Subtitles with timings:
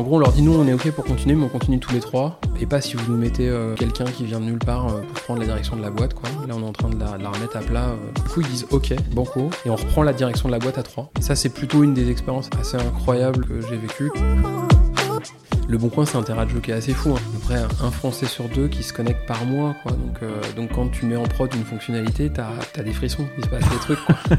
[0.00, 1.92] En gros, on leur dit nous, on est ok pour continuer, mais on continue tous
[1.92, 2.40] les trois.
[2.58, 5.22] Et pas si vous nous mettez euh, quelqu'un qui vient de nulle part euh, pour
[5.22, 6.28] prendre la direction de la boîte, quoi.
[6.46, 7.88] Là, on est en train de la, remettre à plat.
[7.88, 8.12] euh.
[8.14, 10.82] Du coup, ils disent ok, banco, et on reprend la direction de la boîte à
[10.82, 11.10] trois.
[11.18, 14.10] Et ça, c'est plutôt une des expériences assez incroyables que j'ai vécues.
[15.70, 17.10] Le Bon Coin, c'est un terrain de jeu qui est assez fou.
[17.14, 17.20] hein.
[17.36, 19.92] Après, un Français sur deux qui se connecte par mois, quoi.
[19.92, 23.44] Donc, euh, donc quand tu mets en prod une fonctionnalité, t'as as des frissons, il
[23.44, 24.16] se passe des trucs, quoi.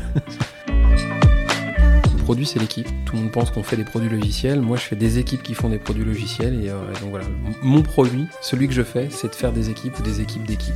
[0.68, 2.88] Le produit, c'est l'équipe.
[3.06, 4.62] Tout le monde pense qu'on fait des produits logiciels.
[4.62, 6.66] Moi, je fais des équipes qui font des produits logiciels.
[6.66, 7.26] Et, euh, donc voilà,
[7.64, 10.76] mon produit, celui que je fais, c'est de faire des équipes ou des équipes d'équipes.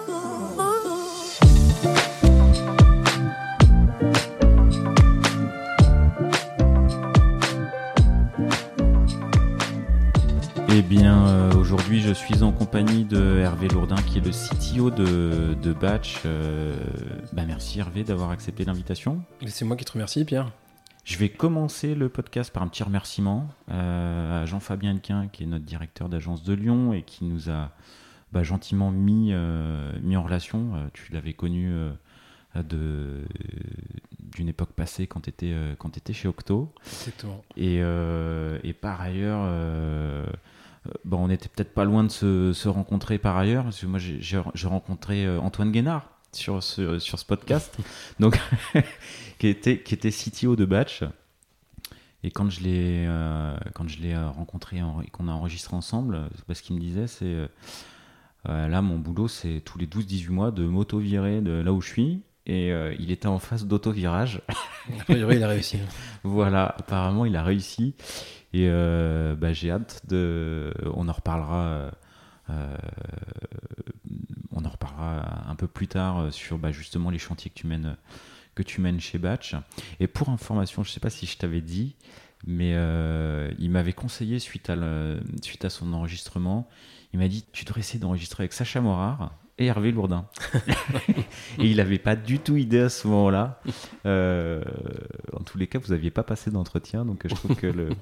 [10.91, 15.53] Bien, euh, aujourd'hui, je suis en compagnie de Hervé Lourdin, qui est le CTO de,
[15.53, 16.17] de Batch.
[16.25, 16.75] Euh,
[17.31, 19.23] bah, merci Hervé d'avoir accepté l'invitation.
[19.47, 20.51] C'est moi qui te remercie, Pierre.
[21.05, 25.45] Je vais commencer le podcast par un petit remerciement euh, à Jean-Fabien Henquin, qui est
[25.45, 27.71] notre directeur d'agence de Lyon et qui nous a
[28.33, 29.33] bah, gentiment mis,
[30.03, 30.73] mis en relation.
[30.91, 31.73] Tu l'avais connu
[32.53, 33.23] de-
[34.35, 35.55] d'une époque passée quand tu étais,
[35.95, 36.73] étais chez Octo.
[36.85, 37.41] Exactement.
[37.55, 39.47] Et, et par ailleurs,
[41.05, 43.99] bon, on était peut-être pas loin de se, se rencontrer par ailleurs, parce que moi
[43.99, 44.37] j'ai-
[44.67, 47.77] rencontré euh, Antoine Guénard sur ce, sur ce podcast,
[48.19, 48.39] donc,
[49.39, 51.03] qui, était, qui était CTO de Batch.
[52.23, 55.75] Et quand je l'ai euh, quand je l'ai euh, rencontré en- et qu'on a enregistré
[55.75, 56.15] ensemble,
[56.49, 57.47] euh, ce qu'il me disait, c'est euh,
[58.49, 61.87] euh, là mon boulot, c'est tous les 12-18 mois de m'auto-virer de là où je
[61.89, 62.21] suis.
[62.47, 64.41] Et euh, il était en phase d'auto-virage.
[64.99, 65.77] A priori, il a réussi.
[66.23, 67.93] Voilà, apparemment il a réussi
[68.53, 70.73] et euh, bah, j'ai hâte de.
[70.93, 71.67] On en reparlera.
[71.67, 71.91] euh,
[72.49, 72.77] euh,
[74.51, 77.95] on en reparlera un peu plus tard sur bah, justement les chantiers que tu mènes
[78.55, 79.55] que tu mènes chez Batch.
[79.99, 81.95] Et pour information, je sais pas si je t'avais dit,
[82.45, 82.71] mais
[83.57, 84.75] il m'avait conseillé suite à
[85.41, 86.67] suite à son enregistrement,
[87.13, 90.25] il m'a dit tu devrais essayer d'enregistrer avec Sacha Morard et Hervé Lourdin.
[91.59, 93.61] et il n'avait pas du tout idée à ce moment-là.
[94.05, 94.63] Euh,
[95.33, 97.89] en tous les cas, vous n'aviez pas passé d'entretien, donc je trouve que le.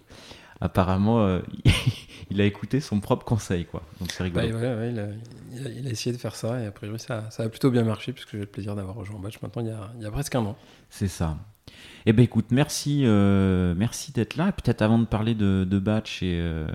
[0.62, 1.40] Apparemment, euh,
[2.30, 3.82] il a écouté son propre conseil, quoi.
[4.02, 4.60] Donc c'est Bah, rigolo.
[4.60, 5.08] ouais, ouais, il, a,
[5.54, 7.72] il a- il a essayé de faire ça et a priori, ça, ça a plutôt
[7.72, 10.06] bien marché puisque j'ai le plaisir d'avoir rejoint Batch maintenant il y a, il y
[10.06, 10.58] a presque un an.
[10.90, 11.38] C'est ça.
[12.06, 14.50] Eh ben écoute, merci, euh, merci d'être là.
[14.50, 16.68] Et Peut-être avant de parler de, de Batch et, euh,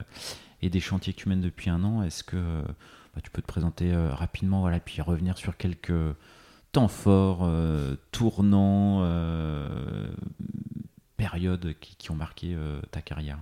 [0.62, 2.62] et des chantiers que tu mènes depuis un an, est-ce que euh,
[3.14, 5.92] bah, tu peux te présenter euh, rapidement, voilà, puis revenir sur quelques
[6.72, 10.08] temps forts, euh, tournants, euh,
[11.16, 12.56] périodes qui, ont marqué
[12.90, 13.38] ta carrière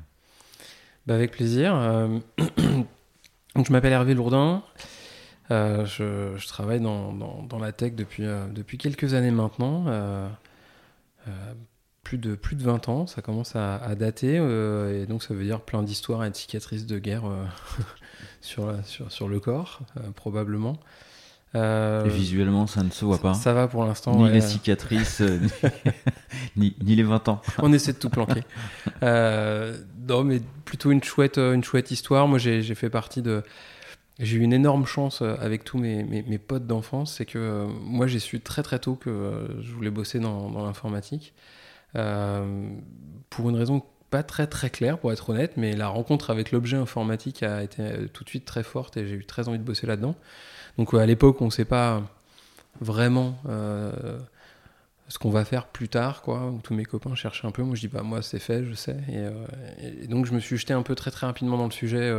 [1.06, 1.75] Bah, avec plaisir.
[3.56, 4.62] Je m'appelle Hervé Lourdin.
[5.49, 9.87] Je, travaille dans, la tech depuis, quelques années maintenant.
[12.03, 14.37] Plus, de, plus de 20 ans, ça commence à, à dater.
[14.37, 17.25] et donc, ça veut dire plein d'histoires et de cicatrices de guerre
[18.43, 20.77] sur, la- sur, sur le corps, euh, probablement.
[21.55, 23.35] Euh, Et visuellement, ça ne se voit pas.
[23.35, 24.17] Ça va pour l'instant.
[24.17, 24.31] ni ouais.
[24.33, 25.39] les cicatrices, euh,
[26.57, 27.43] ni, ni les 20 ans.
[27.59, 28.43] On essaie de tout planquer.
[29.03, 29.77] Euh,
[30.09, 32.29] non, mais plutôt une chouette, une chouette histoire.
[32.29, 33.43] Moi, j'ai j'ai fait partie de.
[34.21, 37.15] J'ai eu une énorme chance avec tous mes, mes, mes potes d'enfance.
[37.17, 41.35] C'est que moi, j'ai su très très tôt que je voulais bosser dans, dans l'informatique.
[43.31, 46.77] Pour une raison pas très très claire, pour être honnête, mais la rencontre avec l'objet
[46.77, 49.65] informatique a été euh, tout de suite très forte et j'ai eu très envie de
[49.65, 50.15] bosser là-dedans.
[50.77, 52.03] Donc, euh, à l'époque, on ne sait pas
[52.81, 53.39] vraiment.
[53.49, 54.19] euh,
[55.09, 56.55] ce qu'on va faire plus tard, quoi.
[56.62, 57.62] Tous mes copains cherchaient un peu.
[57.62, 58.97] Moi, je dis, bah, moi, c'est fait, je sais.
[59.11, 62.11] Et, donc, je me suis jeté un peu très, très rapidement dans le sujet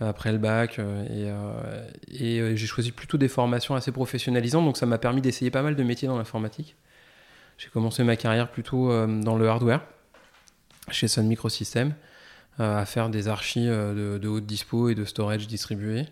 [0.00, 0.80] après le bac.
[0.80, 4.64] et j'ai choisi plutôt des formations assez professionnalisantes.
[4.64, 6.74] Donc, ça m'a permis d'essayer pas mal de métiers dans l'informatique.
[7.56, 9.82] J'ai commencé ma carrière plutôt dans le hardware,
[10.90, 11.94] chez Sun Microsystems,
[12.60, 16.06] euh, à faire des archis euh, de, de haute dispo et de storage distribué.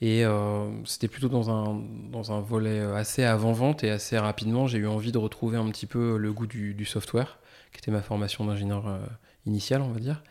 [0.00, 4.78] Et euh, c'était plutôt dans un, dans un volet assez avant-vente et assez rapidement, j'ai
[4.78, 7.38] eu envie de retrouver un petit peu le goût du, du software,
[7.72, 8.98] qui était ma formation d'ingénieur euh,
[9.46, 10.22] initiale, on va dire.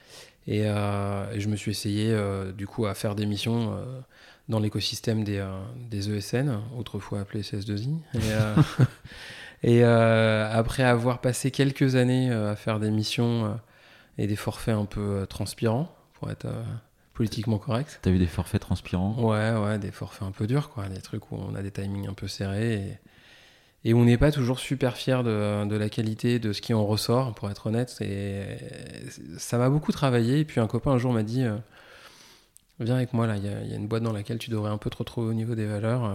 [0.47, 2.13] Et, je me suis essayé
[2.57, 3.81] du coup à faire des missions
[4.49, 5.45] dans l'écosystème des,
[5.89, 7.97] des ESN, autrefois appelés CS2I.
[8.13, 8.55] Et, euh,
[9.63, 13.49] et, euh, après avoir passé quelques années euh, à faire des missions euh,
[14.17, 16.47] et des forfaits un peu transpirants, pour être,
[17.13, 17.99] politiquement correct.
[18.01, 19.15] T'as eu des forfaits transpirants?
[19.19, 20.87] Ouais, ouais, des forfaits un peu durs, quoi.
[20.89, 24.31] Des trucs où on a des timings un peu serrés et, et on n'est pas
[24.31, 27.95] toujours super fier de, de, la qualité de ce qui en ressort, pour être honnête.
[28.01, 28.43] Et
[29.37, 30.39] ça m'a beaucoup travaillé.
[30.39, 31.45] Et puis un copain un jour m'a dit
[32.79, 34.79] Viens avec moi, là, il y, y, a une boîte dans laquelle tu devrais un
[34.79, 36.11] peu te retrouver au niveau des valeurs.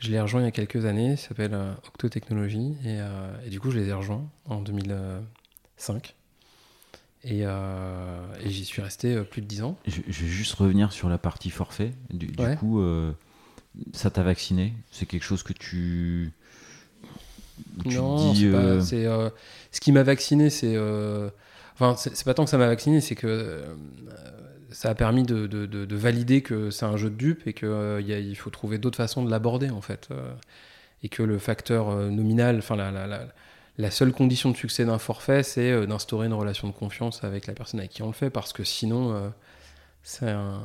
[0.00, 1.56] Je l'ai rejoint il y a quelques années, ça s'appelle
[1.86, 2.74] Octo Technologies.
[2.84, 2.98] Et,
[3.46, 6.16] et, du coup, je les ai rejoints en 2005.
[7.22, 9.76] Et, euh, et j'y suis resté euh, plus de 10 ans.
[9.86, 11.92] Je, je, vais juste revenir sur la partie forfait.
[12.10, 12.56] Du, du ouais.
[12.56, 13.12] coup, euh,
[13.92, 14.72] ça t'a vacciné?
[14.90, 16.32] C'est quelque chose que tu.
[17.82, 20.78] tu non, dis, pas, ce qui m'a vacciné, c'est.
[21.74, 23.64] Enfin, c'est pas tant que ça m'a vacciné, c'est que
[24.70, 27.52] ça a permis de, de, de, de valider que c'est un jeu de dupe et
[27.52, 30.08] qu'il faut trouver d'autres façons de l'aborder, en fait.
[31.02, 33.26] et que le facteur nominal, enfin, la, la, la
[33.80, 37.46] la seule condition de succès d'un forfait, c'est euh, d'instaurer une relation de confiance avec
[37.46, 39.28] la personne avec qui on le fait, parce que sinon, euh,
[40.02, 40.60] c'est un.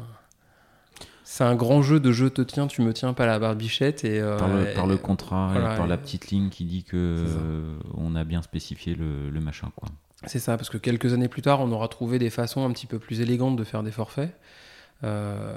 [1.27, 4.05] C'est un grand jeu de je te tiens, tu me tiens pas la barbichette.
[4.05, 6.49] Et, euh, par, le, et, par, le, contrat, voilà, et par et, la petite ligne
[6.49, 9.71] qui dit que euh, on a bien spécifié le, le machin.
[9.75, 9.89] quoi.
[10.27, 12.87] C'est ça, parce que quelques années plus tard, on aura trouvé des façons un petit
[12.87, 14.31] peu plus élégantes de faire des forfaits.
[15.03, 15.55] Euh,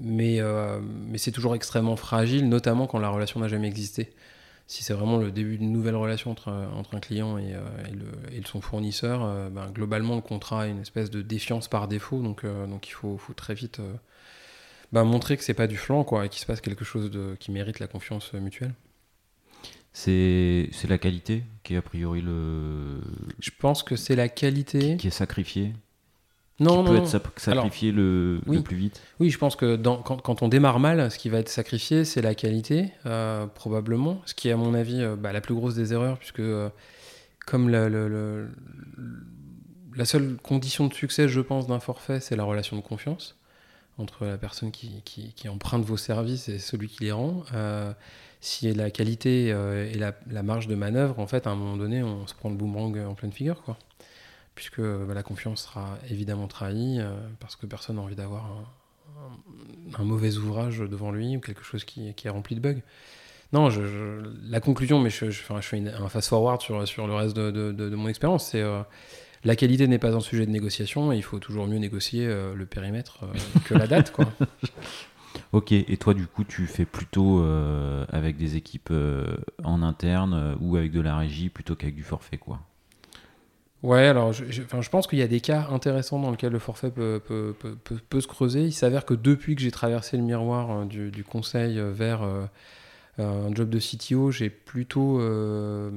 [0.00, 0.40] mais
[1.08, 4.12] mais c'est toujours extrêmement fragile, notamment quand la relation n'a jamais existé
[4.70, 9.24] si c'est vraiment le début d'une nouvelle relation entre, un client et, euh, son fournisseur,
[9.24, 12.22] euh, ben, globalement, le contrat a une espèce de défiance par défaut.
[12.22, 13.80] Donc, euh, donc il faut, faut très vite
[14.92, 17.50] ben, montrer que c'est pas du flanc et qu'il se passe quelque chose de, qui
[17.50, 18.72] mérite la confiance mutuelle.
[19.92, 23.00] C'est la qualité qui est a priori le.
[23.40, 24.92] Je pense que c'est la qualité.
[24.92, 25.72] Qui, qui est sacrifiée
[26.60, 28.58] non, qui peut être sacrifié Alors, le, oui.
[28.58, 31.30] le, plus vite Oui, je pense que dans, quand, quand, on démarre mal, ce qui
[31.30, 34.20] va être sacrifié, c'est la qualité, euh, probablement.
[34.26, 36.68] Ce qui est, à mon avis, euh, bah, la plus grosse des erreurs, puisque euh,
[37.46, 37.88] comme la
[40.04, 43.39] seule condition de succès, je pense, d'un forfait, c'est la relation de confiance
[43.98, 47.44] entre la personne qui, qui, emprunte vos services et celui qui les rend.
[47.54, 47.92] Euh,
[48.40, 52.26] si la qualité et la, marge de manœuvre, en fait, à un moment donné, on
[52.26, 53.76] se prend le boomerang en pleine figure, quoi
[54.60, 58.50] puisque bah, la confiance sera évidemment trahie, euh, parce que personne n'a envie d'avoir
[59.98, 62.82] un, mauvais ouvrage devant lui ou quelque chose qui, qui est rempli de bugs.
[63.54, 63.70] Non,
[64.50, 68.48] la conclusion, mais je, fais un fast-forward sur, sur le reste de, de, mon expérience,
[68.50, 68.82] c'est euh,
[69.44, 72.54] la qualité n'est pas un sujet de négociation, et il faut toujours mieux négocier euh,
[72.54, 74.12] le périmètre euh, que la date.
[74.12, 74.26] Quoi.
[75.52, 78.92] Ok, et toi du coup tu fais plutôt euh, avec des équipes
[79.64, 82.60] en interne ou avec de la régie plutôt qu'avec du forfait quoi?
[83.82, 86.58] Ouais, alors je, je, je pense qu'il y a des cas intéressants dans lesquels le
[86.58, 88.64] forfait peut, peut, peut, peut se creuser.
[88.64, 92.46] Il s'avère que depuis que j'ai traversé le miroir du, du, conseil euh, vers euh,
[93.18, 95.90] un job de CTO, j'ai plutôt euh,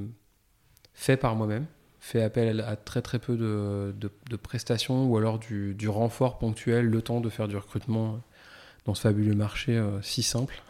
[0.93, 1.65] fait par moi-même,
[2.03, 6.37] fait appel à très très peu de, de, de prestations ou alors du, du, renfort
[6.37, 8.19] ponctuel, le temps de faire du recrutement
[8.85, 10.61] dans ce fabuleux marché euh, si simple,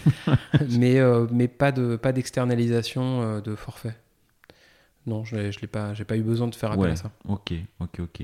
[0.70, 3.96] mais, euh, mais pas d'externalisation de, pas de forfait
[5.06, 7.10] non, je n'ai pas, pas eu besoin de faire appel ouais, à ça.
[7.28, 8.22] Ok, ok, ok.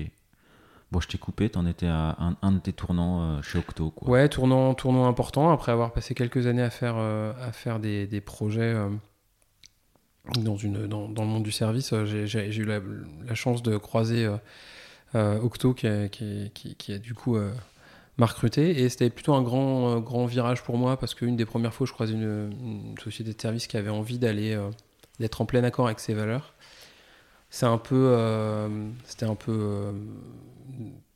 [0.91, 3.57] Bon, je t'ai coupé, tu en étais à un, un, de tes tournants euh, chez
[3.57, 3.89] Octo.
[3.89, 4.09] Quoi.
[4.09, 8.05] Ouais, tournant, tournant important, après avoir passé quelques années à faire, euh, à faire des,
[8.05, 8.89] des projets euh,
[10.37, 11.93] dans, le monde du service.
[11.93, 12.81] Euh, j'ai eu la,
[13.35, 14.37] chance de croiser euh,
[15.15, 17.37] euh, Octo qui a, du coup
[18.17, 21.73] m'a recruté et c'était plutôt un grand, grand virage pour moi parce qu'une des premières
[21.73, 24.59] fois je croisais une, société de service qui avait envie d'aller
[25.19, 26.53] d'être en plein accord avec ses valeurs
[27.63, 29.91] euh, c'était un peu euh,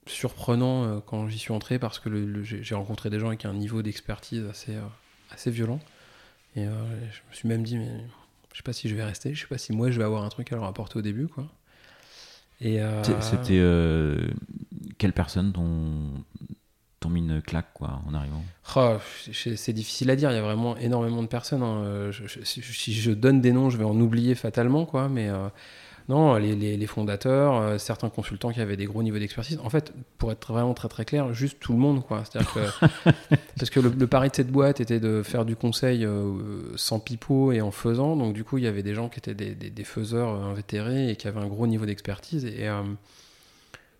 [0.05, 2.09] surprenant euh, quand j'y suis entré parce que
[2.43, 4.81] j'ai rencontré des gens avec un niveau d'expertise assez, euh,
[5.31, 5.79] assez violent.
[6.55, 6.71] Et euh,
[7.11, 7.89] je me suis même dit, mais
[8.57, 10.23] je sais pas si je vais rester, je sais pas si moi je vais avoir
[10.23, 11.45] un truc à leur apporter au début, quoi.
[12.59, 12.81] Et
[13.21, 13.61] c'était
[14.97, 16.23] quelle personne dont
[16.99, 18.43] t'ont mis une claque quoi en arrivant?
[18.75, 18.97] Oh,
[19.31, 21.61] C'est difficile à dire, il y a vraiment énormément de personnes.
[21.61, 22.09] Hein.
[22.09, 25.07] Je, je, si je donne des noms, je vais en oublier fatalement, quoi.
[25.07, 25.49] Mais euh,
[26.09, 29.59] non, les, les, les fondateurs, euh, certains consultants qui avaient des gros niveaux d'expertise.
[29.61, 32.23] En fait, pour être vraiment très très clair, juste tout le monde, quoi.
[32.23, 32.85] C'est-à-dire que
[33.57, 36.33] parce que le, le, pari de cette boîte était de faire du conseil euh,
[36.77, 38.15] sans pipeau et en faisant.
[38.15, 40.51] Donc du coup, il y avait des gens qui étaient des, des, des faiseurs euh,
[40.51, 42.45] invétérés et qui avaient un gros niveau d'expertise.
[42.45, 42.83] Et euh,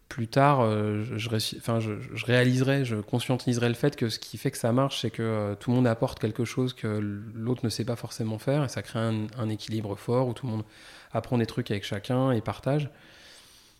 [0.08, 4.38] plus tard, je, je, enfin, je, je, réaliserai, je conscientiserai le fait que ce qui
[4.38, 6.88] fait que ça marche, c'est que euh, tout le monde apporte quelque chose que
[7.36, 10.46] l'autre ne sait pas forcément faire, et ça crée un, un, équilibre fort où tout
[10.46, 10.64] le monde
[11.12, 12.90] apprend des trucs avec chacun et partage.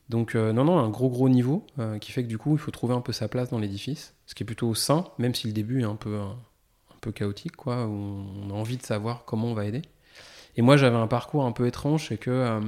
[0.10, 2.60] Donc euh, non, non, un gros gros niveau euh, qui fait que du coup, il
[2.60, 5.48] faut trouver un peu sa place dans l'édifice, ce qui est plutôt sain, même si
[5.48, 8.84] le début est un peu, un, un peu chaotique, quoi, où on a envie de
[8.84, 9.82] savoir comment on va aider.
[10.56, 12.62] Et moi, j'avais un parcours un peu étrange, c'est que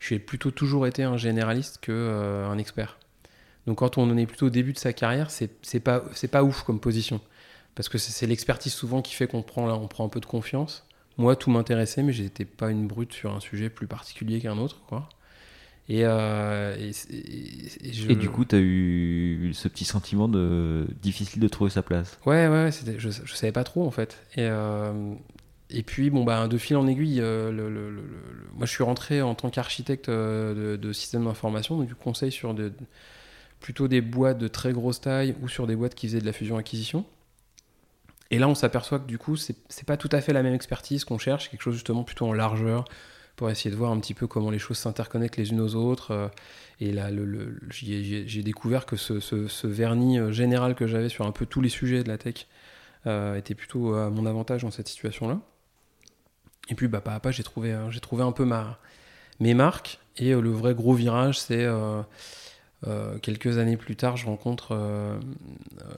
[0.00, 2.98] j'ai plutôt toujours été un généraliste qu'un euh, expert.
[3.66, 6.62] Donc quand on en est plutôt au début de sa carrière, c'est pas, pas ouf
[6.62, 7.20] comme position.
[7.74, 10.86] Parce que c'est l'expertise souvent qui fait qu'on prend, prend un peu de confiance.
[11.20, 14.80] Moi, tout m'intéressait, mais j'étais pas une brute sur un sujet plus particulier qu'un autre.
[14.88, 15.06] Quoi.
[15.86, 21.68] Et, euh, et, du coup, tu as eu ce petit sentiment de difficile de trouver
[21.68, 22.18] sa place.
[22.24, 24.18] Ouais, ouais, je, je savais pas trop en fait.
[24.34, 25.12] Et, euh,
[25.68, 28.02] et puis, bon, bah, de fil en aiguille, euh, le,
[28.54, 32.54] moi je suis rentré en tant qu'architecte de, de système d'information, donc du conseil sur
[32.54, 32.72] de,
[33.60, 36.32] plutôt des boîtes de très grosse taille ou sur des boîtes qui faisaient de la
[36.32, 37.04] fusion-acquisition.
[38.30, 41.04] Et là, on s'aperçoit que du coup, c'est pas tout à fait la même expertise
[41.04, 42.84] qu'on cherche, quelque chose justement plutôt en largeur,
[43.34, 46.12] pour essayer de voir un petit peu comment les choses s'interconnectent les unes aux autres.
[46.12, 46.28] Euh,
[46.78, 47.10] et là,
[47.70, 52.04] j'ai découvert que ce, vernis euh, général que j'avais sur un peu tous les sujets
[52.04, 52.46] de la tech
[53.06, 55.40] euh, était plutôt à mon avantage dans cette situation-là.
[56.68, 58.78] Et puis, bah, pas à pas, j'ai trouvé, un peu ma,
[59.40, 59.98] mes marques.
[60.16, 61.66] Et le vrai gros virage, c'est
[63.22, 65.18] quelques années plus tard, je rencontre euh,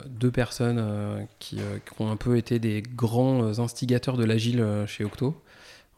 [0.07, 1.59] deux personnes euh, qui,
[1.99, 5.41] ont un peu été des grands instigateurs de l'agile chez Octo,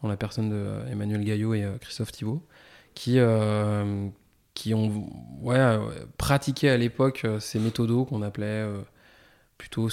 [0.03, 2.43] en la personne de Emmanuel Gaillot et Christophe Thibault,
[2.93, 3.17] qui,
[4.53, 5.09] qui ont
[6.17, 8.67] pratiqué à l'époque ces méthodos qu'on appelait
[9.57, 9.89] plutôt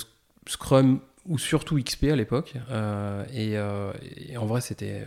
[0.47, 2.55] Scrum ou surtout XP à l'époque.
[3.33, 3.59] et,
[4.37, 5.07] en vrai, c'était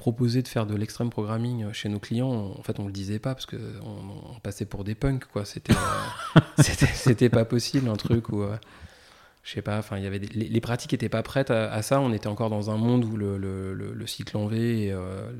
[0.00, 3.34] proposer de faire de l'extrême programming chez nos clients, en fait, on le disait pas
[3.34, 3.58] parce qu'on
[4.34, 5.44] on passait pour des punks, quoi.
[5.44, 6.62] C'était, euh,
[6.94, 8.56] c'était, pas possible, un truc où, euh,
[9.42, 12.00] je sais pas, enfin, il y avait les, pratiques étaient pas prêtes à, ça.
[12.00, 15.30] On était encore dans un monde où le, le, cycle en V et euh,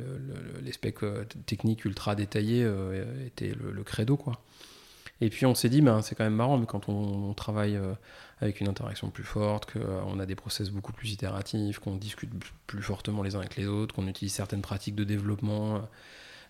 [0.63, 0.99] les specs
[1.47, 2.71] techniques ultra détaillés
[3.27, 4.43] étaient le, credo, quoi.
[5.21, 7.93] Et puis on s'est dit, ben, c'est quand même marrant, mais quand on, travaille euh,
[8.41, 12.31] avec une interaction plus forte, qu'on a des process beaucoup plus itératifs, qu'on discute
[12.67, 15.81] plus fortement les uns avec les autres, qu'on utilise certaines pratiques de développement euh,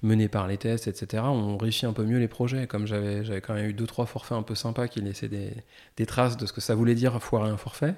[0.02, 2.66] menées par les tests, etc., on réussit un peu mieux les projets.
[2.66, 6.06] Comme j'avais, j'avais quand même eu deux, trois forfaits un peu sympas qui laissaient des,
[6.06, 7.96] traces de ce que ça voulait dire foirer un forfait.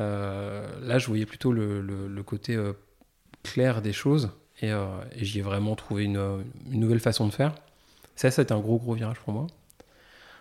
[0.00, 2.58] Euh, là, je voyais plutôt le, côté
[3.42, 4.30] clair des choses
[4.62, 4.70] et,
[5.16, 7.54] j'y ai vraiment trouvé une, une nouvelle façon de faire.
[8.14, 9.46] Ça, c'était un gros, gros virage pour moi.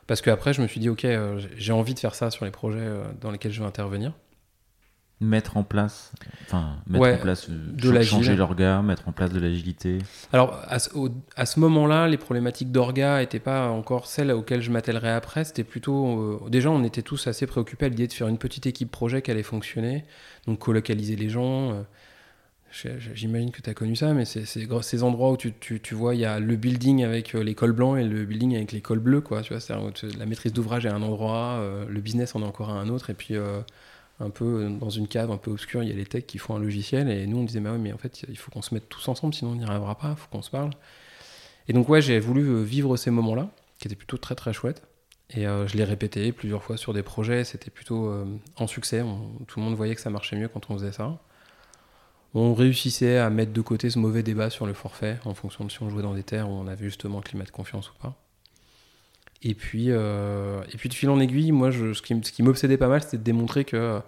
[0.09, 2.49] Parce qu'après, je me suis dit, OK, euh, j'ai envie de faire ça sur les
[2.49, 4.11] projets euh, dans lesquels je vais intervenir.
[5.21, 6.11] Mettre en place,
[6.47, 9.99] enfin, mettre en place, euh, de changer l'orga, mettre en place de l'agilité.
[10.33, 15.43] Alors, à ce, moment-là, les problématiques d'orga n'étaient pas encore celles auxquelles je m'attellerais après.
[15.43, 16.49] C'était plutôt.
[16.49, 19.29] déjà, on était tous assez préoccupés à l'idée de faire une petite équipe projet qui
[19.29, 20.05] allait fonctionner.
[20.47, 21.85] Donc, colocaliser les gens.
[22.71, 26.25] J'imagine que tu as connu ça, mais c'est ces endroits où tu, vois, il y
[26.25, 29.21] a le building avec euh, les cols blancs et le building avec les cols bleus.
[29.21, 29.77] Quoi, tu vois,
[30.17, 33.09] la maîtrise d'ouvrage est un endroit, euh, le business en est encore à un autre,
[33.09, 33.61] et puis euh,
[34.19, 36.55] un peu dans une cave un peu obscure, il y a les techs qui font
[36.55, 38.73] un logiciel, et nous on disait, bah oui, mais en fait, il faut qu'on se
[38.73, 40.71] mette tous ensemble, sinon on n'y arrivera pas, il faut qu'on se parle.
[41.67, 43.49] Et donc, ouais, j'ai voulu vivre ces moments-là,
[43.79, 44.83] qui étaient plutôt très très chouettes.
[45.31, 48.11] Et je l'ai répété plusieurs fois sur des projets, c'était plutôt
[48.55, 49.03] en succès.
[49.47, 51.19] tout le monde voyait que ça marchait mieux quand on faisait ça
[52.33, 55.71] on réussissait à mettre de côté ce mauvais débat sur le forfait en fonction de
[55.71, 57.93] si on jouait dans des terres où on avait justement un climat de confiance ou
[58.01, 58.15] pas.
[59.41, 63.01] Et puis, euh, et puis de fil en aiguille, moi, ce qui, m'obsédait pas mal,
[63.01, 64.01] c'était de démontrer que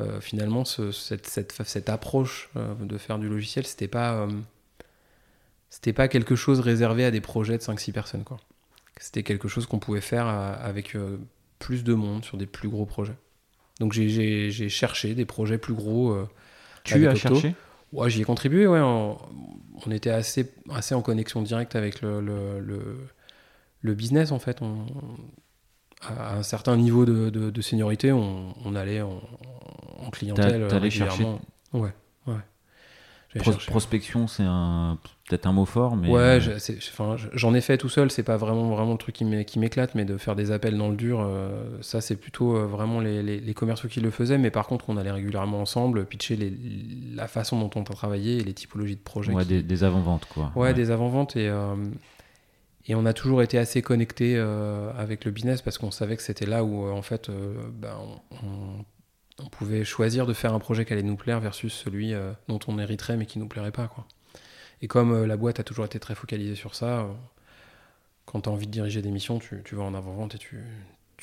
[0.00, 4.26] euh, finalement, cette, cette, approche euh, de faire du logiciel, c'était pas,
[5.94, 8.24] pas quelque chose réservé à des projets de 5-6 personnes.
[8.98, 10.96] C'était quelque chose qu'on pouvait faire avec
[11.58, 13.16] plus de monde sur des plus gros projets.
[13.80, 16.26] Donc j'ai, cherché des projets plus gros
[16.84, 17.54] tu as cherché
[17.92, 18.80] Ouais, j'y ai contribué, ouais.
[18.80, 19.18] On,
[19.90, 22.20] était assez, assez en connexion directe avec le,
[23.82, 24.62] le, business, en fait.
[24.62, 24.86] On,
[26.02, 29.20] à un certain niveau de, de, seniorité, on, on, allait en,
[29.98, 30.66] en clientèle.
[30.68, 31.24] T'allais chercher
[31.72, 31.92] Ouais,
[32.26, 32.34] ouais
[33.40, 34.98] prospection, c'est un
[35.28, 36.38] peut-être un mot fort, mais ouais,
[37.32, 38.10] j'en ai fait tout seul.
[38.10, 40.96] C'est pas vraiment vraiment le truc qui m'éclate, mais de faire des appels dans le
[40.96, 44.38] dur, euh, ça c'est plutôt euh, vraiment les, les, commerciaux qui le faisaient.
[44.38, 46.52] Mais par contre, on allait régulièrement ensemble pitcher les,
[47.14, 49.32] la façon dont on a travaillé et les typologies de projets.
[49.32, 50.52] Ouais, des, avant-ventes quoi.
[50.54, 51.74] Ouais, des avant-ventes et euh,
[52.86, 54.36] et on a toujours été assez connecté
[54.98, 57.30] avec le business parce qu'on savait que c'était là où en fait,
[57.80, 58.84] ben, on on
[59.50, 62.78] pouvait choisir de faire un projet qui allait nous plaire versus celui euh, dont on
[62.78, 63.90] hériterait mais qui nous plairait pas.
[64.82, 67.12] Et comme euh, la boîte a toujours été très focalisée sur ça, euh,
[68.26, 70.62] quand tu as envie de diriger des missions, tu, vas en avant-vente et tu,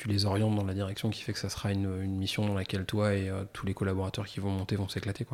[0.06, 3.14] les orientes dans la direction qui fait que ça sera une, mission dans laquelle toi
[3.14, 5.26] et tous les collaborateurs qui vont monter vont s'éclater.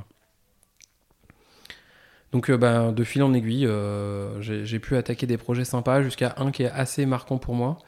[2.33, 3.69] Donc ben, de fil en aiguille,
[4.41, 7.79] j'ai pu attaquer des projets sympas jusqu'à un qui est assez marquant pour moi,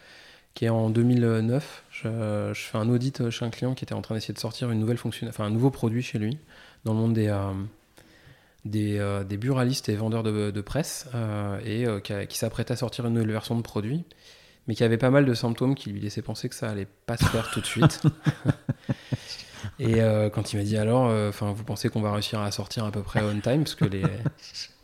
[0.54, 1.84] qui est en 2009.
[1.90, 4.80] Je, fais un audit chez un client qui était en train d'essayer de sortir une
[4.80, 6.38] nouvelle fonction, enfin un nouveau produit chez lui
[6.84, 7.52] dans le monde des, euh,
[8.64, 12.76] des, euh, des buralistes et vendeurs de, de presse euh, et qui, qui s'apprêtait à
[12.76, 14.04] sortir une nouvelle version de produit,
[14.66, 17.16] mais qui avait pas mal de symptômes qui lui laissaient penser que ça allait pas
[17.16, 18.02] se faire tout de suite.
[19.78, 19.98] et
[20.32, 23.02] quand il m'a dit alors, enfin, vous pensez qu'on va réussir à sortir à peu
[23.02, 24.02] près on time parce que les,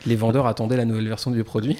[0.06, 1.78] les vendeurs attendaient la nouvelle version du produit?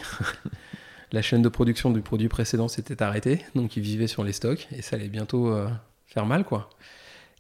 [1.13, 4.67] La chaîne de production du produit précédent s'était arrêtée, donc ils vivaient sur les stocks
[4.73, 5.69] et ça allait bientôt euh,
[6.07, 6.69] faire mal, quoi.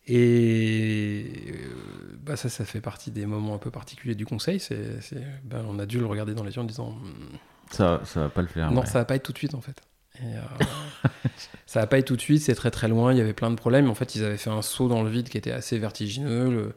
[0.08, 4.60] Et euh, bah ça, ça fait partie des moments un peu particuliers du conseil.
[4.60, 7.36] C'est, c'est- ben, on a dû le regarder dans les yeux en disant Hmm,
[7.70, 8.70] Ça, ça va pas le faire.
[8.70, 8.86] non, ouais.
[8.86, 9.82] ça va pas être tout de suite en fait.
[10.20, 11.08] Et, euh,
[11.66, 13.50] ça va pas être tout de suite, c'est très très loin, il y avait plein
[13.50, 13.90] de problèmes.
[13.90, 16.74] En fait, ils avaient fait un saut dans le vide qui était assez vertigineux, le,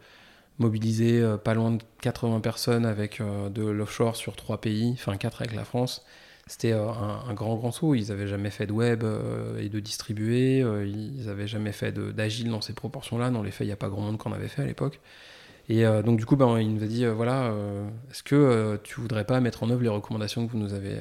[0.58, 5.16] mobiliser euh, pas loin de 80 personnes avec euh, de l'offshore sur trois pays, enfin
[5.18, 6.06] quatre avec la France.
[6.50, 7.94] C'était euh, un, un grand grand saut.
[7.94, 11.92] Ils avaient jamais fait de web euh, et de distribuer, euh, ils avaient jamais fait
[11.92, 13.30] de- d'agile dans ces proportions-là.
[13.30, 15.00] Dans les faits, il n'y a pas grand monde qu'on avait fait à l'époque.
[15.70, 18.80] Et euh, donc du coup, ben, il nous a dit euh, voilà, euh, est-ce que
[18.84, 20.98] tu voudrais pas mettre en œuvre les recommandations que vous nous avez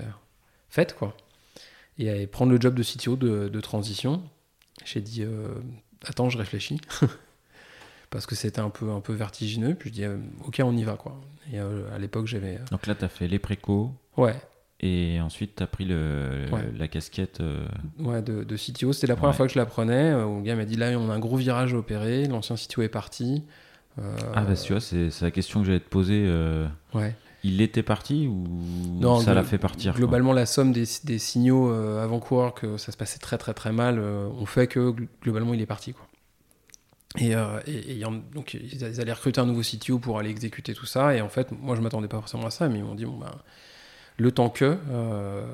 [0.69, 1.17] faites, quoi?
[1.99, 4.23] Et prendre le job de CTO de, de transition.
[4.85, 5.25] J'ai dit
[6.07, 6.78] attends, je réfléchis
[8.11, 9.75] parce que c'était un peu un peu vertigineux.
[9.75, 10.05] Puis je dis
[10.47, 11.19] ok, on y va quoi.
[11.52, 14.37] Et à l'époque, j'avais Donc là, tu as fait les précos ouais
[14.80, 16.68] et ensuite tu as pris le, Ouais.
[16.76, 17.40] la casquette.
[17.40, 17.66] euh,
[17.99, 18.92] ouais de, de CTO.
[18.92, 19.37] C'était la première Ouais.
[19.37, 20.11] fois que je la prenais.
[20.12, 22.26] Euh, Le gars m'a dit là, on a un gros virage à opérer.
[22.26, 23.42] L'ancien CTO est parti.
[23.99, 26.25] Euh, Ah, bah tu vois, c'est la question que j'allais te poser.
[26.26, 27.14] euh, ouais.
[27.44, 28.44] Il était parti ou
[29.00, 32.97] Non, ça l'a fait partir Globalement, la somme des, des signaux avant-coureurs que ça se
[32.97, 35.92] passait très très très mal ont fait que gl- globalement il est parti.
[35.92, 36.04] Quoi.
[37.18, 38.02] Et, euh, et-
[38.35, 41.14] donc ils ils allaient recruter un nouveau CTO pour aller exécuter tout ça.
[41.14, 43.16] Et en fait, moi je m'attendais pas forcément à ça, mais ils m'ont dit bon
[43.18, 43.30] ben,
[44.18, 45.46] le temps que, euh,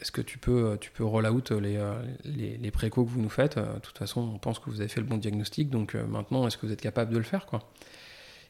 [0.00, 3.28] est-ce que tu peux, tu peux roll out les, euh, les, les que vous nous
[3.28, 3.58] faites?
[3.58, 6.46] De toute façon, on pense que vous avez fait le bon diagnostic, donc euh, maintenant,
[6.46, 7.70] est-ce que vous êtes capable de le faire quoi?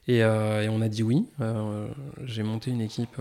[0.09, 1.27] Et, on a dit oui.
[2.25, 3.21] J'ai monté une équipe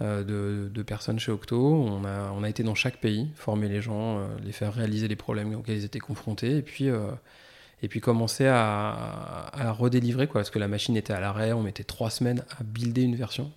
[0.00, 1.58] de, personnes chez Octo.
[1.60, 2.04] On
[2.44, 5.84] a, été dans chaque pays, former les gens, les faire réaliser les problèmes auxquels ils
[5.84, 6.86] étaient confrontés, et puis,
[7.82, 11.52] et puis commencer à, à redélivrer, quoi, parce que la machine était à l'arrêt.
[11.52, 13.50] On mettait trois semaines à builder une version.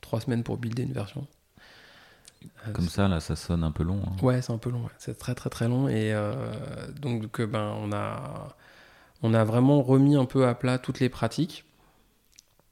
[0.00, 1.26] Trois semaines pour builder une version.
[2.66, 4.00] Euh, Comme ça, là, ça sonne un peu long.
[4.06, 4.12] hein.
[4.24, 4.82] Ouais, c'est un peu long.
[4.82, 4.90] ouais.
[4.98, 5.88] C'est très très très long.
[5.88, 6.32] Et euh,
[7.00, 8.56] donc, ben, on a,
[9.22, 11.64] on a vraiment remis un peu à plat toutes les pratiques.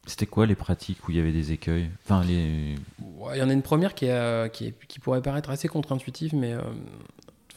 [0.06, 1.90] C'était quoi les pratiques où il y avait des écueils?
[2.04, 2.76] Enfin, les.
[3.18, 5.50] Ouais, Il y en a une première qui, est, euh, qui, est- qui pourrait paraître
[5.50, 6.60] assez contre-intuitive, mais euh,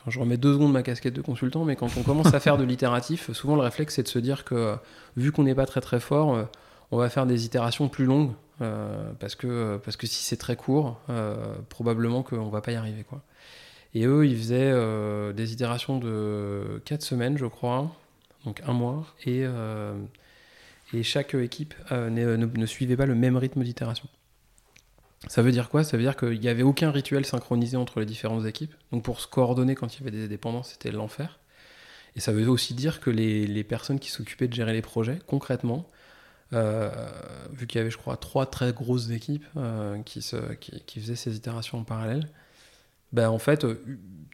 [0.01, 2.57] enfin, je remets deux secondes ma casquette de consultant, mais quand on commence à faire
[2.57, 4.75] de l'itératif, souvent le réflexe c'est de se dire que
[5.15, 6.47] vu qu'on n'est pas très très fort,
[6.89, 10.99] on va faire des itérations plus longues, parce, que, parce que si c'est très court,
[11.09, 13.03] euh, probablement qu'on va pas y arriver.
[13.03, 13.23] Quoi.
[13.93, 17.95] Et eux, ils faisaient euh, des itérations de 4 semaines, je crois,
[18.45, 19.93] donc un mois, et, euh,
[20.93, 24.07] et chaque équipe euh, ne, suivait pas le même rythme d'itération.
[25.27, 25.83] Ça veut dire quoi?
[25.83, 28.73] Ça veut dire qu'il n'y avait aucun rituel synchronisé entre les différentes équipes.
[28.91, 31.39] Donc pour se coordonner quand il y avait des dépendances, c'était l'enfer.
[32.15, 35.19] Et ça veut aussi dire que les, les personnes qui s'occupaient de gérer les projets,
[35.27, 35.98] concrètement, euh,
[36.51, 41.79] vu qu'il y avait, je crois, trois très grosses équipes euh, qui, faisaient ces itérations
[41.79, 42.27] en parallèle,
[43.11, 43.81] ben, en fait, euh,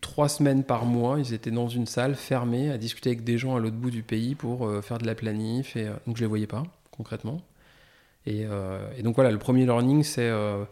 [0.01, 3.56] trois semaines par mois, ils étaient dans une salle fermée à discuter avec des gens
[3.56, 5.73] à l'autre bout du pays pour euh, faire de la planif.
[5.78, 7.41] Euh, donc je les voyais pas, concrètement.
[8.25, 10.65] Et, euh, donc voilà, le premier learning, c'est euh,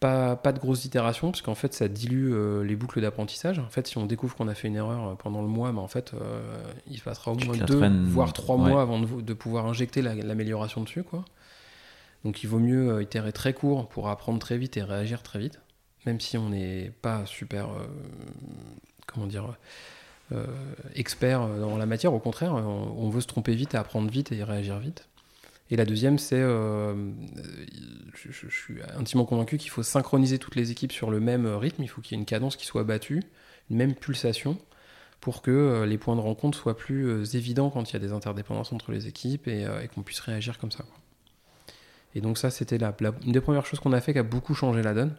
[0.00, 3.58] pas, pas de grosses itérations, parce qu'en fait, ça dilue euh, les boucles d'apprentissage.
[3.58, 5.78] En fait, si on découvre qu'on a fait une erreur euh, pendant le mois, ben,
[5.78, 8.70] en fait, euh, il passera au Tu moins deux, voire trois ouais.
[8.70, 11.02] mois avant de, de pouvoir injecter la- l'amélioration dessus.
[11.02, 11.24] Quoi.
[12.24, 15.60] Donc il vaut mieux itérer très court pour apprendre très vite et réagir très vite,
[16.06, 17.68] même si on n'est pas super,
[19.06, 19.56] comment dire,
[20.94, 22.12] expert dans la matière.
[22.12, 25.08] Au contraire, on, on veut se tromper vite et apprendre vite et réagir vite.
[25.70, 26.94] Et la deuxième, c'est, euh,
[28.14, 31.82] je, suis intimement convaincu qu'il faut synchroniser toutes les équipes sur le même rythme.
[31.82, 33.24] Il faut qu'il y ait une cadence qui soit battue,
[33.70, 34.58] une même pulsation,
[35.20, 37.98] pour que euh, les points de rencontre soient plus euh, évidents quand il y a
[37.98, 40.84] des interdépendances entre les équipes et, qu'on puisse réagir comme ça.
[42.14, 44.54] Et donc ça, c'était la, une des premières choses qu'on a fait qui a beaucoup
[44.54, 45.16] changé la donne.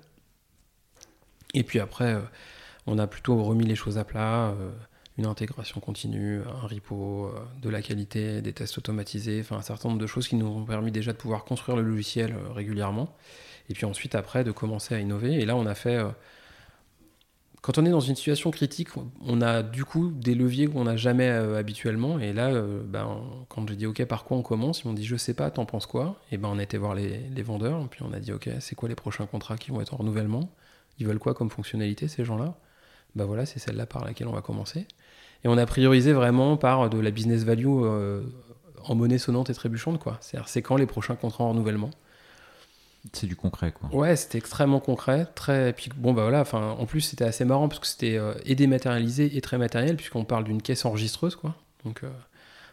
[1.53, 2.17] Et puis après,
[2.85, 4.55] on a plutôt remis les choses à plat,
[5.17, 9.89] une intégration continue, un repo, euh, de la qualité, des tests automatisés, enfin un certain
[9.89, 13.15] nombre de choses qui nous ont permis déjà de pouvoir construire le logiciel euh, régulièrement.
[13.69, 15.33] Et puis ensuite, après, de commencer à innover.
[15.33, 15.97] Et là, on a fait...
[15.97, 16.09] euh,
[17.61, 18.89] quand on est dans une situation critique,
[19.25, 22.17] on a du coup des leviers qu'on n'a jamais habituellement.
[22.17, 25.17] Et là, ben, quand j'ai dit OK, par quoi on commence, ils m'ont dit je
[25.17, 26.21] sais pas, t'en penses quoi?
[26.31, 28.87] Et ben on a été voir les, vendeurs, puis on a dit OK, c'est quoi
[28.87, 30.49] les prochains contrats qui vont être en renouvellement?
[30.99, 32.55] Ils veulent quoi comme fonctionnalité ces gens-là?
[33.15, 34.87] Ben voilà, c'est celle-là par laquelle on va commencer.
[35.43, 38.21] Et on a priorisé vraiment par de la business value euh,
[38.83, 40.17] en monnaie sonnante et trébuchante, quoi.
[40.21, 41.91] C'est-à-dire, c'est quand les prochains contrats en renouvellement
[43.13, 43.89] C'est du concret, quoi.
[43.93, 45.73] Ouais, c'était extrêmement concret, très.
[45.73, 46.41] Puis bon, bah voilà.
[46.41, 49.95] Enfin, en plus, c'était assez marrant parce que c'était euh, et dématérialisé et très matériel
[49.95, 51.55] puisqu'on parle d'une caisse enregistreuse, quoi.
[51.85, 52.09] Donc euh,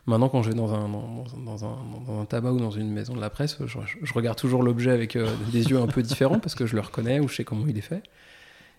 [0.06, 2.90] maintenant, quand je vais dans un dans, dans un dans un tabac ou dans une
[2.90, 6.02] maison de la presse, je, je regarde toujours l'objet avec euh, des yeux un peu
[6.02, 8.02] différents parce que je le reconnais ou je sais comment il est fait.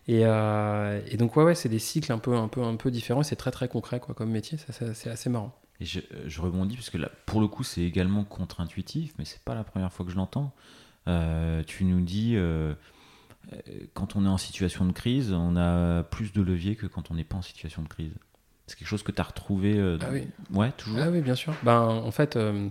[0.08, 2.92] Et, euh, et donc ouais, ouais, c'est des cycles un peu un peu un peu
[2.92, 3.24] différents.
[3.24, 4.58] C'est très très concret, quoi, comme métier.
[4.70, 5.58] C'est assez marrant.
[5.82, 9.42] Et je, je rebondis parce que là, pour le coup, c'est également contre-intuitif, mais c'est
[9.44, 10.54] pas la première fois que je l'entends.
[11.08, 12.74] Euh, tu nous dis, euh,
[13.52, 13.58] euh,
[13.94, 17.16] quand on est en situation de crise, on a plus de levier que quand on
[17.16, 18.14] n'est pas en situation de crise.
[18.68, 19.78] C'est quelque chose que tu as retrouvé.
[19.78, 20.28] euh, Ah oui.
[20.54, 21.00] Ouais, toujours.
[21.02, 21.54] Ah oui, bien sûr.
[21.64, 22.70] Ben, en fait, euh,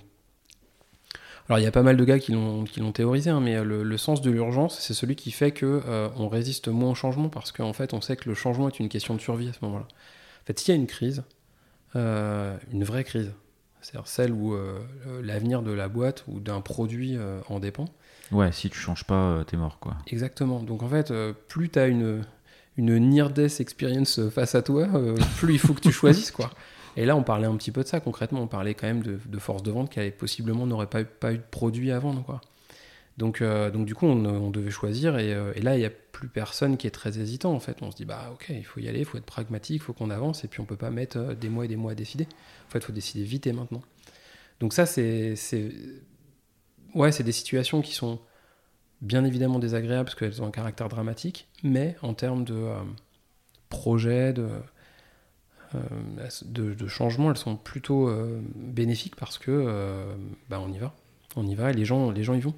[1.49, 3.63] alors il y a pas mal de gars qui l'ont qui l'ont théorisé, hein, mais
[3.63, 6.95] le, le sens de l'urgence, c'est celui qui fait que euh, on résiste moins au
[6.95, 9.53] changement parce qu'en fait, on sait que le changement est une question de survie à
[9.53, 9.87] ce moment-là.
[9.87, 11.23] En fait, s'il y a une crise,
[11.97, 13.33] euh, une vraie crise,
[13.81, 14.79] c'est-à-dire celle où euh,
[15.23, 17.87] l'avenir de la boîte ou d'un produit euh, en dépend.
[18.33, 19.97] Ouais, si tu changes pas, euh, t'es mort, quoi.
[20.07, 20.61] Exactement.
[20.61, 22.23] Donc en fait, euh, plus tu as une,
[22.79, 26.51] une near-death experience face à toi, euh, plus il faut que tu choisisses, quoi.
[26.97, 28.43] Et là, on parlait un petit peu de ça concrètement.
[28.43, 31.33] On parlait quand même de, de force de vente qui avait possiblement n'aurait pas, pas
[31.33, 32.41] eu de produit à vendre, quoi.
[33.17, 35.19] Donc, euh, donc du coup, on, devait choisir.
[35.19, 37.79] Et, euh, là, il n'y a plus personne qui est très hésitant, en fait.
[37.83, 39.93] On se dit, bah ok, il faut y aller, il faut être pragmatique, il faut
[39.93, 40.45] qu'on avance.
[40.45, 42.27] Et puis, on peut pas mettre euh, des mois et des mois à décider.
[42.67, 43.83] En fait, il faut décider vite et maintenant.
[44.61, 45.35] Donc ça, c'est...
[46.95, 48.21] Ouais, c'est des situations qui sont
[49.01, 52.79] bien évidemment désagréables parce qu'elles ont un caractère dramatique, mais en termes de euh,
[53.69, 54.49] projet, de,
[56.45, 60.15] de, de changement, elles sont plutôt euh, bénéfiques parce que euh,
[60.49, 60.95] bah, on y va.
[61.37, 62.55] On y va et les gens, les gens y vont.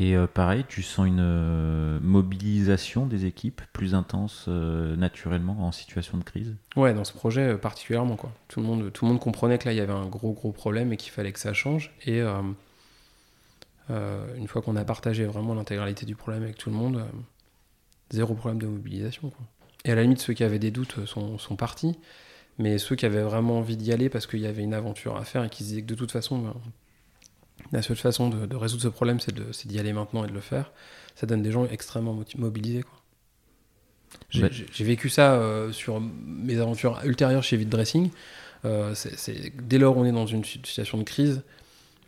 [0.00, 5.72] Et euh, pareil, tu sens une euh, mobilisation des équipes plus intense euh, naturellement en
[5.72, 6.54] situation de crise?
[6.76, 8.32] Ouais, dans ce projet euh, particulièrement, quoi.
[8.46, 10.52] Tout le monde, tout le monde comprenait que là, il y avait un gros, gros
[10.52, 11.92] problème et qu'il fallait que ça change.
[12.06, 12.42] Et euh,
[13.90, 17.04] euh, une fois qu'on a partagé vraiment l'intégralité du problème avec tout le monde, euh,
[18.10, 19.46] zéro problème de mobilisation, quoi.
[19.88, 21.98] Et à la limite, ceux qui avaient des doutes euh, sont, sont partis.
[22.58, 25.24] Mais ceux qui avaient vraiment envie d'y aller parce qu'il y avait une aventure à
[25.24, 26.54] faire et qui se disaient que de toute façon, ben,
[27.72, 30.40] la seule façon de, de résoudre ce problème, c'est d'y aller maintenant et de le
[30.40, 30.72] faire,
[31.16, 32.84] ça donne des gens extrêmement mobilisés.
[34.30, 38.10] J'ai vécu ça euh, sur mes aventures ultérieures chez Vite Dressing.
[38.64, 38.94] Euh,
[39.62, 41.42] dès lors on est dans une situation de crise,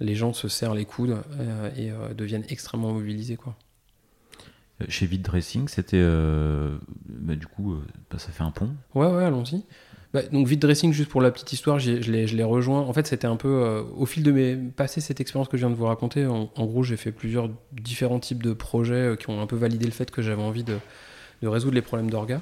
[0.00, 3.36] les gens se serrent les coudes euh, et deviennent extrêmement mobilisés.
[3.36, 3.54] Quoi.
[4.88, 5.96] Chez Vide Dressing, c'était.
[5.96, 8.70] euh, bah, du coup, euh, bah, ça fait un pont.
[8.94, 9.64] Ouais, ouais, allons-y.
[10.12, 12.80] Bah, donc Vite Dressing, juste pour la petite histoire, je l'ai rejoint.
[12.80, 15.62] En fait, c'était un peu euh, au fil de mes passé cette expérience que je
[15.62, 16.26] viens de vous raconter.
[16.26, 19.92] En, gros, j'ai fait plusieurs différents types de projets qui ont un peu validé le
[19.92, 20.78] fait que j'avais envie de,
[21.42, 22.40] résoudre les problèmes d'orga.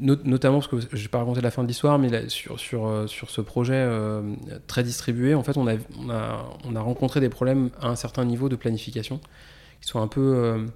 [0.00, 2.86] Not- notamment parce que je vais pas raconter la fin de l'histoire, mais sur, sur,
[2.86, 4.22] euh, sur ce projet euh,
[4.66, 7.96] très distribué, en fait, on a, on, a, on a rencontré des problèmes à un
[7.96, 9.20] certain niveau de planification
[9.80, 10.66] qui sont un peu euh,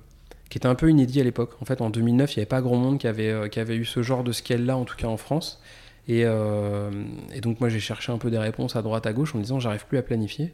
[0.50, 1.52] qui était un peu inédit à l'époque.
[1.60, 3.84] En fait, en 2009, il n'y avait pas grand monde qui avait, qui avait eu
[3.86, 5.60] ce genre de scale-là, en tout cas en France.
[6.08, 9.38] Et, et donc, moi, j'ai cherché un peu des réponses à droite, à gauche, en
[9.38, 10.52] me disant, j'arrive plus à planifier.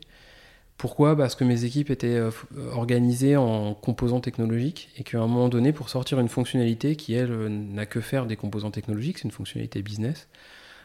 [0.79, 1.17] Pourquoi?
[1.17, 5.49] Parce que mes équipes étaient euh, f- organisées en composants technologiques et qu'à un moment
[5.49, 9.25] donné, pour sortir une fonctionnalité qui, elle, euh, n'a que faire des composants technologiques, c'est
[9.25, 10.29] une fonctionnalité business,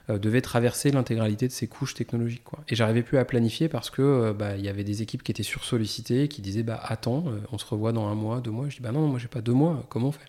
[0.09, 2.43] euh, devait traverser l'intégralité de ces couches technologiques.
[2.69, 5.43] Et j'arrivais plus à planifier parce que euh, bah, y avait des équipes qui étaient
[5.43, 8.69] sursollicitées, qui disaient bah attends, euh, on se revoit dans un mois, deux mois.
[8.69, 10.25] Je dis bah non, moi j'ai pas deux mois, comment on fait?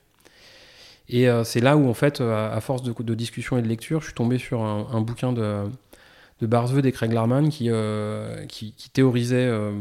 [1.09, 4.00] Et euh, c'est là où en fait, euh, à force de, discussion et de lecture,
[4.00, 5.64] je suis tombé sur un bouquin de,
[6.44, 9.72] de Barzved et Craig Larman qui, euh, qui, qui théorisait euh,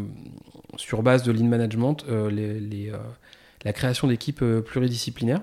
[0.78, 2.98] sur base de lean management euh, les, les, euh,
[3.66, 5.42] la création d'équipes pluridisciplinaires.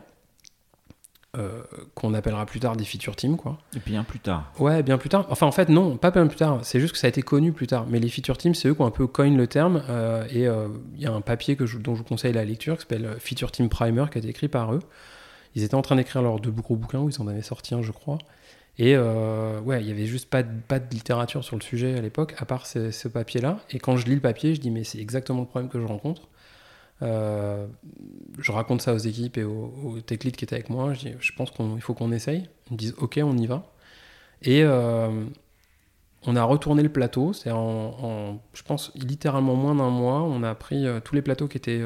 [1.37, 1.63] euh,
[1.95, 3.59] qu'on appellera plus tard des feature teams quoi.
[3.77, 4.53] Et un plus tard.
[4.59, 5.27] Ouais, bien plus tard.
[5.31, 6.59] Enfin, en fait, non, pas bien plus tard.
[6.65, 7.87] C'est juste que ça a été connu plus tard.
[7.89, 9.83] Mais les feature teams, c'est eux qui ont un peu coin le terme.
[9.89, 12.45] euh, et euh, il y a un papier que je- dont je vous conseille la
[12.45, 14.81] lecture qui s'appelle Feature Team Primer, qui a été écrit par eux.
[15.55, 17.83] Ils étaient en train d'écrire leurs deux gros bouquins, où ils en avaient sorti un,
[17.83, 18.19] je crois.
[18.81, 21.99] Et euh, ouais, il y avait juste pas de, pas de littérature sur le sujet
[21.99, 23.59] à l'époque, à part ce, papier-là.
[23.69, 25.85] Et quand je lis le papier, je dis, mais c'est exactement le problème que je
[25.85, 26.29] rencontre.
[27.03, 27.67] Euh,
[28.39, 30.95] je raconte ça aux équipes et aux, tech leads qui étaient avec moi.
[30.95, 32.49] Je dis, je pense qu'il faut qu'on essaye.
[32.71, 33.71] Ils me disent, ok, on y va.
[34.41, 35.27] Et euh,
[36.23, 37.35] on a retourné le plateau.
[37.35, 40.23] C'est en, en, je pense, littéralement moins d'un mois.
[40.23, 41.83] On a pris tous les plateaux qui étaient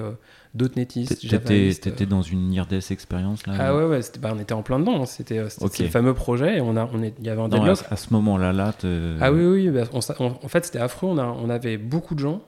[0.60, 4.38] euh, .NETistes, T'étais Javaistes, t'étais dans une near-death expérience là ah ouais, ouais, bah, on
[4.38, 5.04] était en plein dedans.
[5.06, 5.78] C'était euh, c'était Ok.
[5.80, 7.96] le fameux projet et on a, on est, il y avait un Non, à, à
[7.96, 8.72] ce moment-là, là,
[9.20, 11.08] Ah oui, oui, bah, on s'a- on- en fait, c'était affreux.
[11.08, 12.42] On, a, on avait beaucoup de gens,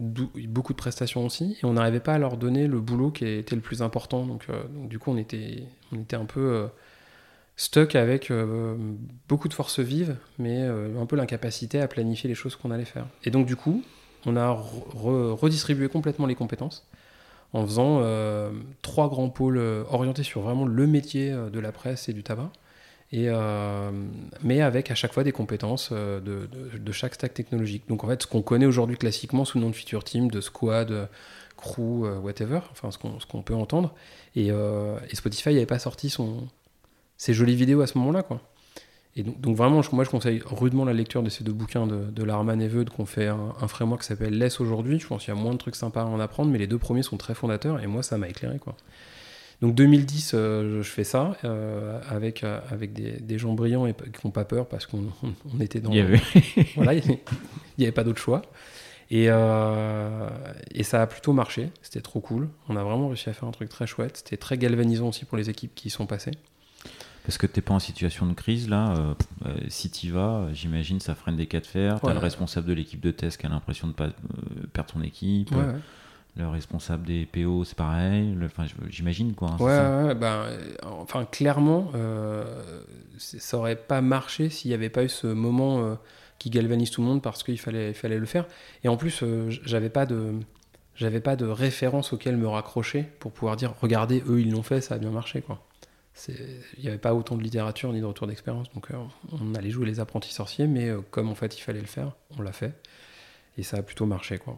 [0.00, 3.54] beaucoup de prestations aussi, et on n'arrivait pas à leur donner le boulot qui était
[3.56, 4.26] le plus important.
[4.26, 6.40] Donc, euh, donc du coup, on était, on était un peu.
[6.40, 6.66] euh,
[7.56, 8.32] stuck avec
[9.28, 13.06] beaucoup de force vive, mais un peu l'incapacité à planifier les choses qu'on allait faire.
[13.22, 13.84] Et donc du coup,
[14.26, 16.84] on a redistribué complètement les compétences
[17.54, 18.02] en faisant
[18.82, 22.50] trois grands pôles orientés sur vraiment le métier de la presse et du tabac.
[23.12, 23.28] Et,
[24.42, 27.84] mais avec à chaque fois des compétences de, chaque stack technologique.
[27.88, 30.40] Donc en fait, ce qu'on connaît aujourd'hui classiquement sous le nom de feature team, de
[30.40, 31.08] squad,
[31.56, 33.94] crew, whatever, enfin ce qu'on peut entendre.
[34.36, 34.50] Et,
[35.12, 36.14] Spotify n'avait pas sorti
[37.16, 38.40] ses jolies vidéos à ce moment-là, quoi.
[39.16, 42.10] Et donc, donc, vraiment, moi je conseille rudement la lecture de ces deux bouquins de,
[42.10, 44.98] de Larman et Veud qu'on fait un, framework qui s'appelle Less aujourd'hui.
[44.98, 46.78] Je pense qu'il y a moins de trucs sympas à en apprendre, mais les deux
[46.78, 48.76] premiers sont très fondateurs et moi ça m'a éclairé, quoi.
[49.60, 53.94] Donc 2010, euh, je fais ça euh, avec, euh, avec des, des, gens brillants et
[53.94, 55.04] qui n'ont pas peur parce qu'on
[55.54, 55.90] on, était dans.
[55.90, 56.20] Il y avait.
[56.76, 57.18] voilà, il
[57.78, 58.42] n'y avait pas d'autre choix.
[59.10, 61.68] Et, et, ça a plutôt marché.
[61.82, 62.48] C'était trop cool.
[62.68, 64.16] On a vraiment réussi à faire un truc très chouette.
[64.16, 66.32] C'était très galvanisant aussi pour les équipes qui y sont passées.
[67.24, 68.94] Parce que tu n'es pas en situation de crise là.
[68.96, 69.14] Euh,
[69.46, 72.00] euh, si tu vas, j'imagine, ça freine des cas de fer.
[72.00, 74.12] Tu as le responsable de l'équipe de test qui a l'impression de pas euh,
[74.72, 75.50] perdre son équipe.
[76.36, 78.36] Le responsable des PO, c'est pareil.
[78.44, 79.50] Enfin, j'imagine quoi.
[79.52, 80.46] Hein, ouais, ben,
[80.82, 81.92] enfin, clairement,
[83.18, 85.96] ça aurait pas marché s'il n'y avait pas eu ce moment
[86.40, 88.46] qui galvanise tout le monde parce qu'il fallait, il fallait le faire.
[88.82, 89.22] Et en plus,
[89.64, 90.34] j'avais pas de
[90.96, 94.80] j'avais pas de référence auquel me raccrocher pour pouvoir dire regardez eux ils l'ont fait
[94.80, 95.60] ça a bien marché quoi
[96.28, 98.96] il n'y avait pas autant de littérature ni de retour d'expérience, donc euh,
[99.32, 102.12] on allait jouer les apprentis sorciers, mais euh, comme en fait il fallait le faire,
[102.38, 102.72] on l'a fait,
[103.58, 104.56] et ça a plutôt marché quoi.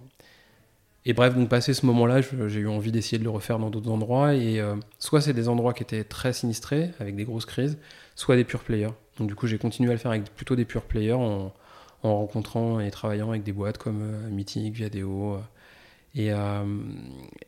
[1.08, 3.90] Et bref, donc passé ce moment-là, j'ai eu envie d'essayer de le refaire dans d'autres
[3.90, 7.78] endroits, et euh, soit c'est des endroits qui étaient très sinistrés, avec des grosses crises,
[8.16, 8.92] soit des pure players.
[9.18, 11.52] Donc du coup j'ai continué à le faire avec plutôt des pure players en,
[12.02, 15.38] rencontrant et travaillant avec des boîtes comme Mythic, Viadeo,
[16.14, 16.30] et,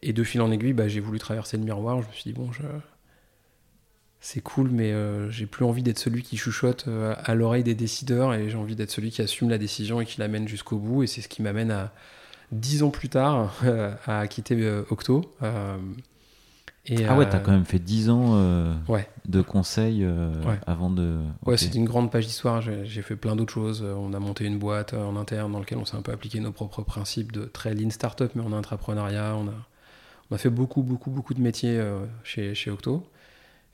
[0.03, 2.33] et de fil en aiguille, bah, j'ai voulu traverser le miroir, je me suis dit
[2.33, 2.63] bon je
[4.21, 7.77] c'est cool, mais euh, j'ai plus envie d'être celui qui chuchote euh, à l'oreille des
[7.77, 11.05] décideurs et j'ai envie d'être celui qui assume la décision et qui l'amène jusqu'au bout.
[11.05, 11.93] Et c'est ce qui m'amène à
[12.51, 13.55] dix ans plus tard
[14.07, 15.33] à quitter euh, Octo.
[16.91, 18.35] Et, ah ouais, t'as quand même fait dix ans
[19.27, 20.09] de conseils
[20.67, 21.19] avant de.
[21.45, 22.63] Ouais, c'est une grande page d'histoire.
[22.63, 23.83] J'ai fait plein d'autres choses.
[23.83, 26.51] On a monté une boîte en interne dans laquelle on s'est un peu appliqué nos
[26.51, 29.37] propres principes de très lean startup, mais en entrepreneuriat.
[29.37, 29.55] On a,
[30.31, 31.79] on a fait beaucoup, beaucoup, beaucoup de métiers
[32.25, 33.07] chez, chez Octo.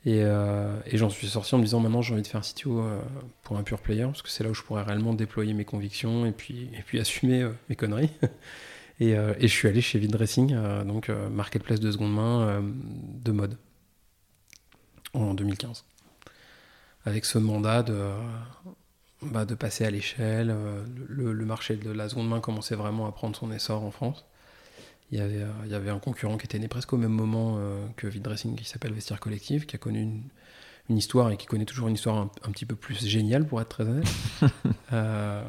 [0.06, 2.80] Euh, et, j'en suis sorti en me disant maintenant j'ai envie de faire un CTO
[2.80, 3.00] euh,
[3.42, 6.26] pour un pure player, parce que c'est là où je pourrais réellement déployer mes convictions
[6.26, 8.10] et puis, et puis assumer euh, mes conneries.
[9.00, 13.56] et, je suis allé chez Dressing, donc marketplace de seconde main de mode,
[15.14, 15.84] en 2015.
[17.06, 18.10] Avec ce mandat de,
[19.22, 20.54] bah, de passer à l'échelle,
[21.08, 24.24] le, le, marché de la seconde main commençait vraiment à prendre son essor en France.
[25.14, 27.12] Il y, avait, euh, il y avait un concurrent qui était né presque au même
[27.12, 30.24] moment euh, que Dressing qui s'appelle Vestiaire Collectif, qui a connu une,
[30.90, 33.68] une, histoire et qui connaît toujours une histoire un, petit peu plus géniale, pour être
[33.68, 34.08] très honnête.
[34.92, 35.42] Euh,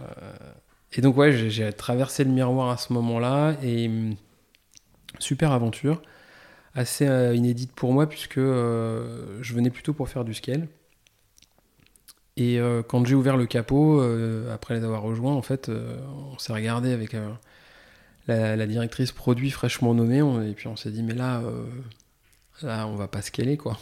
[0.94, 4.16] et donc, ouais, j'ai traversé le miroir à ce moment-là et hum,
[5.20, 6.02] super aventure,
[6.74, 10.68] assez inédite pour moi, puisque je venais plutôt pour faire du scale.
[12.38, 14.02] Et quand j'ai ouvert le capot,
[14.52, 17.14] après les avoir rejoints, en fait, on s'est regardé avec
[18.28, 21.66] la, directrice produit fraîchement nommée, et puis on s'est dit, mais là, euh,
[22.62, 23.78] là, on va pas scaler, quoi.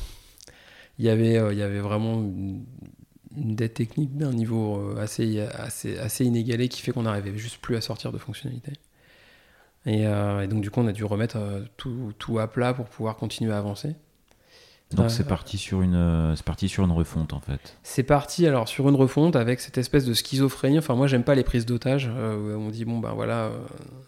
[0.99, 2.65] Il y avait, euh, il y avait vraiment une,
[3.35, 7.81] dette technique d'un niveau euh, assez, assez, inégalé qui fait qu'on n'arrivait juste plus à
[7.81, 8.73] sortir de fonctionnalités.
[9.85, 10.05] Et,
[10.47, 11.37] donc, du coup, on a dû remettre
[11.75, 13.95] tout à plat pour pouvoir continuer à avancer.
[14.91, 17.77] Donc c'est parti sur une euh, c'est parti sur une refonte en fait.
[17.83, 20.77] C'est parti alors sur une refonte avec cette espèce de schizophrénie.
[20.77, 22.09] Enfin moi j'aime pas les prises d'otages.
[22.13, 23.57] Euh, on dit bon ben voilà, euh,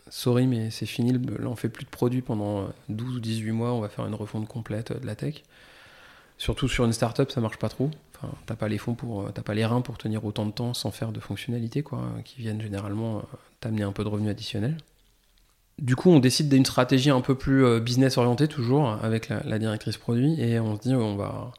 [0.10, 1.12] sorry mais c'est fini.
[1.14, 3.74] Là on fait plus de produits pendant 12 ou 18 mois.
[3.74, 5.44] On va faire une refonte complète de la tech.
[6.38, 7.90] Surtout sur une startup ça marche pas trop.
[8.16, 10.74] Enfin t'as pas les fonds pour t'as pas les reins pour tenir autant de temps
[10.74, 13.24] sans faire de fonctionnalités quoi, qui viennent généralement
[13.60, 14.78] t'amener un peu de revenus additionnels.
[15.80, 19.60] Du coup, on décide d'une stratégie un peu plus euh, business orientée, toujours, avec la,
[19.60, 21.52] directrice produit, et on se dit, on va.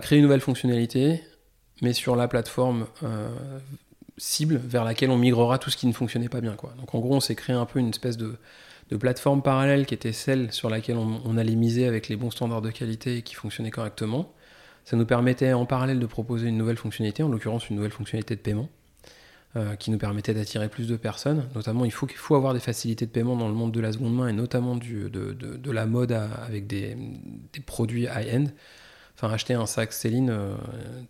[0.00, 1.22] Créer une nouvelle fonctionnalité,
[1.80, 3.28] mais sur la plateforme euh,
[4.16, 6.56] cible vers laquelle on migrera tout ce qui ne fonctionnait pas bien.
[6.78, 8.36] Donc, en gros, on s'est créé un peu une espèce de,
[8.98, 12.62] plateforme parallèle qui était celle sur laquelle on, on, allait miser avec les bons standards
[12.62, 14.32] de qualité et qui fonctionnait correctement.
[14.84, 18.34] Ça nous permettait en parallèle de proposer une nouvelle fonctionnalité, en l'occurrence une nouvelle fonctionnalité
[18.34, 18.68] de paiement.
[19.56, 21.48] Euh, qui nous permettait d'attirer plus de personnes.
[21.56, 24.14] Notamment, il faut, faut avoir des facilités de paiement dans le monde de la seconde
[24.14, 26.96] main et notamment de, de, la mode avec des,
[27.52, 28.44] des produits high-end.
[29.16, 30.54] Enfin, acheter un sac Céline, euh,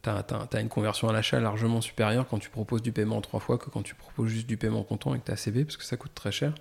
[0.03, 3.41] tu as, une conversion à l'achat largement supérieure quand tu proposes du paiement en trois
[3.41, 5.99] fois que quand tu proposes juste du paiement comptant avec ta CB, parce que ça
[5.99, 6.55] coûte très cher.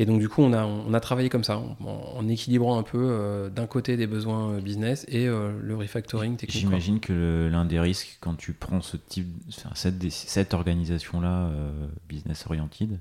[0.00, 3.50] Et donc, du coup, on a, on a travaillé comme ça, en, équilibrant un peu
[3.54, 6.58] d'un côté des besoins business et le refactoring technique.
[6.58, 9.28] J'imagine que l'un des risques quand tu prends ce type,
[9.74, 11.50] cette, cette organisation-là,
[12.08, 12.98] business oriented,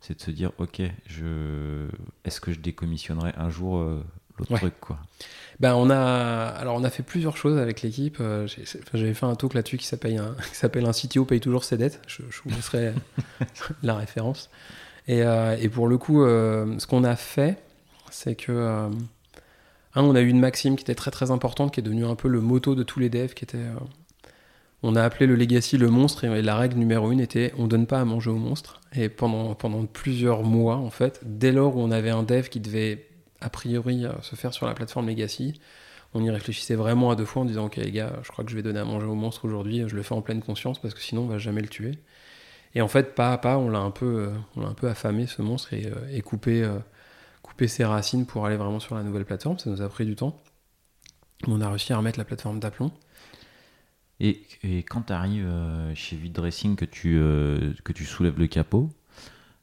[0.00, 1.88] c'est de se dire, ok, je,
[2.24, 3.84] est-ce que je décommissionnerai un jour
[4.38, 4.98] l'autre truc, quoi?
[5.60, 8.16] Ben, on a, alors on a fait plusieurs choses avec l'équipe.
[8.20, 8.46] Euh,
[8.94, 11.76] j'avais fait un talk là-dessus qui s'appelle un, qui s'appelle un CTO paye toujours ses
[11.76, 12.00] dettes.
[12.06, 12.94] Je, vous laisserai
[13.82, 14.50] la référence.
[15.10, 17.58] Et, euh, et, pour le coup, euh, ce qu'on a fait,
[18.10, 18.92] c'est que un,
[20.04, 22.28] on a eu une maxime qui était très très importante, qui est devenue un peu
[22.28, 23.58] le motto de tous les devs, qui était
[24.84, 27.86] on a appelé le legacy le monstre et la règle numéro une était on donne
[27.86, 28.80] pas à manger au monstre.
[28.94, 29.54] Et pendant,
[29.92, 33.06] plusieurs mois, en fait, dès lors où on avait un dev qui devait
[33.40, 35.60] a priori euh, se faire sur la plateforme Legacy.
[36.14, 38.50] On y réfléchissait vraiment à deux fois en disant Ok, les gars, je crois que
[38.50, 40.94] je vais donner à manger au monstre aujourd'hui, je le fais en pleine conscience parce
[40.94, 41.92] que sinon on va jamais le tuer.
[42.74, 44.88] Et en fait, pas à pas, on l'a un peu, euh, on l'a un peu
[44.88, 49.58] affamé ce monstre et, euh, coupé, ses racines pour aller vraiment sur la nouvelle plateforme.
[49.58, 50.42] Ça nous a pris du temps.
[51.46, 52.92] On a réussi à remettre la plateforme d'aplomb.
[54.20, 54.42] Et,
[54.88, 55.48] quand tu arrives
[55.94, 57.18] chez Vidressing que tu,
[57.84, 58.90] que tu soulèves le capot,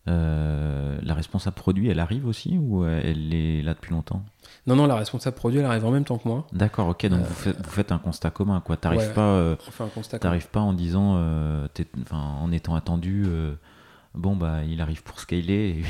[0.07, 4.23] euh, la responsable produit, elle arrive aussi ou elle est là depuis longtemps?
[4.65, 6.45] Non, non, la responsable produit, elle arrive en même temps que moi.
[6.51, 8.77] D'accord, ok, donc vous, faites, un constat commun, quoi.
[8.77, 9.55] T'arrives pas, euh,
[10.51, 11.67] pas en disant, euh,
[12.11, 13.25] en étant attendu,
[14.17, 15.77] bon bah il arrive pour scaler.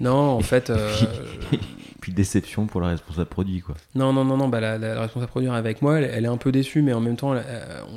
[0.00, 0.70] Non, en fait.
[0.70, 0.94] Euh,
[2.00, 3.74] puis, déception pour la responsable produit, quoi.
[3.94, 4.48] Non, non, non, non.
[4.48, 5.98] Bah, la, responsable produit est avec moi.
[5.98, 7.34] Elle, est un peu déçue, mais en même temps,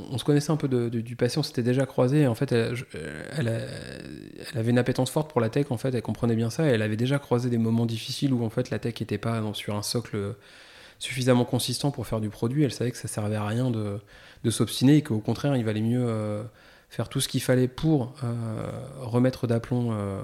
[0.09, 1.37] on, se connaissait un peu du passé.
[1.37, 2.27] On s'était déjà croisés.
[2.27, 2.75] En fait, elle,
[3.37, 5.67] elle, avait une appétence forte pour la tech.
[5.69, 6.63] En fait, elle comprenait bien ça.
[6.63, 9.75] elle avait déjà croisé des moments difficiles où en fait la tech n'était pas sur
[9.75, 10.35] un socle
[10.99, 12.63] suffisamment consistant pour faire du produit.
[12.63, 13.99] Elle savait que ça servait à rien de,
[14.43, 16.05] de s'obstiner et qu'au contraire, il valait mieux.
[16.07, 16.43] Euh,
[16.91, 20.21] faire tout ce qu'il fallait pour euh, remettre d'aplomb euh,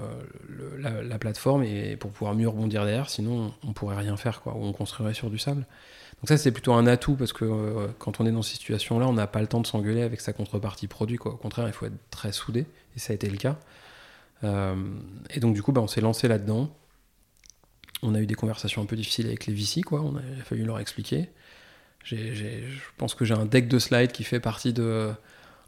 [0.78, 4.64] la, plateforme et pour pouvoir mieux rebondir derrière, sinon on pourrait rien faire, quoi, ou
[4.64, 5.62] on construirait sur du sable.
[6.20, 9.08] Donc ça c'est plutôt un atout parce que euh, quand on est dans ces situations-là,
[9.08, 11.32] on n'a pas le temps de s'engueuler avec sa contrepartie produit, quoi.
[11.32, 13.56] Au contraire, il faut être très soudé, et ça a été le cas.
[14.42, 16.70] et donc du coup, bah, on s'est lancé là-dedans.
[18.02, 20.02] On a eu des conversations un peu difficiles avec les VC, quoi.
[20.02, 21.30] On a fallu leur expliquer.
[22.04, 22.44] je
[22.98, 25.10] pense que j'ai un deck de slides qui fait partie de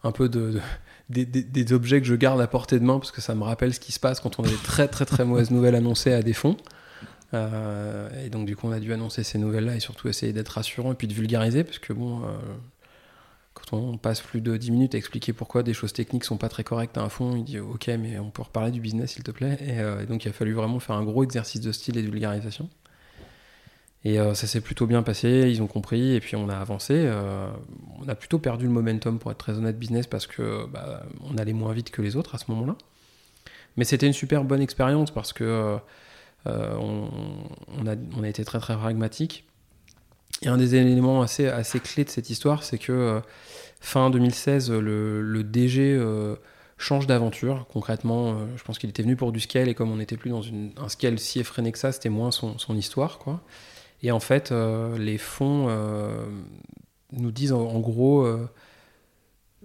[0.02, 0.60] un peu de,
[1.10, 3.80] des, objets que je garde à portée de main parce que ça me rappelle ce
[3.80, 6.32] qui se passe quand on a des très très très mauvaises nouvelles annoncées à des
[6.32, 6.56] fonds.
[7.34, 10.48] Euh, et donc du coup on a dû annoncer ces nouvelles-là et surtout essayer d'être
[10.48, 12.26] rassurant et puis de vulgariser parce que bon, euh,
[13.54, 16.48] quand on passe plus de 10 minutes à expliquer pourquoi des choses techniques sont pas
[16.48, 19.22] très correctes à un fond, il dit ok mais on peut reparler du business s'il
[19.22, 19.58] te plaît.
[19.62, 22.10] Euh, et, donc il a fallu vraiment faire un gros exercice de style et de
[22.10, 22.68] vulgarisation.
[24.04, 26.94] Et euh, ça s'est plutôt bien passé, ils ont compris, et puis on a avancé.
[26.96, 27.48] Euh,
[28.00, 31.36] on a plutôt perdu le momentum, pour être très honnête, business, parce que bah, on
[31.36, 32.76] allait moins vite que les autres à ce moment-là.
[33.76, 35.78] Mais c'était une super bonne expérience parce que
[36.46, 39.44] euh, on, a, été très très pragmatique.
[40.42, 43.20] Et un des éléments assez, assez clés de cette histoire, c'est que
[43.80, 46.00] fin 2016, le, DG
[46.78, 47.66] change d'aventure.
[47.70, 50.42] Concrètement, je pense qu'il était venu pour du scale, et comme on n'était plus dans
[50.82, 53.18] un scale si effréné que ça, c'était moins son, son histoire.
[53.18, 53.42] quoi.
[54.02, 56.26] Et en fait, euh, les fonds euh,
[57.12, 58.48] nous disent en, gros, euh,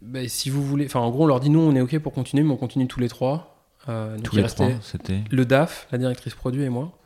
[0.01, 2.13] bah, si vous voulez, enfin en gros, on leur dit nous, on est ok pour
[2.13, 3.65] continuer, mais on continue tous les trois.
[4.23, 6.97] tous les trois, c'était le DAF, la directrice produit et moi.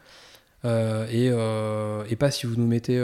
[0.65, 2.99] et, et, pas si vous nous mettez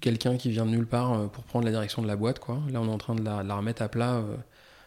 [0.00, 2.38] quelqu'un qui vient de nulle part pour prendre la direction de la boîte.
[2.38, 2.60] Quoi.
[2.70, 4.22] Là, on est en train de la, la remettre à plat.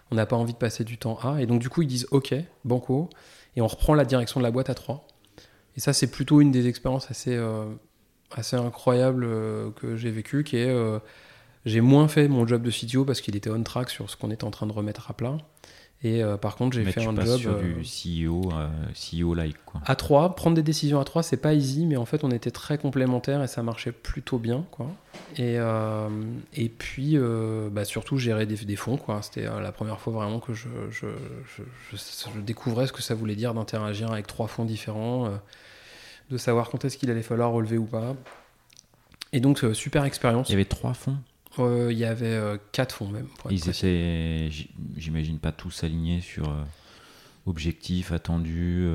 [0.10, 1.42] on n'a pas envie de passer du temps à.
[1.42, 2.34] Et donc, du coup, ils disent OK,
[2.66, 3.10] banco.
[3.56, 5.06] Et on reprend la direction de la boîte à trois.
[5.76, 7.38] Et ça, c'est plutôt une des expériences assez
[8.36, 11.00] assez incroyable euh, que j'ai vécu, qui est euh,
[11.66, 14.32] j'ai moins fait mon job de CTO parce qu'il était on track sur ce qu'on
[14.32, 15.38] était en train de remettre à plat.
[16.02, 17.38] Et euh, par contre, j'ai fait un job.
[17.38, 18.54] sur du CEO,
[18.94, 19.82] CEO like quoi.
[19.86, 22.52] À trois, prendre des décisions à trois, c'est pas easy, mais en fait, on était
[22.52, 24.88] très complémentaires et ça marchait plutôt bien, quoi.
[25.38, 25.58] Et
[26.54, 27.18] et puis,
[27.72, 29.22] bah, surtout gérer des, des fonds, quoi.
[29.22, 31.08] C'était la première fois vraiment que je je,
[31.58, 31.64] je,
[31.98, 35.30] je, découvrais ce que ça voulait dire d'interagir avec trois fonds différents
[36.30, 38.16] de savoir quand est-ce qu'il allait falloir relever ou pas.
[39.34, 40.50] Et donc, euh, super expérience.
[40.50, 41.18] Il y avait trois fonds
[41.60, 43.28] euh, Il y avait euh, quatre fonds même.
[43.50, 44.50] Ils étaient,
[44.98, 46.54] j'imagine, pas tous alignés sur
[47.46, 48.88] objectifs attendus,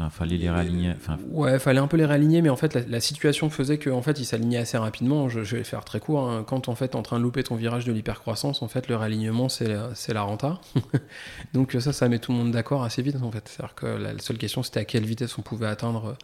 [0.00, 0.92] enjeux fallait les réaligner.
[0.96, 1.18] Enfin...
[1.30, 4.18] Ouais, fallait un peu les réaligner, mais en fait, la, situation faisait qu'en en fait,
[4.18, 5.28] ils s'alignaient assez rapidement.
[5.28, 6.28] Je, vais faire très court.
[6.28, 6.44] Hein.
[6.46, 9.48] Quand en fait, en train de louper ton virage de l'hypercroissance, en fait, le réalignement,
[9.48, 10.60] c'est la renta.
[11.54, 13.48] Donc ça, ça met tout le monde d'accord assez vite, en fait.
[13.48, 16.16] C'est-à-dire que la seule question, c'était à quelle vitesse on pouvait atteindre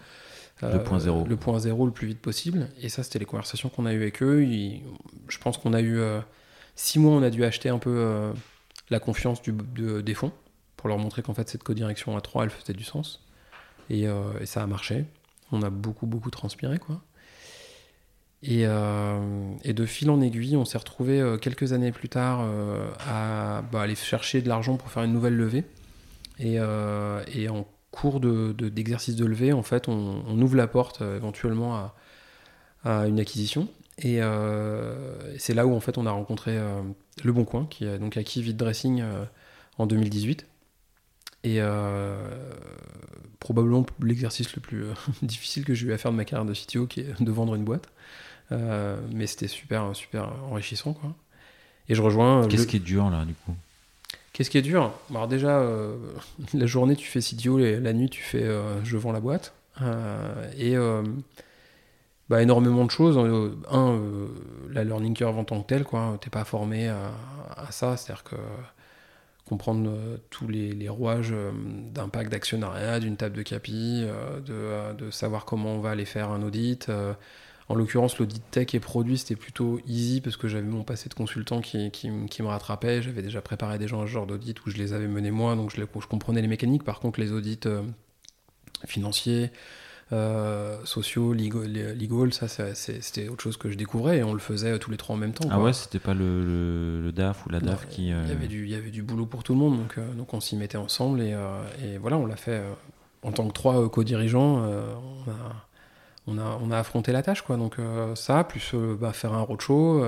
[0.63, 1.25] euh, le point zéro.
[1.27, 2.69] Le point zéro le plus vite possible.
[2.81, 4.47] Et ça, c'était les conversations qu'on a eues avec eux.
[5.29, 6.21] je pense qu'on a eu euh,
[6.75, 8.33] six mois, on a dû acheter un peu euh,
[8.91, 9.53] la confiance du,
[10.03, 10.33] des fonds
[10.77, 13.26] pour leur montrer qu'en fait, cette codirection à trois, elle faisait du sens.
[13.91, 14.07] Et,
[14.45, 15.05] ça a marché.
[15.53, 17.01] On a beaucoup, beaucoup transpiré, quoi.
[18.43, 22.47] Et, et, de fil en aiguille, on s'est retrouvé quelques années plus tard
[23.09, 25.65] à bah, aller chercher de l'argent pour faire une nouvelle levée.
[26.39, 31.91] Et, en cours d'exercice de, levée, en fait, on, ouvre la porte éventuellement
[32.85, 33.69] à, une acquisition.
[33.99, 34.21] Et
[35.39, 36.59] c'est là où en fait on a rencontré
[37.25, 39.03] Le Bon Coin, qui a donc acquis Vite Dressing
[39.79, 40.47] en 2018.
[41.47, 42.17] Et euh,
[43.39, 46.53] probablement l'exercice le plus euh, difficile que j'ai eu à faire de ma carrière de
[46.53, 47.89] CTO, qui est de vendre une boîte.
[48.51, 50.93] Euh, mais c'était super, super enrichissant.
[50.93, 51.15] Quoi.
[51.89, 52.49] Et je rejoins.
[52.49, 53.55] Qu'est-ce qui est dur là, du coup?
[54.33, 54.93] Qu'est-ce qui est dur?
[55.11, 55.65] Alors, déjà,
[56.55, 58.45] la journée, tu fais CTO, la nuit, tu fais
[58.83, 59.55] je vends la boîte.
[60.59, 60.75] et
[62.29, 63.17] bah, énormément de choses.
[63.71, 64.01] Un,
[64.73, 66.19] la learning curve en tant que telle, quoi.
[66.21, 67.13] T'es pas formé à,
[67.57, 67.97] à ça.
[67.97, 68.37] C'est-à-dire que
[69.47, 71.53] comprendre euh, tous les, rouages euh,
[71.93, 76.43] d'impact d'actionnariat, d'une table de capi, euh, de, savoir comment on va aller faire un
[76.43, 76.91] audit.
[77.69, 81.15] en l'occurrence, l'audit tech et produit, c'était plutôt easy parce que j'avais mon passé de
[81.15, 83.03] consultant qui, qui, me rattrapait.
[83.03, 85.55] J'avais déjà préparé des gens à ce genre d'audit où je les avais menés moi,
[85.55, 86.85] donc je, comprenais les mécaniques.
[86.85, 87.61] Par contre, les audits
[88.85, 89.51] financiers,
[90.13, 94.93] euh, sociaux, legal, ça c'était autre chose que je découvrais et on le faisait tous
[94.93, 95.49] les trois en même temps.
[95.51, 98.03] Ah ouais, c'était pas le, DAF ou la DAF qui.
[98.03, 99.99] Il, y euh, avait du, il y avait du boulot pour tout le monde, donc,
[99.99, 101.37] euh, donc on s'y mettait ensemble et,
[101.83, 102.63] et voilà, on l'a fait
[103.23, 104.59] en tant que trois co-dirigeants.
[104.59, 105.67] on, a,
[106.29, 107.57] on, a, on a affronté la tâche, quoi.
[107.57, 107.79] Donc
[108.15, 110.05] ça, plus bah, faire un roadshow.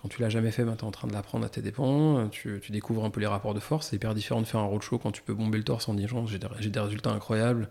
[0.00, 2.28] quand tu l'as jamais fait, bah, tu es en train de l'apprendre à tes dépens.
[2.28, 3.88] Tu, tu, découvres un peu les rapports de force.
[3.88, 6.26] C'est hyper différent de faire un roadshow quand tu peux bomber le torse en disant
[6.26, 7.68] j'ai des, des résultats incroyables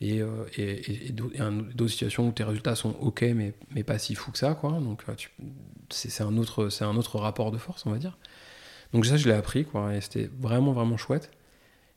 [0.00, 4.14] et, euh, et, et, d'autres situations où tes résultats sont ok mais, mais pas si
[4.14, 4.72] fou que ça quoi.
[4.72, 5.14] Donc euh,
[5.90, 8.18] c'est un autre c'est un autre rapport de force on va dire.
[8.92, 11.30] Donc ça je l'ai appris quoi et c'était vraiment vraiment chouette.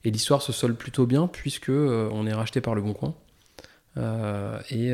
[0.03, 3.15] Et l'histoire se solde plutôt bien puisque euh, on est racheté par le Bon Coin.
[4.69, 4.93] Et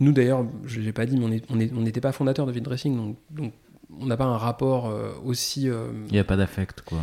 [0.00, 2.64] nous d'ailleurs je l'ai pas dit mais on n'était on est, pas fondateur de Vid
[2.64, 3.52] Dressing donc
[4.00, 5.68] on n'a pas un rapport euh, aussi.
[5.68, 6.98] Euh, il n'y a pas d'affect, quoi.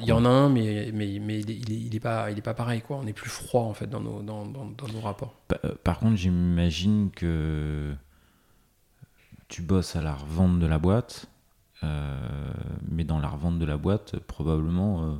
[0.00, 2.82] il y, en a un, mais, mais, mais il n'est pas, il est pas pareil,
[2.82, 2.98] quoi.
[3.02, 5.34] On est plus froid, en fait, dans nos, dans, dans, nos rapports.
[5.64, 7.92] Euh, par contre, j'imagine que
[9.48, 11.26] tu bosses à la revente de la boîte,
[12.90, 15.18] mais dans la revente de la boîte, probablement,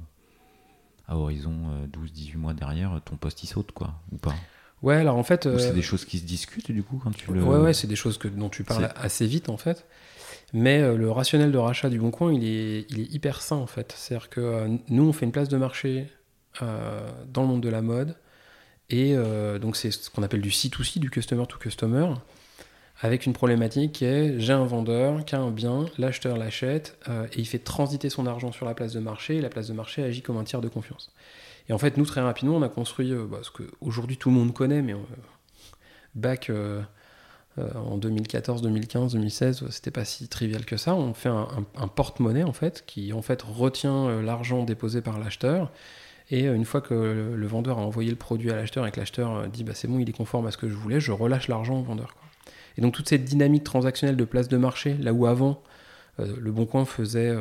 [1.07, 1.55] à horizon
[1.93, 4.35] 12-18 mois derrière, ton poste il saute, quoi, ou pas?
[4.81, 5.49] Ouais, alors en fait.
[5.59, 7.43] c'est des choses qui se discutent, du coup, quand tu le.
[7.43, 9.87] Ouais, ouais, c'est des choses que, dont tu parles assez vite, en fait.
[10.55, 13.93] Mais euh, le rationnel de rachat du Bon Coin, il est, hyper sain en fait.
[13.97, 16.07] C'est-à-dire que euh, nous, on fait une place de marché
[16.63, 18.17] euh, dans le monde de la mode.
[18.91, 19.17] Et
[19.61, 22.07] donc, c'est ce qu'on appelle du C2C, du customer to customer,
[23.01, 26.97] avec une problématique qui est j'ai un vendeur qui a un bien, l'acheteur l'achète,
[27.33, 29.73] et il fait transiter son argent sur la place de marché, et la place de
[29.73, 31.11] marché agit comme un tiers de confiance.
[31.71, 34.53] Et en fait, nous, très rapidement, on a construit bah, ce qu'aujourd'hui tout le monde
[34.53, 34.95] connaît, mais
[36.15, 36.53] back
[37.57, 40.95] en 2014, 2015, 2016, c'était pas si trivial que ça.
[40.95, 45.71] On fait un, porte-monnaie en fait qui en fait retient euh, l'argent déposé par l'acheteur.
[46.31, 46.95] Et euh, une fois que
[47.37, 50.01] le, vendeur a envoyé le produit à l'acheteur et que l'acheteur dit bah, c'est bon,
[50.01, 52.17] il est conforme à ce que je voulais, je relâche l'argent au vendeur.
[52.77, 55.63] Et donc toute cette dynamique transactionnelle de place de marché, là où avant
[56.19, 57.33] le Bon Coin faisait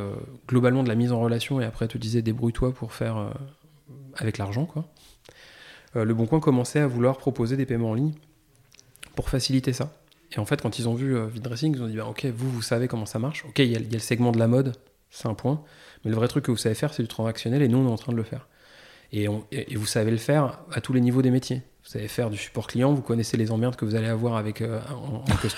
[0.47, 3.33] globalement de la mise en relation et après te disait débrouille-toi pour faire
[4.17, 4.65] avec l'argent.
[4.65, 4.85] quoi.
[5.95, 8.13] le Bon Coin commençait à vouloir proposer des paiements en ligne
[9.15, 9.91] pour faciliter ça.
[10.35, 12.61] Et en fait, quand ils ont vu euh, ils ont dit bah, Ok, vous, vous
[12.61, 13.45] savez comment ça marche.
[13.45, 14.73] Ok, il y, a le segment de la mode,
[15.11, 15.61] c'est un point.
[16.03, 17.91] Mais le vrai truc que vous savez faire, c'est du transactionnel et nous, on est
[17.91, 18.47] en train de le faire.
[19.11, 21.61] Et, vous savez le faire à tous les niveaux des métiers.
[21.83, 24.61] Vous savez faire du support client, vous connaissez les emmerdes que vous allez avoir avec,
[24.61, 24.79] euh,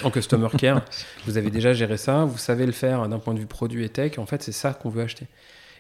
[0.04, 0.84] en, customer care.
[1.26, 3.90] vous avez déjà géré ça, vous savez le faire d'un point de vue produit et
[3.90, 4.18] tech.
[4.18, 5.28] En fait, c'est ça qu'on veut acheter.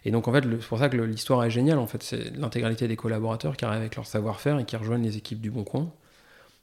[0.05, 1.79] Et donc, en fait, c'est pour ça que l'histoire est géniale.
[1.79, 5.17] En fait, c'est l'intégralité des collaborateurs qui arrivent avec leur savoir-faire et qui rejoignent les
[5.17, 5.91] équipes du Bon Coin.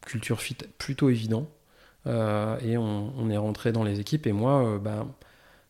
[0.07, 1.49] Culture fit plutôt évident.
[2.07, 4.27] Euh, et on, est rentré dans les équipes.
[4.27, 5.07] Et moi, euh, ben,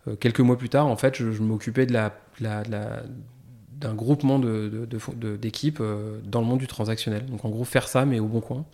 [0.09, 6.21] euh, quelques mois plus tard, en fait, je, m'occupais de la, d'un groupement d'équipes de,
[6.25, 7.27] dans le monde du transactionnel.
[7.27, 8.65] Donc en gros, faire ça, mais au bon coin.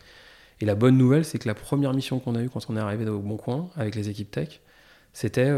[0.61, 2.80] Et la bonne nouvelle, c'est que la première mission qu'on a eue quand on est
[2.80, 4.61] arrivé au bon coin avec les équipes tech,
[5.12, 5.50] c'était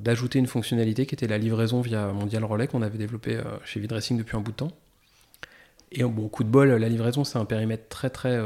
[0.00, 4.18] d'ajouter une fonctionnalité qui était la livraison via Mondial Relais qu'on avait développé chez Vidressing
[4.18, 4.72] depuis un bout de temps.
[5.92, 8.36] Et bon, coup de bol, la livraison, c'est un périmètre très très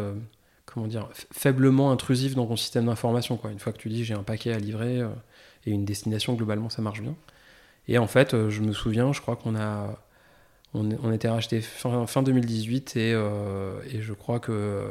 [0.72, 3.36] comment dire, faiblement intrusif dans ton système d'information.
[3.36, 3.50] Quoi.
[3.50, 5.08] Une fois que tu dis j'ai un paquet à livrer euh,
[5.66, 7.14] et une destination, globalement, ça marche bien.
[7.88, 9.98] Et en fait, euh, je me souviens, je crois qu'on a,
[10.74, 14.86] on, était racheté fin, fin 2018 et, euh, et, je crois que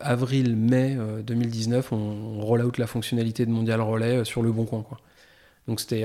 [0.00, 4.82] avril-mai 2019, on, on, roll out la fonctionnalité de Mondial Relais sur le bon coin.
[4.82, 4.98] Quoi.
[5.68, 6.04] Donc c'était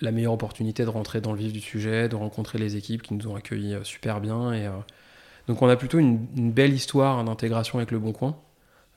[0.00, 3.12] la meilleure opportunité de rentrer dans le vif du sujet, de rencontrer les équipes qui
[3.12, 4.66] nous ont accueillis super bien et
[5.48, 8.38] Donc on a plutôt une, belle histoire d'intégration avec le Bon Coin.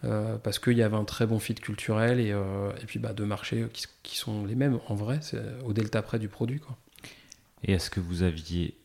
[0.02, 3.68] parce qu'il y avait un très bon fit culturel et, et puis bah, deux marchés
[3.74, 6.60] qui, qui, sont les mêmes en vrai, c'est au delta près du produit.
[6.60, 6.78] Quoi.
[7.64, 8.76] Et est-ce que vous aviez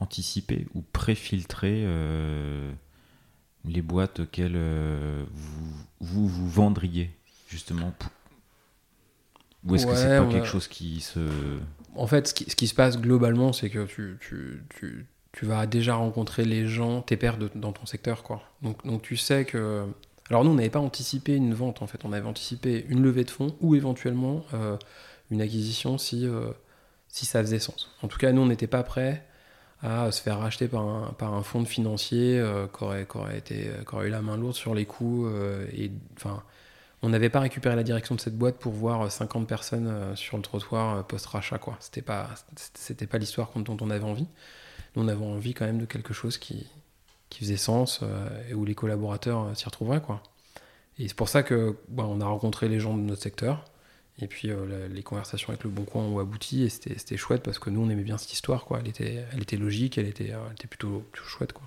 [0.00, 1.86] anticipé ou préfiltré
[3.64, 4.58] les boîtes auxquelles
[5.30, 7.10] vous, vous, vous vendriez
[7.48, 7.92] justement
[9.64, 11.20] Ou est-ce que c'est pas quelque chose qui se...
[11.94, 15.46] En fait, ce qui, ce qui se passe globalement, c'est que tu, tu, tu, tu,
[15.46, 18.22] vas déjà rencontrer les gens, tes pairs dans ton secteur.
[18.22, 18.42] Quoi.
[18.62, 19.86] Donc, donc tu sais que...
[20.30, 22.04] Alors nous, on n'avait pas anticipé une vente, en fait.
[22.04, 24.76] On avait anticipé une levée de fonds ou éventuellement euh,
[25.30, 26.50] une acquisition si, euh,
[27.08, 27.94] si ça faisait sens.
[28.02, 29.24] En tout cas, nous, on n'était pas prêts
[29.82, 33.16] à se faire racheter par un, par un fonds de financier euh, qui, aurait, qui,
[33.16, 33.42] aurait
[33.92, 35.28] aurait eu la main lourde sur les coûts.
[35.72, 36.42] et enfin
[37.00, 40.42] on n'avait pas récupéré la direction de cette boîte pour voir 50 personnes sur le
[40.42, 41.58] trottoir post-rachat.
[41.58, 41.76] quoi.
[41.78, 42.28] C'était pas,
[42.74, 44.26] c'était pas l'histoire dont on avait envie.
[44.98, 46.66] Nous, on avait envie quand même de quelque chose qui,
[47.30, 50.02] qui faisait sens euh, et où les collaborateurs s'y retrouveraient.
[50.02, 50.20] Quoi.
[50.98, 53.64] Et c'est pour ça que bah, on a rencontré les gens de notre secteur.
[54.20, 54.50] Et puis
[54.90, 57.88] les conversations avec le Bon Coin ont abouti et c'était chouette parce que nous on
[57.88, 58.64] aimait bien cette histoire.
[58.64, 58.80] Quoi.
[58.80, 61.52] Elle, était, elle était logique, elle était, elle était plutôt, plutôt chouette.
[61.52, 61.64] Quoi.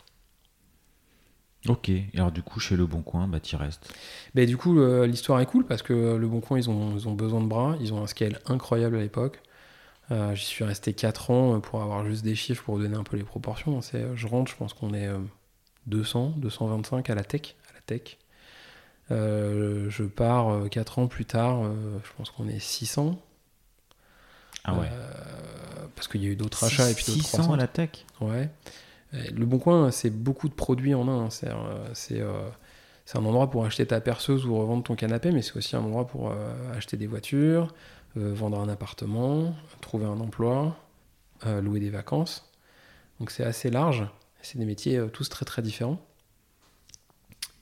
[1.70, 3.94] Ok, et alors du coup, chez Le Bon Coin, bah, tu restes?
[4.36, 7.14] Bah, Du coup, l'histoire est cool parce que Le Bon Coin, ils ont, ils ont
[7.14, 9.40] besoin de bras, ils ont un scale incroyable à l'époque.
[10.12, 13.04] Euh, J'y suis resté 4 ans pour avoir juste des chiffres pour vous donner un
[13.04, 13.80] peu les proportions.
[13.82, 15.10] Je rentre, je pense qu'on est
[15.88, 17.56] 200, euh, 225 à la tech.
[17.70, 18.18] À la tech.
[19.10, 21.64] Euh, je pars 4 euh, ans plus tard,
[22.04, 23.20] je pense qu'on est 600.
[24.64, 24.90] Ah ouais.
[25.96, 27.90] parce qu'il y a eu d'autres achats et puis d'autres 600 à la tech?
[28.20, 28.50] Ouais.
[29.12, 31.30] Le Bon Coin, c'est beaucoup de produits en un.
[31.30, 31.50] C'est
[33.16, 35.82] euh, un endroit pour acheter ta perceuse ou revendre ton canapé, mais c'est aussi un
[35.82, 36.34] endroit pour euh,
[36.76, 37.68] acheter des voitures, euh,
[38.16, 40.78] vendre un appartement, trouver un emploi,
[41.46, 42.50] louer des vacances.
[43.20, 44.08] Donc c'est assez large.
[44.42, 46.00] C'est des métiers tous très très différents.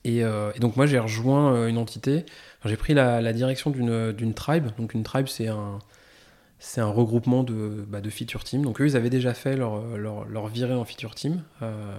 [0.06, 0.24] Et,
[0.60, 2.26] donc moi j'ai rejoint une entité.
[2.66, 4.68] J'ai pris la, direction d'une tribe.
[4.78, 5.47] Donc une tribe c'est
[6.82, 8.64] un regroupement de, bah, de feature team.
[8.64, 11.41] Donc eux, ils avaient déjà fait leur, virée en feature team.
[11.62, 11.97] Euh,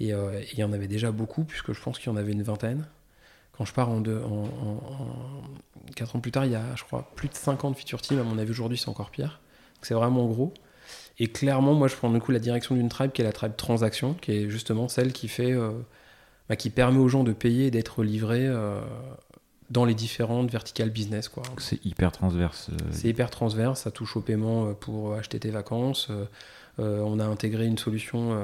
[0.00, 2.32] euh, et il y en avait déjà beaucoup, puisque je pense qu'il y en avait
[2.32, 2.86] une vingtaine.
[3.56, 6.84] Quand je pars en, deux, en, en, 4 ans plus tard, il y a, je
[6.84, 8.18] crois, plus de 50 feature teams.
[8.18, 9.40] À mon avis, aujourd'hui, c'est encore pire.
[9.82, 10.54] C'est vraiment gros.
[11.18, 13.56] Et clairement, moi, je prends du coup la direction d'une tribe qui est la tribe
[13.56, 15.70] transaction, qui est justement celle qui fait, euh,
[16.48, 18.48] bah, qui permet aux gens de payer et d'être livrés
[19.72, 21.28] dans les différentes verticales business.
[21.28, 21.42] Quoi.
[21.58, 22.68] C'est hyper transverse.
[22.70, 26.08] Euh, c'est hyper transverse, ça touche au paiement euh, pour acheter tes vacances.
[26.78, 28.36] Euh, on a intégré une solution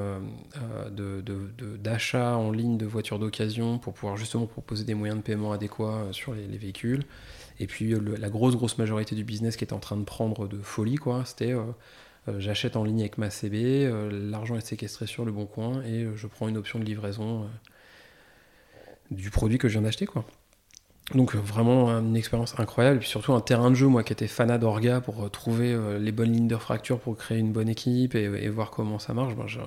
[1.83, 6.09] d'achat en ligne de voitures d'occasion pour pouvoir justement proposer des moyens de paiement adéquats
[6.12, 7.05] sur les, véhicules.
[7.61, 10.59] Et puis la grosse grosse majorité du business qui est en train de prendre de
[10.59, 11.55] folie, quoi, c'était
[12.39, 16.26] j'achète en ligne avec ma CB, l'argent est séquestré sur le bon coin et je
[16.26, 17.49] prends une option de livraison
[19.11, 20.07] du produit que je viens d'acheter.
[21.15, 24.13] Donc euh, vraiment une expérience incroyable, et puis surtout un terrain de jeu, moi qui
[24.13, 27.53] étais fanat d'orga pour euh, trouver euh, les bonnes lignes de fracture pour créer une
[27.53, 29.35] bonne équipe et, voir comment ça marche.
[29.35, 29.59] Ben, je,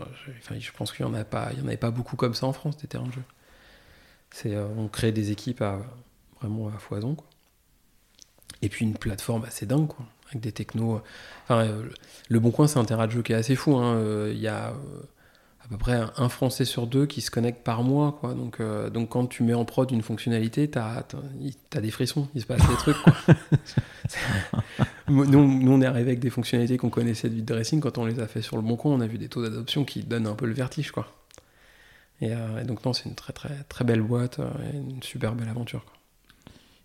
[0.60, 2.54] je, pense qu'il n'y en, a pas, il en avait pas beaucoup comme ça en
[2.54, 3.24] France, des terrains de jeu.
[4.78, 5.80] On crée des équipes à,
[6.40, 7.16] vraiment à foison.
[7.16, 7.28] Quoi.
[8.62, 11.02] Et puis une plateforme assez dingue, quoi, avec des technos.
[11.44, 11.68] Enfin,
[12.30, 13.76] le Bon Coin, c'est un terrain de jeu qui est assez fou.
[13.78, 14.00] Hein.
[14.30, 14.74] Il y a
[15.72, 18.18] peu près un Français sur deux qui se connecte par mois.
[18.20, 18.34] Quoi.
[18.34, 21.06] Donc, euh, donc quand tu mets en prod une fonctionnalité, tu as,
[21.82, 22.98] des frissons, il se passe des trucs.
[22.98, 23.14] Quoi.
[25.08, 27.80] nous, nous, on est arrivé avec des fonctionnalités qu'on connaissait de dressing.
[27.80, 29.86] Quand on les a fait sur le bon coin, on a vu des taux d'adoption
[29.86, 30.92] qui donnent un peu le vertige.
[30.92, 31.08] Quoi.
[32.20, 35.36] Et, euh, donc non, c'est une très, très, très belle boîte, euh, et une super
[35.36, 35.86] belle aventure.
[35.86, 35.94] Quoi.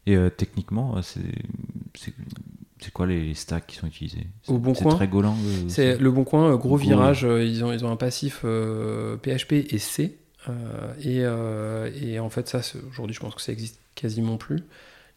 [0.06, 2.14] Et techniquement, c'est
[2.86, 4.94] c'est quoi les stacks qui sont utilisés Au Bon Coin.
[4.94, 5.34] très Golang.
[5.44, 7.24] Euh, c'est le Bon Coin, euh, gros virage.
[7.24, 10.16] Euh, ils ont ils ont un passif PHP et C.
[11.02, 11.22] Et,
[12.00, 14.62] et, en fait, ça, aujourd'hui, je pense que ça existe quasiment plus.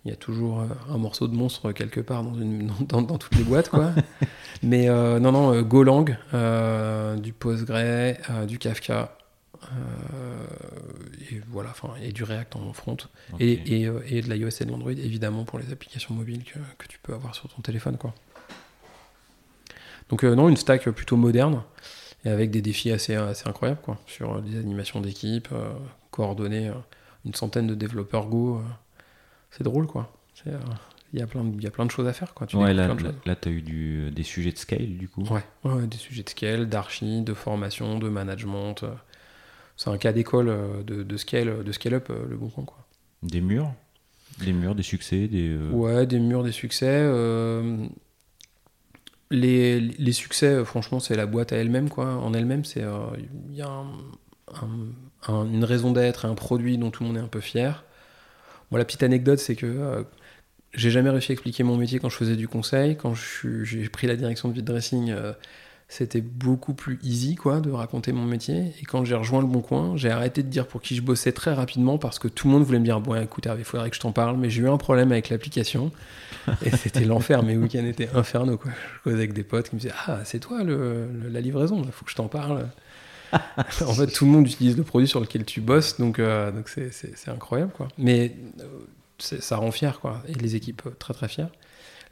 [0.04, 3.44] Il y a toujours un morceau de monstre quelque part dans, une, dans, toutes les
[3.44, 3.92] boîtes, quoi.
[4.64, 6.18] Mais non, non, Golang,
[7.22, 8.16] du Postgre,
[8.48, 9.06] du Kafka, euh,
[11.32, 12.98] et voilà, enfin, et du React en front,
[13.40, 16.60] et, et, euh, et, de l'iOS et de l'Android, évidemment, pour les applications mobiles que,
[16.78, 17.98] que, tu peux avoir sur ton téléphone.
[17.98, 18.14] Quoi.
[20.10, 21.64] Donc, euh, non, une stack plutôt moderne,
[22.26, 25.50] et avec des défis assez, assez incroyables, quoi, sur des animations d'équipe,
[26.12, 26.72] coordonner
[27.26, 28.62] une centaine de développeurs Go.
[29.52, 30.12] c'est drôle, quoi.
[31.12, 32.34] Il y, a plein de, il y a plein de choses à faire.
[32.36, 32.46] Quoi.
[32.46, 32.96] Tu ouais, là,
[33.26, 35.24] là tu as eu du, des sujets de scale, du coup.
[35.24, 38.84] Ouais, ouais des sujets de scale, d'archi, de formation, de management
[39.80, 42.86] c'est un cas d'école euh, de, scale, de scale up euh, le bon coin quoi.
[43.24, 43.74] Des murs,
[44.44, 45.48] des murs, des succès, des.
[45.48, 47.10] Euh, ouais, des murs, des succès.
[49.32, 52.16] les, les succès, franchement, c'est la boîte à elle-même, quoi.
[52.16, 52.84] En elle-même, c'est
[53.50, 53.84] il y a
[55.28, 57.86] une raison d'être, un produit dont tout le monde est un peu fier.
[58.72, 60.06] Moi, la petite anecdote, c'est que
[60.74, 62.96] j'ai jamais réussi à expliquer mon métier quand je faisais du conseil.
[62.96, 65.34] Quand j'ai pris la direction de vide dressing, euh,
[65.92, 68.74] c'était beaucoup plus easy quoi de raconter mon métier.
[68.80, 71.32] Et quand j'ai rejoint le Bon Coin, j'ai arrêté de dire pour qui je bossais
[71.32, 73.96] très rapidement parce que tout le monde voulait me dire bon écoute il faudrait que
[73.96, 74.38] je t'en parle.
[74.38, 75.92] Mais j'ai eu un problème avec l'application
[76.66, 77.42] et c'était l'enfer.
[77.42, 78.72] Mes week-ends étaient infernaux quoi.
[78.98, 81.92] Je causais avec des potes qui me disaient ah c'est toi le, la livraison, il
[81.92, 82.68] faut que je t'en parle.
[83.34, 86.68] en fait, tout le monde utilise le produit sur lequel tu bosses, donc euh, donc
[86.70, 87.88] c'est incroyable quoi.
[87.98, 88.64] Mais euh,
[89.20, 90.22] ça rend fier, quoi.
[90.28, 91.50] Et les équipes euh, très très fières.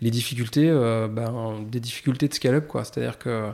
[0.01, 2.83] Les difficultés, euh, ben, des difficultés de scale-up, quoi.
[2.83, 3.51] C'est-à-dire que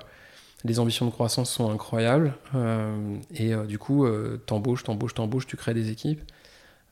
[0.66, 2.36] les ambitions de croissance sont incroyables.
[2.56, 4.06] Euh, et du coup,
[4.46, 6.22] t'embauches, t'embauches, t'embauches, tu crées des équipes.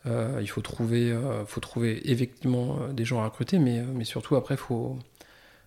[0.06, 4.98] il faut trouver, faut trouver effectivement des gens à recruter, mais, mais surtout après, faut,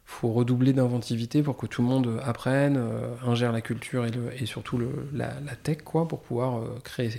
[0.05, 2.79] faut redoubler d'inventivité pour que tout le monde apprenne,
[3.25, 5.31] ingère la culture et, surtout le, la,
[5.63, 7.11] tech, quoi, pour pouvoir créer,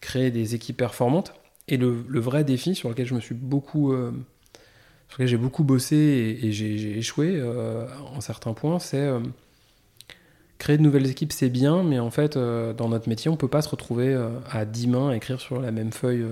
[0.00, 1.34] créer des équipes performantes.
[1.68, 4.12] Et le, vrai défi sur lequel je me suis beaucoup, euh,
[5.16, 9.20] sur j'ai beaucoup bossé et, j'ai échoué euh, en certains points, c'est euh,
[10.58, 13.62] créer de nouvelles équipes, c'est bien, mais en fait, dans notre métier, on peut pas
[13.62, 14.16] se retrouver
[14.50, 16.24] à 10 mains à écrire sur la même feuille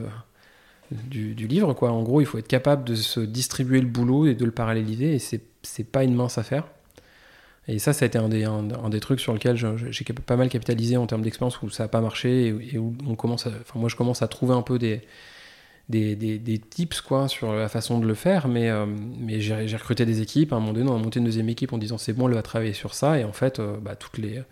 [0.93, 1.75] du, livre.
[1.75, 1.91] Quoi.
[1.91, 5.15] En gros, il faut être capable de se distribuer le boulot et de le paralléliser,
[5.15, 6.69] et c'est, pas une mince affaire.
[7.69, 10.49] Et ça, ça a été un des, un, des trucs sur lequel j'ai pas mal
[10.49, 13.97] capitalisé en termes d'expérience où ça n'a pas marché et, où on commence moi je
[13.97, 15.03] commence à trouver un peu des,
[15.91, 20.21] des, tips quoi, sur la façon de le faire, mais, euh, mais j'ai recruté des
[20.23, 20.53] équipes.
[20.53, 22.35] À un moment donné, on a monté une deuxième équipe en disant c'est bon, elle
[22.35, 23.19] va travailler sur ça.
[23.19, 24.43] Et en fait, euh, bah, toutes les,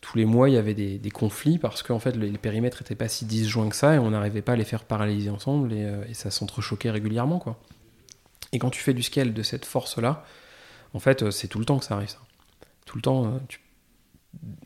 [0.00, 3.08] tous les mois, il y avait des, conflits parce qu'en fait, les, périmètres n'étaient pas
[3.08, 6.04] si disjoints que ça et on n'arrivait pas à les faire paralléliser ensemble et, euh,
[6.08, 7.38] et ça s'entrechoquait régulièrement.
[7.38, 7.58] Quoi.
[8.52, 10.24] Et quand tu fais du scale de cette force-là,
[10.94, 12.08] en fait, c'est tout le temps que ça arrive.
[12.08, 12.20] Ça
[12.86, 13.40] tout le temps,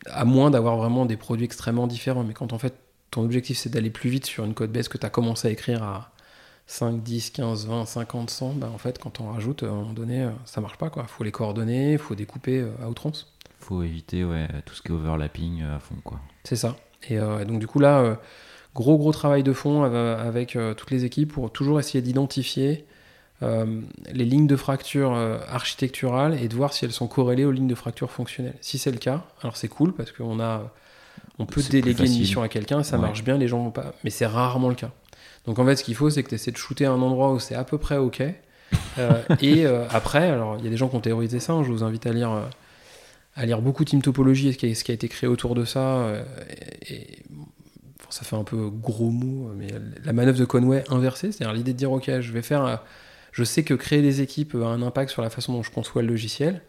[0.05, 2.23] à moins d'avoir vraiment des produits extrêmement différents.
[2.23, 2.75] Mais quand en fait
[3.11, 5.51] ton objectif c'est d'aller plus vite sur une code base que tu as commencé à
[5.51, 6.11] écrire à
[6.67, 9.93] 5, 10, 15, 20, 50, 100, ben en fait quand on rajoute, à un moment
[9.93, 10.89] donné, euh, ça marche pas.
[10.95, 13.33] Il faut les coordonner, il faut découper euh, à outrance.
[13.59, 15.95] faut éviter ouais, tout ce qui est overlapping à fond.
[16.03, 16.19] quoi.
[16.43, 16.77] C'est ça.
[17.09, 18.19] Et donc du coup là,
[18.75, 22.85] gros gros travail de fond avec toutes les équipes pour toujours essayer d'identifier
[23.43, 23.81] euh,
[24.13, 27.67] les lignes de fracture euh, architecturales et de voir si elles sont corrélées aux lignes
[27.67, 28.57] de fracture fonctionnelles.
[28.61, 30.71] Si c'est le cas, alors c'est cool parce qu'on a,
[31.41, 34.09] on peut déléguer une mission à quelqu'un, ça marche bien, les gens vont pas, mais
[34.09, 34.91] c'est rarement le cas.
[35.45, 37.33] Donc en fait, ce qu'il faut, c'est que tu essaies de shooter à un endroit
[37.33, 38.23] où c'est à peu près ok.
[38.99, 41.53] Euh, et après, alors il y a des gens qui ont théorisé ça.
[41.53, 42.31] Hein, je vous invite à lire,
[43.35, 45.55] à lire beaucoup Team Topology et ce qui, a, ce qui a été créé autour
[45.55, 46.13] de ça.
[46.89, 47.23] et,
[48.09, 49.67] ça fait un peu gros mot, mais
[50.03, 52.81] la manœuvre de Conway inversée, c'est-à-dire l'idée de dire ok, je vais faire
[53.31, 56.01] je sais que créer des équipes a un impact sur la façon dont je conçois
[56.01, 56.61] le logiciel.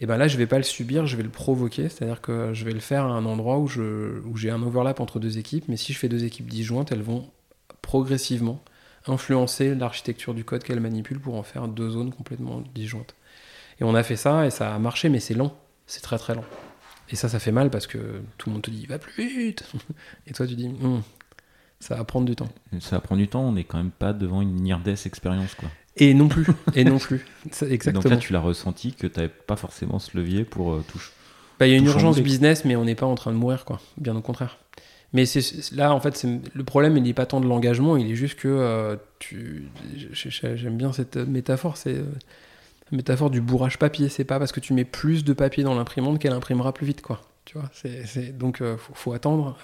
[0.00, 2.64] Et ben là, je vais pas le subir, je vais le provoquer, c'est-à-dire que je
[2.64, 5.92] vais le faire à un endroit où, j'ai un overlap entre deux équipes, mais si
[5.92, 7.30] je fais deux équipes disjointes, elles vont
[7.82, 8.62] progressivement
[9.06, 13.14] influencer l'architecture du code qu'elles manipulent pour en faire deux zones complètement disjointes.
[13.80, 16.34] Et on a fait ça et ça a marché, mais c'est lent, c'est très très
[16.34, 16.44] lent.
[17.10, 19.70] Et ça, ça fait mal parce que tout le monde te dit va plus vite.
[20.26, 21.02] Et toi, tu dis hum,
[21.78, 22.48] ça va prendre du temps.
[22.80, 25.68] Ça va prendre du temps, on n'est quand même pas devant une near expérience quoi.
[25.96, 26.46] Et non plus.
[26.74, 27.24] Et non plus.
[27.68, 28.02] Exactement.
[28.02, 31.10] Donc là, tu l'as ressenti que tu n'avais pas forcément ce levier pour euh, toucher.
[31.58, 33.64] Bah, il y a une urgence business, mais on n'est pas en train de mourir,
[33.64, 33.80] quoi.
[33.98, 34.58] Bien au contraire.
[35.12, 38.14] Mais c'est là, en fait, le problème, il n'est pas tant de l'engagement, il est
[38.14, 39.68] juste que euh, tu.
[40.12, 42.04] J'aime bien cette métaphore, c'est euh,
[42.90, 44.08] la métaphore du bourrage papier.
[44.08, 47.02] C'est pas parce que tu mets plus de papier dans l'imprimante qu'elle imprimera plus vite,
[47.02, 47.20] quoi.
[47.44, 49.58] Tu vois, c'est donc faut, faut, attendre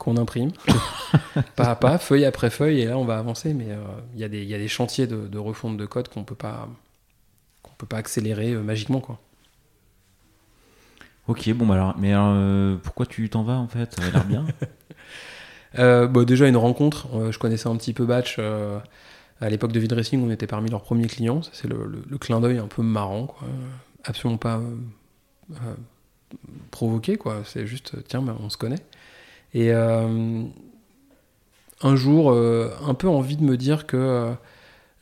[0.00, 0.50] qu'on imprime,
[1.56, 3.54] pas à pas, feuille après feuille, et là on va avancer.
[3.54, 3.76] Mais euh,
[4.14, 6.68] il y, y, a des chantiers de, refonte de code qu'on peut pas
[7.62, 9.20] qu'on peut pas accélérer euh, magiquement, quoi.
[11.28, 13.94] Ok, bon bah alors, mais euh, pourquoi tu t'en vas en fait?
[13.94, 14.46] Ça a l'air bien.
[16.08, 17.06] bon, déjà une rencontre.
[17.30, 18.38] je connaissais un petit peu Batch.
[18.38, 21.42] à l'époque de Vidressing, on était parmi leurs premiers clients.
[21.52, 23.46] C'est le, le, clin d'œil un peu marrant, quoi.
[24.02, 24.60] Absolument pas
[26.70, 27.42] provoqué, quoi.
[27.44, 28.82] C'est juste, tiens, bah, on se connaît.
[29.54, 30.44] Et euh,
[31.82, 34.32] un jour, euh, un peu envie de me dire que euh,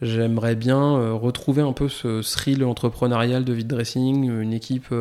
[0.00, 4.94] j'aimerais bien retrouver un peu ce thrill entrepreneurial de vide dressing, une équipe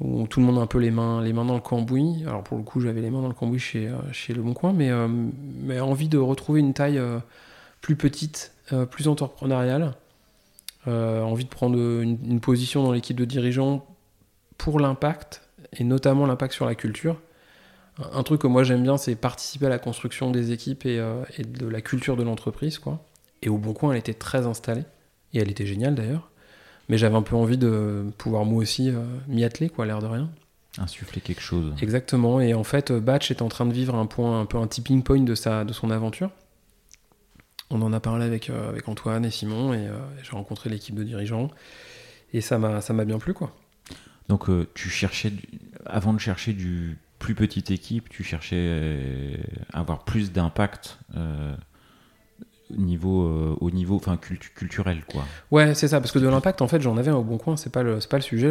[0.00, 2.22] où tout le monde a un peu les mains, les mains dans le cambouis.
[2.26, 4.72] Alors pour le coup, j'avais les mains dans le cambouis chez, chez Le Bon Coin,
[4.72, 4.90] mais,
[5.60, 7.00] mais envie de retrouver une taille
[7.80, 8.52] plus petite,
[8.90, 9.94] plus entrepreneuriale.
[10.86, 13.84] envie de prendre une, une position dans l'équipe de dirigeants
[14.56, 15.42] pour l'impact,
[15.72, 17.16] et notamment l'impact sur la culture
[17.98, 21.44] un truc que moi j'aime bien, c'est participer à la construction des équipes euh, et,
[21.44, 22.78] de la culture de l'entreprise.
[22.78, 23.04] quoi.
[23.42, 24.84] Et au Bon Coin, elle était très installée,
[25.32, 26.30] et elle était géniale d'ailleurs.
[26.88, 28.92] mais j'avais un peu envie de pouvoir moi aussi
[29.28, 30.30] m'y atteler, quoi, l'air de rien.
[30.78, 31.72] Insuffler quelque chose.
[31.80, 32.40] Exactement.
[32.40, 35.02] Et en fait, Batch est en train de vivre un point, un peu un tipping
[35.02, 36.30] point de, sa, de son aventure.
[37.70, 39.88] On en a parlé avec, avec Antoine et Simon, et
[40.22, 41.50] j'ai rencontré l'équipe de dirigeants.
[42.32, 43.54] Et ça m'a bien plu, quoi.
[44.28, 45.32] Donc, tu cherchais,
[45.86, 49.40] avant de chercher du plus petite équipe, tu cherchais
[49.72, 50.98] à avoir plus d'impact
[52.70, 55.04] au niveau, euh, au niveau enfin, culturel.
[55.10, 55.24] Quoi.
[55.50, 57.56] Ouais, c'est ça, parce que de l'impact, en fait, j'en avais un au bon coin,
[57.56, 58.50] c'est pas le, pas le sujet.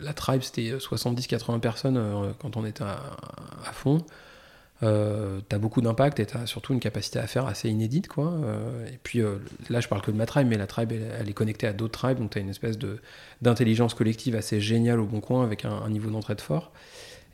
[0.00, 3.98] La tribe, c'était 70-80 personnes euh, quand on était à, fond.
[4.82, 8.34] Euh, t'as beaucoup d'impact et t'as surtout une capacité à faire assez inédite quoi.
[8.92, 9.22] et puis
[9.70, 11.98] là je parle que de ma tribe, mais la tribe elle, est connectée à d'autres
[11.98, 12.98] tribes, donc t'as une espèce de
[13.40, 16.72] d'intelligence collective assez géniale au bon coin avec un, un niveau d'entraide fort.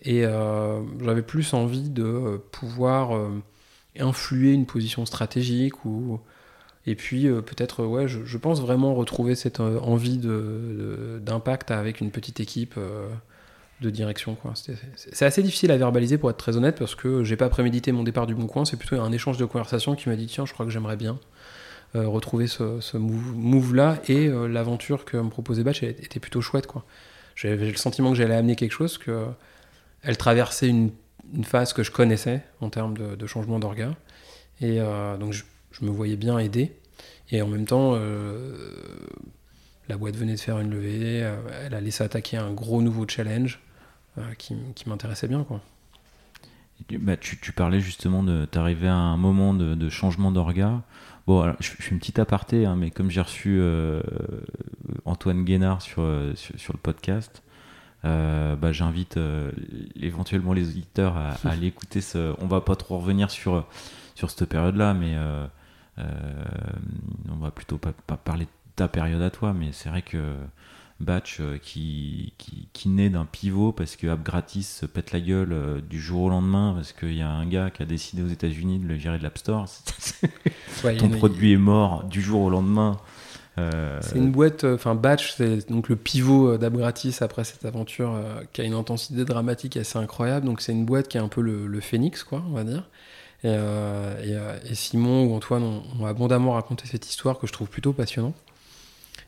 [0.04, 3.30] Et j'avais plus envie de pouvoir
[3.98, 6.20] influer une position stratégique ou
[6.86, 12.10] et puis euh, peut-être ouais je, pense vraiment retrouver cette euh, envie d'impact avec une
[12.10, 13.08] petite équipe euh,
[13.82, 17.48] de direction c'est, assez difficile à verbaliser pour être très honnête parce que j'ai pas
[17.48, 18.64] prémédité mon départ du bon coin.
[18.64, 21.18] C'est plutôt un échange de conversation qui m'a dit tiens je crois que j'aimerais bien
[21.94, 26.84] retrouver ce, ce move, là et l'aventure que me proposait Batch était plutôt chouette quoi.
[27.34, 29.26] J'avais le sentiment que j'allais amener quelque chose que
[30.02, 30.90] elle traversait une
[31.44, 33.94] phase que je connaissais en termes de, changement d'orga.
[34.60, 35.44] Et euh, donc je,
[35.82, 36.72] me voyais bien aider.
[37.30, 38.54] Et en même temps, euh,
[39.88, 43.06] la boîte venait de faire une levée, euh, elle a laissé attaquer un gros nouveau
[43.08, 43.60] challenge
[44.38, 44.54] qui,
[44.86, 45.44] m'intéressait bien.
[45.44, 45.60] Quoi.
[46.98, 50.82] Bah, tu, parlais justement de t'arriver à un moment de, changement d'orga.
[51.26, 53.62] Bon, je, fais une petite aparté, hein, mais comme j'ai reçu
[55.04, 56.04] Antoine Guénard sur,
[56.34, 57.42] sur, le podcast,
[58.04, 59.52] euh, bah, j'invite euh,
[59.94, 62.34] éventuellement les auditeurs à, aller écouter ce.
[62.40, 63.66] On va pas trop revenir sur,
[64.14, 65.46] sur cette période-là, mais euh,
[67.30, 70.34] on va plutôt pas, parler de ta période à toi, mais c'est vrai que
[71.02, 75.82] Batch qui, qui, qui naît d'un pivot parce que App Gratis se pète la gueule
[75.88, 78.78] du jour au lendemain parce qu'il y a un gars qui a décidé aux États-Unis
[78.78, 79.66] de le virer de l'App Store.
[80.98, 82.98] Ton produit est mort du jour au lendemain.
[83.58, 87.66] Euh, c'est une boîte, euh, enfin Batch, c'est donc le pivot euh, d'Abratis après cette
[87.66, 88.18] aventure
[88.52, 90.46] qui a une intensité dramatique assez incroyable.
[90.46, 92.88] Donc c'est une boîte qui est un peu le, phénix, quoi, on va dire.
[93.44, 98.36] Et, Simon ou Antoine ont, abondamment raconté cette histoire que je trouve plutôt passionnante.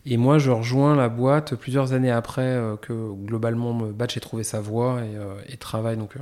[0.06, 4.60] Et moi, je rejoins la boîte plusieurs années après que globalement Batch ait trouvé sa
[4.60, 5.00] voie
[5.48, 6.12] et, travaille donc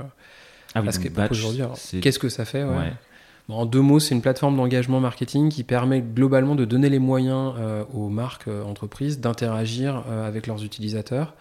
[0.75, 0.87] ah oui,
[1.29, 1.63] aujourd'hui.
[2.01, 2.93] Qu'est-ce que ça fait ouais
[3.49, 7.53] en deux mots, c'est une plateforme d'engagement marketing qui permet globalement de donner les moyens
[7.57, 11.35] euh, aux marques, euh, entreprises d'interagir euh, avec leurs utilisateurs.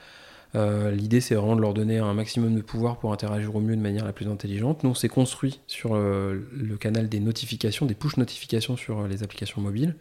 [0.55, 3.81] L'idée, c'est vraiment de leur donner un maximum de pouvoir pour interagir au mieux de
[3.81, 4.85] manière la plus intelligente.
[4.85, 9.63] Nous, on s'est construit sur le canal des notifications, des push notifications sur les applications
[9.63, 9.95] mobiles.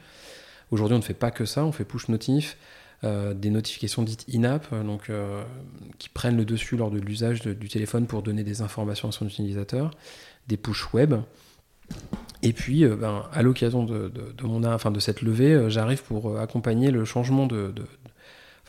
[0.72, 2.57] Aujourd'hui, on ne fait pas que ça, on fait push notif,
[3.03, 5.11] des notifications dites in-app, donc
[5.97, 9.28] qui prennent le dessus lors de l'usage du téléphone pour donner des informations à son
[9.28, 9.91] utilisateur,
[10.47, 11.15] des push web.
[12.43, 14.11] Et puis, euh, ben, à l'occasion de,
[14.43, 17.74] mon, enfin, de cette levée, euh, j'arrive pour euh, accompagner le changement de,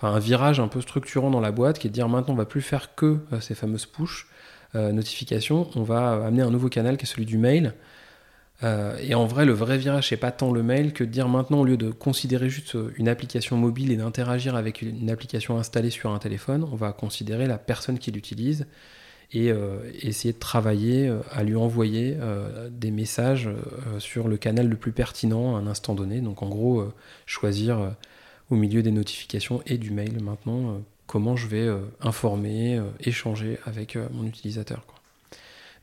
[0.03, 2.44] un virage un peu structurant dans la boîte, qui est de dire maintenant on va
[2.44, 4.26] plus faire que ces fameuses push
[4.74, 7.74] notifications, on va amener un nouveau canal qui est celui du mail.
[8.63, 11.61] Et en vrai, le vrai virage, c'est pas tant le mail que de dire maintenant,
[11.61, 16.13] au lieu de considérer juste une application mobile et d'interagir avec une application installée sur
[16.13, 18.67] un téléphone, on va considérer la personne qui l'utilise
[19.33, 23.49] et euh, essayer de travailler euh, à lui envoyer euh, des messages
[23.99, 26.21] sur le canal le plus pertinent à un instant donné.
[26.21, 26.85] Donc en gros,
[27.27, 27.95] choisir
[28.51, 31.69] au milieu des notifications et du mail maintenant comment je vais
[32.01, 34.85] informer, échanger avec mon utilisateur.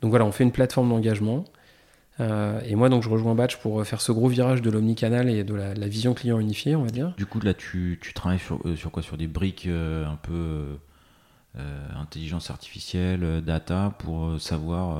[0.02, 1.46] Donc voilà, on fait une plateforme d'engagement.
[2.20, 5.54] Et moi, donc, je rejoins Batch pour faire ce gros virage de l'omnicanal et de
[5.54, 7.14] la, vision client unifiée, on va dire.
[7.18, 9.02] Du coup, là, tu, tu travailles sur, sur, quoi?
[9.02, 10.78] Sur des briques un peu
[11.58, 15.00] euh, intelligence artificielle, euh, data, pour euh, savoir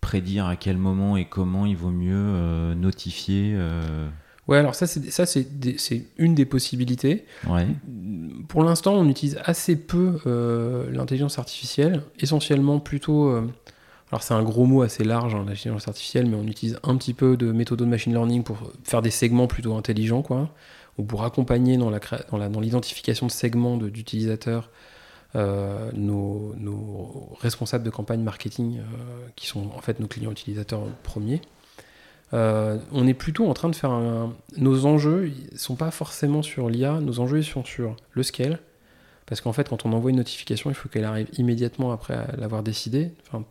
[0.00, 3.56] prédire à quel moment et comment il vaut mieux notifier
[4.48, 5.46] Ouais, alors ça, c'est, ça c'est,
[6.16, 7.24] une des possibilités.
[7.48, 7.68] Ouais.
[8.48, 10.18] Pour l'instant, on utilise assez peu
[10.90, 13.44] l'intelligence artificielle, essentiellement plutôt...
[14.12, 17.14] alors c'est un gros mot assez large, hein, l'intelligence artificielle, mais on utilise un petit
[17.14, 20.50] peu de méthodes de machine learning pour faire des segments plutôt intelligents, quoi,
[20.98, 21.90] ou pour accompagner dans,
[22.60, 24.68] l'identification de segments d'utilisateurs
[25.34, 26.54] euh, nos,
[27.40, 28.82] responsables de campagne marketing, euh,
[29.34, 31.40] qui sont en fait nos clients utilisateurs premiers.
[32.34, 34.34] Euh, on est plutôt en train de faire un...
[34.58, 38.58] Nos enjeux ne sont pas forcément sur l'IA, nos enjeux sont sur le scale.
[39.24, 42.62] Parce qu'en fait, quand on envoie une notification, il faut qu'elle arrive immédiatement après l'avoir
[42.62, 43.12] décidé.
[43.26, 43.46] Enfin,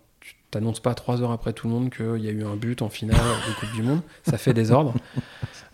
[0.52, 2.90] t'annonces pas trois heures après tout le monde qu'il y a eu un but en
[2.90, 4.02] finale de Coupe du Monde.
[4.30, 4.94] Ça fait des ordres.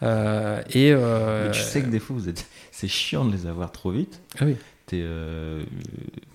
[0.04, 2.46] Euh, et euh, Mais tu sais que des fois, vous êtes...
[2.72, 4.22] c'est chiant de les avoir trop vite.
[4.40, 4.56] ah oui.
[4.86, 5.64] T'es, euh,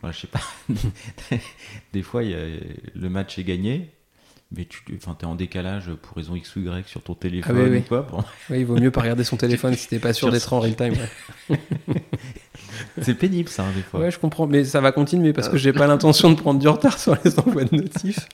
[0.02, 0.40] enfin, je sais pas.
[1.92, 2.58] des fois, il y a-
[2.96, 3.90] le match est gagné,
[4.50, 7.62] mais tu enfin, es en décalage pour raison X ou Y sur ton téléphone Ah
[7.62, 7.78] oui, oui.
[7.78, 8.02] ou quoi.
[8.10, 10.52] Bon, Oui, il vaut mieux pas regarder son téléphone si t'es pas sûr Sur- d'être
[10.52, 10.94] en real time.
[11.48, 11.58] ouais.
[13.00, 14.00] C'est pénible, ça, des fois.
[14.00, 16.68] Ouais, je comprends, mais ça va continuer parce que j'ai pas l'intention de prendre du
[16.68, 18.28] retard sur les envois de notifs.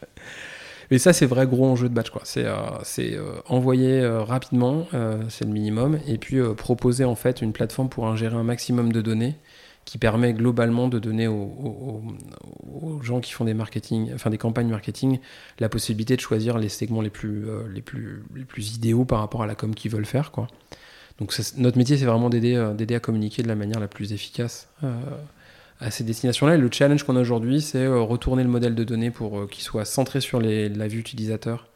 [0.90, 2.22] Mais ça, c'est vrai gros enjeu de batch, quoi.
[2.24, 7.14] C'est euh, c'est, euh, envoyer euh, rapidement, euh, c'est le minimum, et puis proposer en
[7.14, 9.36] fait une plateforme pour ingérer un maximum de données
[9.84, 12.02] qui permet globalement de donner aux,
[12.82, 15.18] aux- gens qui font des marketing, enfin des campagnes marketing,
[15.60, 19.42] la possibilité de choisir les segments les plus, les plus, les plus idéaux par rapport
[19.42, 20.46] à la com qu'ils veulent faire, quoi.
[21.18, 23.88] Donc ça, notre métier, c'est vraiment d'aider euh, d'aider à communiquer de la manière la
[23.88, 24.92] plus efficace euh,
[25.80, 26.54] à ces destinations-là.
[26.54, 29.62] Et le challenge qu'on a aujourd'hui, c'est euh, retourner le modèle de données pour qu'il
[29.64, 31.66] soit centré sur les- la vue utilisateur.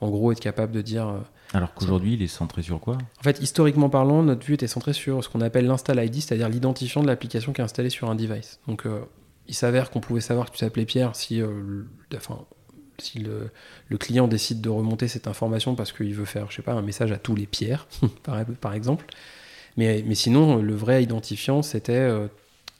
[0.00, 1.12] En gros, être capable de dire...
[1.52, 2.96] Alors qu'aujourd'hui, il est centré sur quoi?
[3.18, 6.48] En fait, historiquement parlant, notre vue était centrée sur ce qu'on appelle l'install ID, c'est-à-dire
[6.48, 8.60] l'identifiant de l'application qui est installée sur un device.
[8.66, 9.00] Donc, euh,
[9.46, 11.82] il s'avère qu'on pouvait savoir que tu t'appelais Pierre si, euh,
[12.16, 12.38] enfin,
[13.00, 13.50] si le,
[13.98, 17.12] client décide de remonter cette information parce qu'il veut faire, je sais pas, un message
[17.12, 17.86] à tous les Pierres,
[18.60, 19.06] par, exemple.
[19.76, 22.28] Mais, sinon, le vrai identifiant, c'était euh,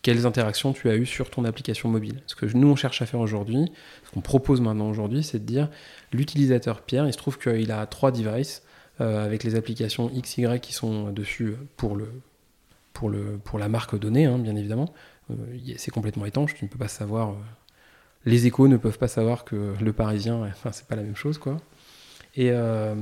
[0.03, 2.23] quelles interactions tu as eues sur ton application mobile.
[2.27, 3.71] Ce que nous, on cherche à faire aujourd'hui,
[4.05, 5.69] ce qu'on propose maintenant aujourd'hui, c'est de dire
[6.13, 8.63] l'utilisateur Pierre, il se trouve qu'il a trois devices
[9.01, 12.09] euh, avec les applications XY qui sont dessus pour, le,
[12.93, 14.93] pour, le, pour la marque donnée, hein, bien évidemment.
[15.31, 15.35] Euh,
[15.77, 17.35] c'est complètement étanche, tu ne peux pas savoir.
[18.25, 21.39] Les échos ne peuvent pas savoir que le parisien, enfin, c'est pas la même chose,
[21.39, 21.57] quoi.
[22.37, 22.95] Et, euh,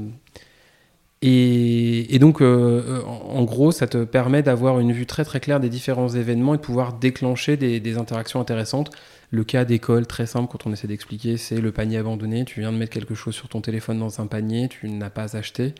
[1.20, 5.68] et, donc, euh, en, gros, ça te permet d'avoir une vue très très claire des
[5.68, 8.90] différents événements et de pouvoir déclencher des interactions intéressantes.
[9.30, 12.44] Le cas d'école, très simple, quand on essaie d'expliquer, c'est le panier abandonné.
[12.46, 15.36] Tu viens de mettre quelque chose sur ton téléphone dans un panier, tu n'as pas
[15.36, 15.74] acheté.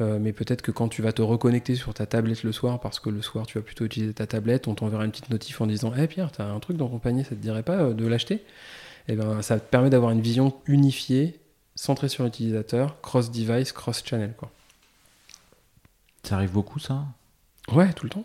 [0.00, 2.98] Euh, mais peut-être que quand tu vas te reconnecter sur ta tablette le soir, parce
[2.98, 5.66] que le soir tu vas plutôt utiliser ta tablette, on t'enverra une petite notif en
[5.66, 8.06] disant Hé Pierre, t'as un truc dans ton panier, ça te dirait pas euh, de
[8.06, 8.44] l'acheter?
[9.06, 11.38] Et ben ça te permet d'avoir une vision unifiée,
[11.76, 14.34] centrée sur l'utilisateur, cross-device, cross-channel.
[14.36, 14.50] Quoi.
[16.24, 17.04] Ça arrive beaucoup, ça?
[17.70, 18.24] Ouais, tout le temps.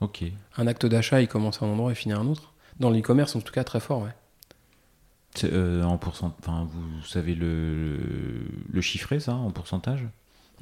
[0.00, 0.24] Ok.
[0.56, 2.52] Un acte d'achat, il commence à un endroit et finit à un autre.
[2.80, 5.44] Dans l'e-commerce, en tout cas, très fort, ouais.
[5.44, 6.34] Euh, en pourcent...
[6.40, 7.98] enfin, vous savez le,
[8.70, 10.04] le chiffrer, ça, en pourcentage?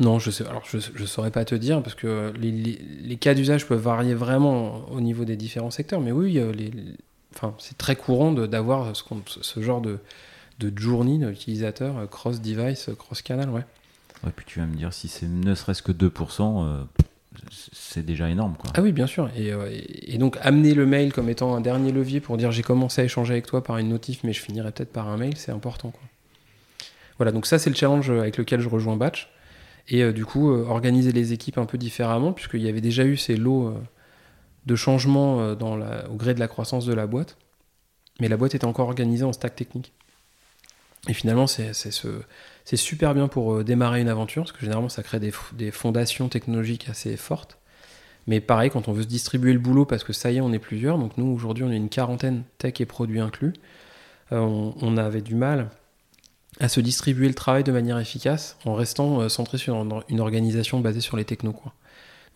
[0.00, 0.46] Non, je sais.
[0.46, 3.80] Alors, je, je saurais pas te dire parce que les, les- les cas d'usage peuvent
[3.82, 6.00] varier vraiment au niveau des différents secteurs.
[6.00, 6.94] Mais oui, euh, les, les-
[7.34, 9.04] enfin, c'est très courant d'avoir ce,
[9.42, 9.98] ce genre de,
[10.58, 13.62] de journey d'utilisateur euh, cross-device, euh, cross-canal, ouais.
[14.24, 16.82] Ouais, puis tu vas me dire, si c'est ne serait-ce que 2%, euh,
[17.72, 18.70] c'est déjà énorme, quoi.
[18.74, 19.30] Ah oui, bien sûr.
[19.36, 22.52] Et, euh, et- et donc, amener le mail comme étant un dernier levier pour dire
[22.52, 25.16] j'ai commencé à échanger avec toi par une notif, mais je finirai peut-être par un
[25.18, 25.90] mail, c'est important.
[25.90, 26.00] Quoi.
[27.18, 29.28] Voilà, donc ça, c'est le challenge avec lequel je rejoins Batch.
[29.88, 33.04] Et euh, du coup, euh, organiser les équipes un peu différemment, puisqu'il y avait déjà
[33.04, 33.74] eu ces lots euh,
[34.66, 37.36] de changements au gré de la croissance de la boîte.
[38.20, 39.92] Mais la boîte était encore organisée en stack technique.
[41.08, 42.20] Et finalement, c'est c'est ce-
[42.64, 46.88] c'est super bien pour démarrer une aventure, parce que généralement, ça crée des, fondations technologiques
[46.90, 47.58] assez fortes.
[48.26, 50.52] Mais pareil, quand on veut se distribuer le boulot, parce que ça y est, on
[50.52, 53.54] est plusieurs, donc nous, aujourd'hui, on est une quarantaine, tech et produits inclus,
[54.30, 55.70] on avait du mal
[56.60, 59.74] à se distribuer le travail de manière efficace en restant euh, centré sur
[60.08, 61.52] une, organisation basée sur les technos.
[61.52, 61.72] Quoi.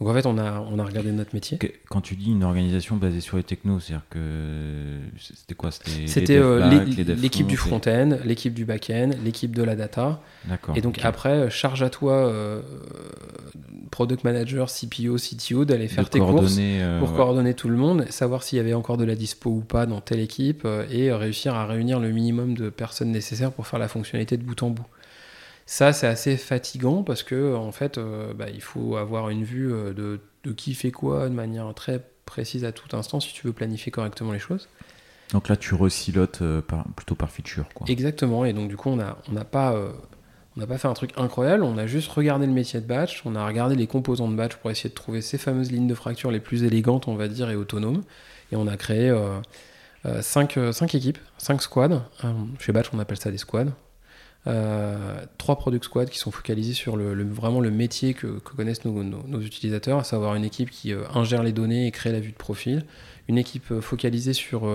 [0.00, 1.56] Donc en fait, on a, on a regardé notre métier.
[1.88, 5.70] Quand tu dis une organisation basée sur les technos, c'est-à-dire que c'était quoi
[6.06, 6.84] C'était euh,
[7.14, 10.20] l'équipe du front, front-end, l'équipe du back-end, l'équipe de la data.
[10.44, 10.76] et- D'accord.
[10.76, 12.60] Et donc après, euh, charge à toi, euh,
[13.92, 17.16] product manager, CPO, CTO, d'aller faire De tes courses euh, pour ouais.
[17.16, 20.00] coordonner tout le monde, savoir s'il y avait encore de la dispo ou pas dans
[20.00, 24.36] telle équipe et réussir à réunir le minimum de personnes nécessaires pour faire la fonctionnalité
[24.36, 24.86] de bout en bout.
[25.66, 29.72] Ça, c'est assez fatigant parce que en fait, euh, bah, il faut avoir une vue
[29.72, 33.46] euh, de, de qui fait quoi de manière très précise à tout instant si tu
[33.46, 34.68] veux planifier correctement les choses.
[35.32, 37.86] Donc là, tu resilotes euh, par- plutôt par feature, quoi.
[37.88, 38.44] Exactement.
[38.44, 39.74] Et donc, du coup, on n'a on n'a pas,
[40.56, 41.62] on n'a pas fait un truc incroyable.
[41.62, 43.22] On a juste regardé le métier de batch.
[43.24, 45.94] On a regardé les composants de batch pour essayer de trouver ces fameuses lignes de
[45.94, 48.02] fracture les plus élégantes, on va dire, et autonomes.
[48.52, 49.10] Et on a créé
[50.20, 52.02] 5 équipes, 5 squads.
[52.58, 53.72] Chez batch, on appelle ça des squads.
[54.46, 59.40] Euh, trois product squads qui sont focalisés sur le, vraiment le métier que, connaissent nos,
[59.40, 62.36] utilisateurs, à savoir une équipe qui euh, ingère les données et crée la vue de
[62.36, 62.84] profil,
[63.28, 64.66] une équipe euh, focalisée sur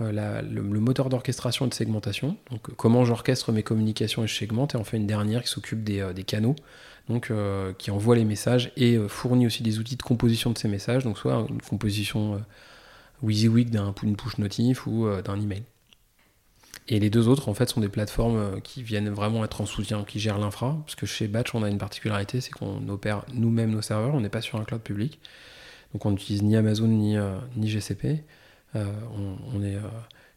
[0.00, 4.78] le, moteur d'orchestration et de segmentation, donc comment j'orchestre mes communications et je segmente, et
[4.78, 6.56] enfin une dernière qui s'occupe des, canaux,
[7.08, 7.30] donc
[7.78, 11.18] qui envoie les messages et fournit aussi des outils de composition de ces messages, donc
[11.18, 12.42] soit une composition
[13.22, 15.62] WYSIWYG d'un d'une push notif ou d'un email.
[16.88, 20.04] Et les deux autres, en fait, sont des plateformes qui viennent vraiment être en soutien,
[20.04, 20.76] qui gèrent l'infra.
[20.84, 24.20] Parce que chez Batch, on a une particularité, c'est qu'on opère nous-mêmes nos serveurs, on
[24.20, 25.20] n'est pas sur un cloud public.
[25.92, 27.16] Donc on n'utilise ni Amazon ni,
[27.56, 28.24] ni GCP.
[28.74, 28.80] on,
[29.54, 29.78] on, est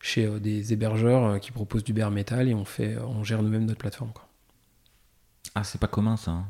[0.02, 3.80] chez des hébergeurs qui proposent du bare metal et on, fait, on gère nous-mêmes notre
[3.80, 4.12] plateforme.
[4.14, 4.28] Quoi.
[5.56, 6.46] Ah, c'est pas commun ça hein.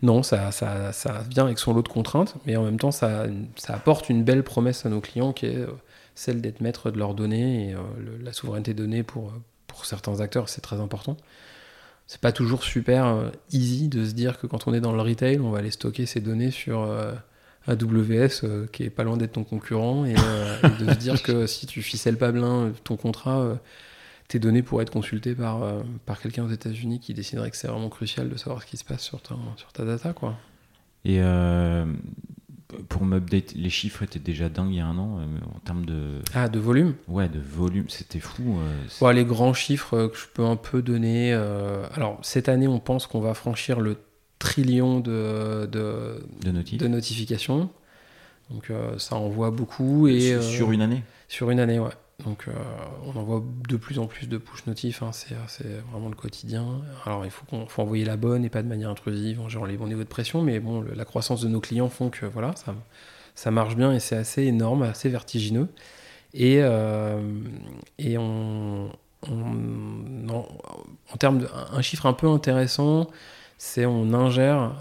[0.00, 3.26] Non, ça, ça, ça, vient avec son lot de contraintes, mais en même temps, ça,
[3.56, 5.72] ça apporte une belle promesse à nos clients qui est euh,
[6.14, 7.80] celle d'être maître de leurs données et euh,
[8.22, 9.32] la souveraineté de données pour,
[9.66, 11.16] pour certains acteurs, c'est très important.
[12.06, 15.00] C'est pas toujours super euh, easy de se dire que quand on est dans le
[15.00, 16.82] retail, on va aller stocker ces données sur
[17.66, 21.80] AWS qui est pas loin d'être ton concurrent et, de se dire que si tu
[21.80, 23.58] ficelles pas bien ton contrat
[24.32, 27.68] tes données pourraient être consultées par, euh, par quelqu'un aux États-Unis qui déciderait que c'est
[27.68, 30.14] vraiment crucial de savoir ce qui se passe sur ta, sur ta data.
[30.14, 30.38] Quoi.
[31.04, 31.84] Et euh,
[32.88, 35.84] pour m'update, les chiffres étaient déjà dingues il y a un an euh, en termes
[35.84, 36.20] de.
[36.34, 36.94] Ah, de volume?
[37.08, 38.58] Ouais, de volume, c'était fou.
[39.12, 41.32] les grands chiffres que je peux un peu donner.
[41.32, 43.98] alors, cette année, on pense qu'on va franchir le
[44.38, 47.70] trillion de, de, de, de notifications.
[48.50, 50.08] Donc, ça envoie beaucoup.
[50.08, 51.02] Et, sur une année?
[51.28, 51.92] Sur une année, ouais.
[52.24, 52.52] Donc euh,
[53.04, 55.34] on envoie de plus en plus de push notifs, hein, c'est,
[55.90, 56.82] vraiment le quotidien.
[57.04, 59.76] Alors il faut, qu'on, faut envoyer la bonne et pas de manière intrusive, genre les
[59.76, 62.54] bons niveaux de pression, mais bon, la croissance de nos clients font que voilà,
[63.34, 65.68] ça, marche bien et c'est assez énorme, assez vertigineux.
[66.34, 67.20] Et, euh,
[68.16, 68.90] on,
[70.28, 73.08] en, termes de, un chiffre un peu intéressant,
[73.58, 74.74] c'est on ingère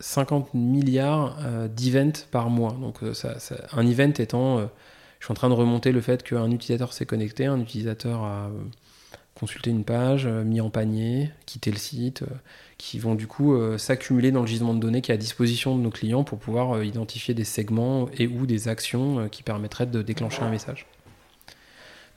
[0.00, 1.36] 50 euh, milliards
[1.68, 2.76] d'events par mois.
[2.80, 2.98] Donc
[3.72, 4.68] un event étant
[5.20, 8.46] je suis en train de remonter le fait qu'un utilisateur s'est connecté, un utilisateur a
[8.46, 8.50] euh,
[9.34, 12.34] consulté une page, euh, mis en panier, quitté le site, euh,
[12.78, 15.82] qui vont du coup s'accumuler dans le gisement de données qui est à disposition de
[15.82, 20.42] nos clients pour pouvoir identifier des segments et ou des actions qui permettraient de déclencher
[20.42, 20.86] un message.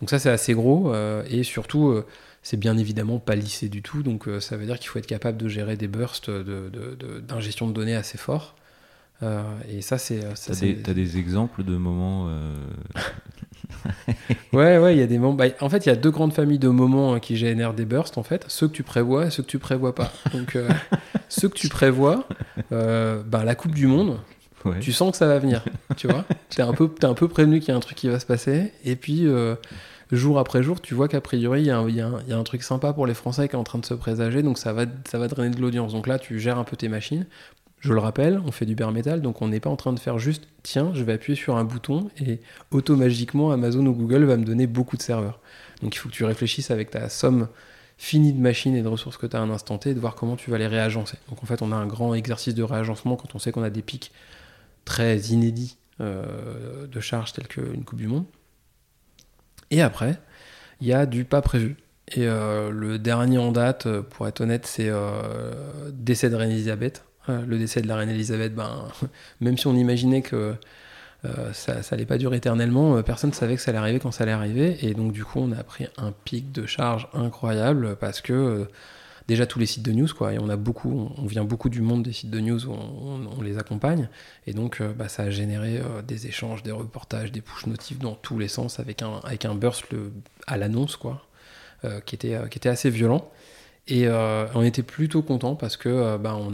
[0.01, 0.93] Donc ça c'est assez gros
[1.29, 2.03] et surtout
[2.43, 5.37] c'est bien évidemment pas lissé du tout, donc ça veut dire qu'il faut être capable
[5.37, 8.55] de gérer des bursts d'ingestion de, de, données assez forts.
[9.21, 10.23] Euh, et ça, c'est.
[10.23, 12.27] Euh, T'as des, des, exemples de moments.
[12.29, 12.55] Euh,
[14.53, 15.33] ouais, ouais, il y a des moments.
[15.33, 17.85] Bah, en fait, il y a deux grandes familles de moments hein, qui génèrent des
[17.85, 18.45] bursts, en fait.
[18.47, 20.11] Ceux que tu prévois et ceux que tu prévois pas.
[20.33, 20.57] Donc,
[21.29, 22.27] ceux que tu prévois,
[22.71, 24.19] bah, la Coupe du Monde,
[24.79, 25.65] tu sens que ça va venir.
[25.97, 28.07] Tu vois T'es un, peu, es un peu prévenu qu'il y a un truc qui
[28.07, 28.71] va se passer.
[28.85, 29.27] Et puis,
[30.11, 33.05] jour après jour, tu vois qu'a priori, il y, y, a un truc sympa pour
[33.05, 34.43] les Français qui est en train de se présager.
[34.43, 35.91] Donc, ça va, ça va drainer de l'audience.
[35.91, 37.25] Donc là, tu gères un peu tes machines
[37.79, 39.99] je le rappelle, on fait du bare metal, donc on n'est pas en train de
[39.99, 44.35] faire juste tiens, je vais appuyer sur un bouton et automatiquement Amazon ou Google va
[44.35, 45.39] me donner beaucoup de serveurs.
[45.81, 47.47] Donc il faut que tu réfléchisses avec ta somme
[47.97, 49.99] finie de machines et de ressources que tu as à un instant T et de
[49.99, 51.17] voir comment tu vas les réagencer.
[51.29, 53.69] Donc en fait, on a un grand exercice de réagencement quand on sait qu'on a
[53.69, 54.11] des pics
[54.83, 58.25] très inédits euh, de charges tels qu'une Coupe du Monde.
[59.71, 60.19] Et après,
[60.81, 61.77] il y a du pas prévu.
[62.09, 67.57] Et euh, le dernier en date, pour être honnête, c'est euh, décès de Reine-Elisabeth le
[67.57, 68.87] décès de la reine Elisabeth, ben,
[69.41, 70.55] même si on imaginait que
[71.25, 73.99] euh, ça, n'allait allait pas durer éternellement, euh, personne ne savait que ça allait arriver
[73.99, 74.77] quand ça allait arriver.
[74.85, 78.65] Et donc, du coup, on a pris un pic de charge incroyable parce que euh,
[79.27, 81.81] déjà tous les sites de news, quoi, et on a beaucoup, on vient beaucoup du
[81.81, 84.07] monde des sites de news on, les accompagne.
[84.47, 88.39] Et donc, bah, ça a généré des échanges, des reportages, des push notifs dans tous
[88.39, 89.85] les sens avec un, avec un burst
[90.47, 91.27] à l'annonce, quoi,
[92.05, 93.29] qui était assez violent.
[93.89, 96.53] Et euh, on était plutôt content parce que euh, bah, on,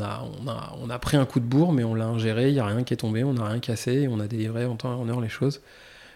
[0.89, 2.93] a, pris un coup de bourre, mais on l'a ingéré, il n'y a rien qui
[2.93, 5.19] est tombé, on n'a rien cassé, et on a délivré en temps et en heure
[5.19, 5.61] les choses.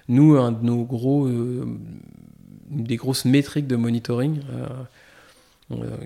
[0.07, 1.78] Nous, un de nos gros, euh,
[2.70, 4.39] des grosses métriques de monitoring,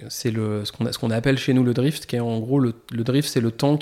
[0.09, 3.39] c'est ce qu'on appelle chez nous le drift, qui est en gros le, drift, c'est
[3.39, 3.77] le temps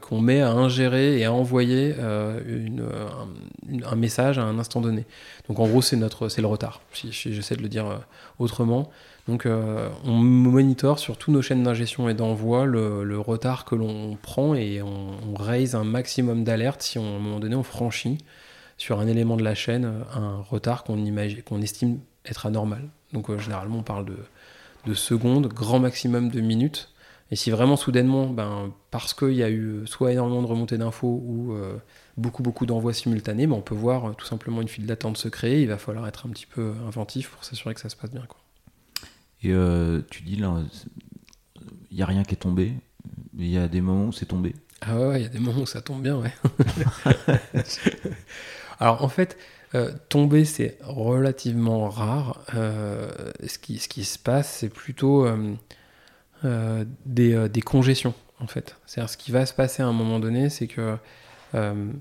[0.00, 5.04] qu'on met à ingérer et à envoyer un, message à un instant donné.
[5.46, 6.80] Donc en gros, c'est le retard.
[6.92, 8.00] Si j'essaie de le dire
[8.40, 8.90] autrement,
[9.28, 14.16] donc euh, on monitore sur toutes nos chaînes d'ingestion et d'envoi le, retard que l'on
[14.20, 18.18] prend et on, raise un maximum d'alerte si on, à un moment donné on franchit
[18.76, 20.96] sur un élément de la chaîne un retard qu'on
[21.44, 22.88] qu'on estime être anormal.
[23.12, 26.92] Donc euh, généralement on parle de, secondes, grand maximum de minutes.
[27.32, 31.22] Et si vraiment soudainement, ben, parce qu'il y a eu soit énormément de remontées d'infos
[31.24, 31.76] ou euh,
[32.16, 35.62] beaucoup beaucoup d'envois simultanés, ben, on peut voir tout simplement une file d'attente se créer.
[35.62, 38.26] Il va falloir être un petit peu inventif pour s'assurer que ça se passe bien.
[39.42, 40.54] Et euh, tu dis là,
[41.90, 42.74] il n'y a rien qui est tombé.
[43.36, 44.54] Il y a des moments où c'est tombé.
[44.82, 46.32] Ah ouais, il y a des moments où ça tombe bien, ouais.
[48.80, 49.38] Alors en fait,
[49.74, 52.44] euh, tomber c'est relativement rare.
[52.54, 53.10] Euh,
[53.46, 55.26] ce, qui, ce qui se passe, c'est plutôt
[56.42, 58.76] des, des, congestions en fait.
[58.86, 60.96] C'est-à-dire ce qui va se passer à un moment donné, c'est que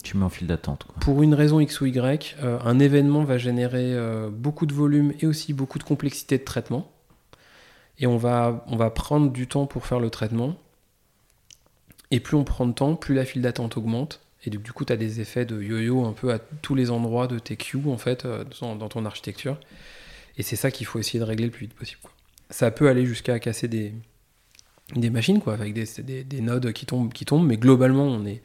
[0.04, 0.88] tu mets en file d'attente.
[1.00, 3.98] Pour une raison X ou Y, un événement va générer
[4.30, 6.90] beaucoup de volume et aussi beaucoup de complexité de traitement.
[8.00, 10.56] Et on va, on va prendre du temps pour faire le traitement.
[12.12, 14.22] Et plus on prend de temps, plus la file d'attente augmente.
[14.46, 17.28] Et du coup, tu as des effets de yo-yo un peu à tous les endroits
[17.28, 18.26] de tes queues, en fait,
[18.62, 19.58] dans, ton architecture.
[20.38, 22.00] Et c'est ça qu'il faut essayer de régler le plus vite possible.
[22.50, 23.94] Ça peut aller jusqu'à casser des,
[24.96, 28.42] des machines, quoi, avec des, des, nodes qui tombent, qui tombent, mais globalement, on est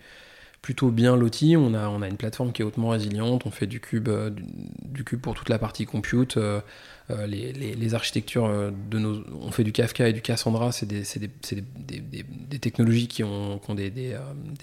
[0.64, 1.58] plutôt bien loti.
[1.58, 3.44] On a, une plateforme qui est hautement résiliente.
[3.44, 4.30] On fait du cube, euh,
[5.20, 6.38] pour toute la partie compute.
[6.38, 6.62] Euh,
[7.10, 10.72] euh, les, architectures de nos, on fait du Kafka et du Cassandra.
[10.72, 11.02] C'est des,
[12.58, 14.16] technologies qui ont, qui des,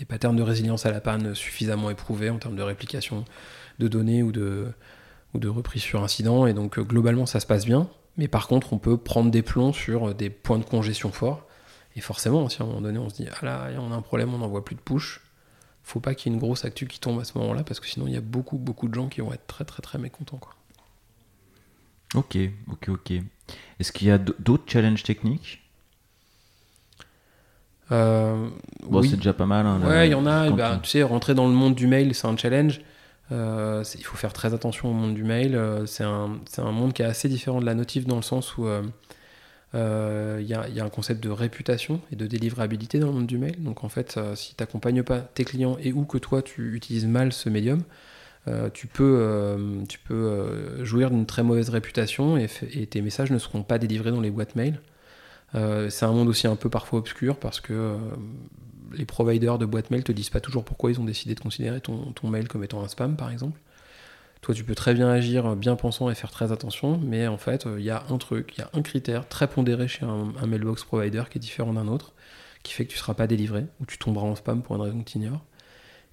[0.07, 3.23] patterns de résilience à la panne suffisamment éprouvés en termes de réplication
[3.77, 4.69] de données ou de,
[5.35, 6.47] ou de reprise sur incident.
[6.47, 7.87] Et donc globalement, ça se passe bien.
[8.17, 11.45] Mais par contre, on peut prendre des plombs sur des points de congestion forts.
[11.95, 14.01] Et forcément, si à un moment donné on se dit ah là, on a un
[14.01, 15.20] problème, on n'envoie plus de push,
[15.91, 17.87] faut pas qu'il y ait une grosse actu qui tombe à ce moment-là parce que
[17.87, 20.37] sinon il y a beaucoup beaucoup de gens qui vont être très très très mécontents
[20.37, 20.55] quoi.
[22.13, 22.37] Ok,
[22.69, 23.11] ok, ok.
[23.79, 25.61] Est-ce qu'il y a d'autres challenges techniques?
[27.91, 28.49] Euh,
[28.83, 29.65] bon, c'est déjà pas mal.
[29.65, 30.49] Hein, ouais, il y en a.
[30.49, 32.81] Bah, tu sais, rentrer dans le monde du mail, c'est un challenge.
[33.31, 35.55] Euh, il faut faire très attention au monde du mail.
[35.55, 38.57] Euh, c'est un, un, monde qui est assez différent de la notif dans le sens
[38.57, 38.67] où
[39.73, 43.37] il euh, y, a un concept de réputation et de délivrabilité dans le monde du
[43.37, 43.55] mail.
[43.63, 46.75] Donc en fait, euh, si tu n'accompagnes pas tes clients et ou que toi tu
[46.75, 47.83] utilises mal ce médium,
[48.49, 49.85] euh, tu peux,
[50.83, 52.47] jouir d'une très mauvaise réputation et,
[52.87, 54.81] tes messages ne seront pas délivrés dans les boîtes mail.
[55.53, 57.95] c'est un monde aussi un peu parfois obscur parce que
[58.93, 61.79] les providers de boîtes mail te disent pas toujours pourquoi ils ont décidé de considérer
[61.79, 63.57] ton mail comme étant un spam par exemple.
[64.41, 67.67] Toi, tu peux très bien agir bien pensant et faire très attention, mais en fait,
[67.77, 70.83] il y a un truc, il y a un critère très pondéré chez un, mailbox
[70.83, 72.13] provider qui est différent d'un autre,
[72.63, 74.81] qui fait que tu ne seras pas délivré, ou tu tomberas en spam pour une
[74.81, 75.45] raison que tu ignores.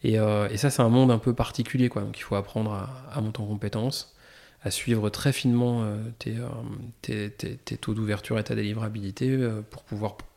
[0.03, 2.03] Et, euh, ça, c'est un monde un peu particulier, quoi.
[2.03, 4.15] Donc, il faut apprendre à, monter en compétences,
[4.63, 5.97] à suivre très finement euh,
[6.29, 9.37] euh, tes, taux d'ouverture et ta délivrabilité
[9.71, 10.28] pour pouvoir euh,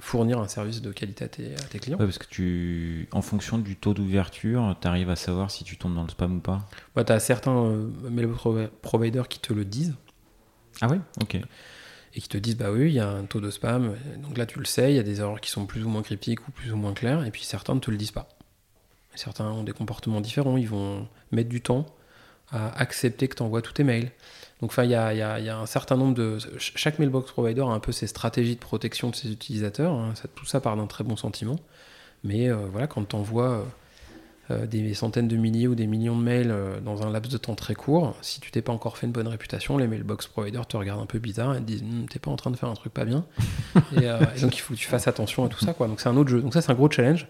[0.00, 1.98] fournir un service de qualité à tes, clients.
[1.98, 5.94] parce que tu, en fonction du taux d'ouverture, tu arrives à savoir si tu tombes
[5.94, 9.94] dans le spam ou pas bah, Tu as certains euh, providers qui te le disent.
[10.80, 11.36] Ah oui Ok.
[12.14, 13.94] Et qui te disent, bah oui, il y a un taux de spam.
[14.22, 16.02] Donc là, tu le sais, il y a des erreurs qui sont plus ou moins
[16.02, 17.24] cryptiques ou plus ou moins claires.
[17.24, 18.28] Et puis certains ne te le disent pas.
[19.14, 20.56] Certains ont des comportements différents.
[20.56, 21.86] Ils vont mettre du temps
[22.52, 24.10] à accepter que tu envoies tous tes mails.
[24.60, 26.38] Donc, il y a, un certain nombre de.
[26.58, 29.92] Chaque mailbox provider a un peu ses stratégies de protection de ses utilisateurs.
[29.92, 30.12] Hein.
[30.34, 31.58] tout ça part d'un très bon sentiment.
[32.24, 33.64] Mais euh, voilà, quand tu envoies euh,
[34.50, 37.54] euh, des centaines de milliers ou des millions de mails dans un laps de temps
[37.54, 40.76] très court, si tu t'es pas encore fait une bonne réputation, les mailbox providers te
[40.76, 42.74] regardent un peu bizarre et te disent hm, T'es pas en train de faire un
[42.74, 43.24] truc pas bien.
[43.96, 45.72] et, donc, il faut que tu fasses attention à tout ça.
[45.72, 45.88] Quoi.
[45.88, 46.42] Donc, c'est un autre jeu.
[46.42, 47.26] Donc, ça, c'est un gros challenge.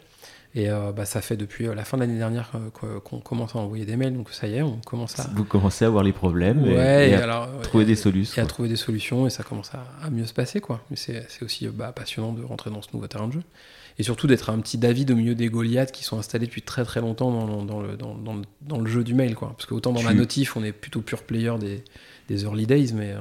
[0.54, 3.54] Et euh, bah, ça fait depuis euh, la fin de l'année dernière euh, qu'on commence
[3.54, 5.30] à envoyer des mails, donc ça y est, on commence à.
[5.34, 8.42] Vous commencez à avoir les problèmes et, à trouver des solutions.
[8.42, 10.82] Et à trouver des solutions et ça commence à, mieux se passer, quoi.
[10.90, 13.42] Mais c'est aussi bah, passionnant de rentrer dans ce nouveau terrain de jeu.
[13.98, 16.84] Et surtout d'être un petit David au milieu des Goliaths qui sont installés depuis très
[16.84, 18.16] très longtemps dans, dans, le, dans,
[18.62, 19.52] dans le, jeu du mail, quoi.
[19.56, 21.84] Parce que autant dans la notif, on est plutôt pure player des,
[22.28, 23.14] des early days, mais.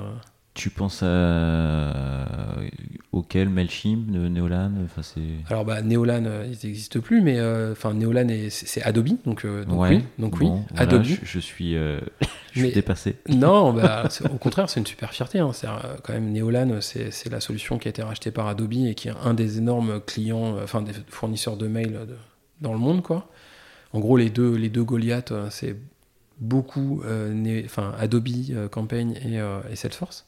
[0.60, 2.58] Tu penses à
[3.14, 5.02] auquel Mailchimp, Neolan enfin
[5.50, 9.64] Alors bah Neolan, euh, ils n'existent plus, mais euh, enfin Neolan c'est Adobe, donc, euh,
[9.64, 11.04] donc oui, donc oui, Adobe.
[11.04, 13.16] Je, suis, je suis dépassé.
[13.30, 15.40] Non, bah, au contraire, c'est une super fierté.
[15.40, 15.52] Hein.
[16.04, 19.14] Quand même Neolan, c'est la solution qui a été rachetée par Adobe et qui est
[19.24, 22.00] un des énormes clients, enfin des fournisseurs de mail
[22.60, 23.30] dans le monde, quoi.
[23.94, 25.78] En gros, les deux, les deux Goliath, c'est
[26.42, 27.02] beaucoup,
[27.64, 28.28] enfin Adobe
[28.72, 29.40] Campaign et,
[29.72, 30.26] et Salesforce.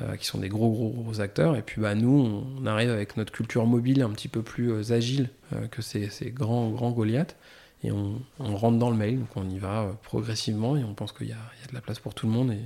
[0.00, 1.54] Euh, qui sont des gros, gros, gros acteurs.
[1.54, 4.94] Et puis bah, nous, on arrive avec notre culture mobile un petit peu plus euh,
[4.94, 7.36] agile euh, que ces, ces, grands, grands Goliaths.
[7.84, 11.26] Et on, rentre dans le mail, donc on y va progressivement et on pense qu'il
[11.26, 12.52] y, y, a de la place pour tout le monde.
[12.52, 12.60] Et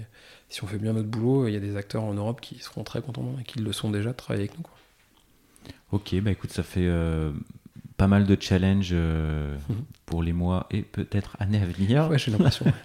[0.51, 2.85] si on fait bien notre boulot, il y a des acteurs en Europe qui seront
[2.85, 4.63] très contents et qui le sont déjà de travailler avec nous.
[4.63, 4.75] Quoi.
[5.93, 6.89] Ok, bah écoute, ça fait
[7.97, 9.85] pas mal de challenges mhm.
[10.05, 12.09] pour les mois et peut-être années à venir.
[12.11, 12.67] Ouais, j'ai l'impression.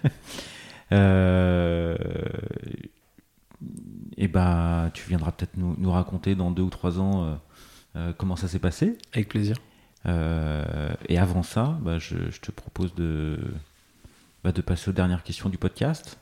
[4.16, 7.34] et bah, tu viendras peut-être nous, raconter dans deux ou trois ans euh,
[7.96, 8.98] euh, comment ça s'est passé.
[9.12, 9.56] Avec plaisir.
[10.06, 13.38] Euh, et avant ça, bah, je, te propose de,
[14.44, 16.18] bah, de passer aux dernières questions du podcast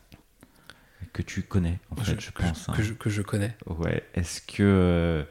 [1.13, 2.69] que tu connais, en fait, je, pense.
[2.69, 2.75] Hein.
[2.77, 3.57] Que, je, connais.
[3.67, 4.05] Ouais.
[4.15, 5.25] Est-ce que,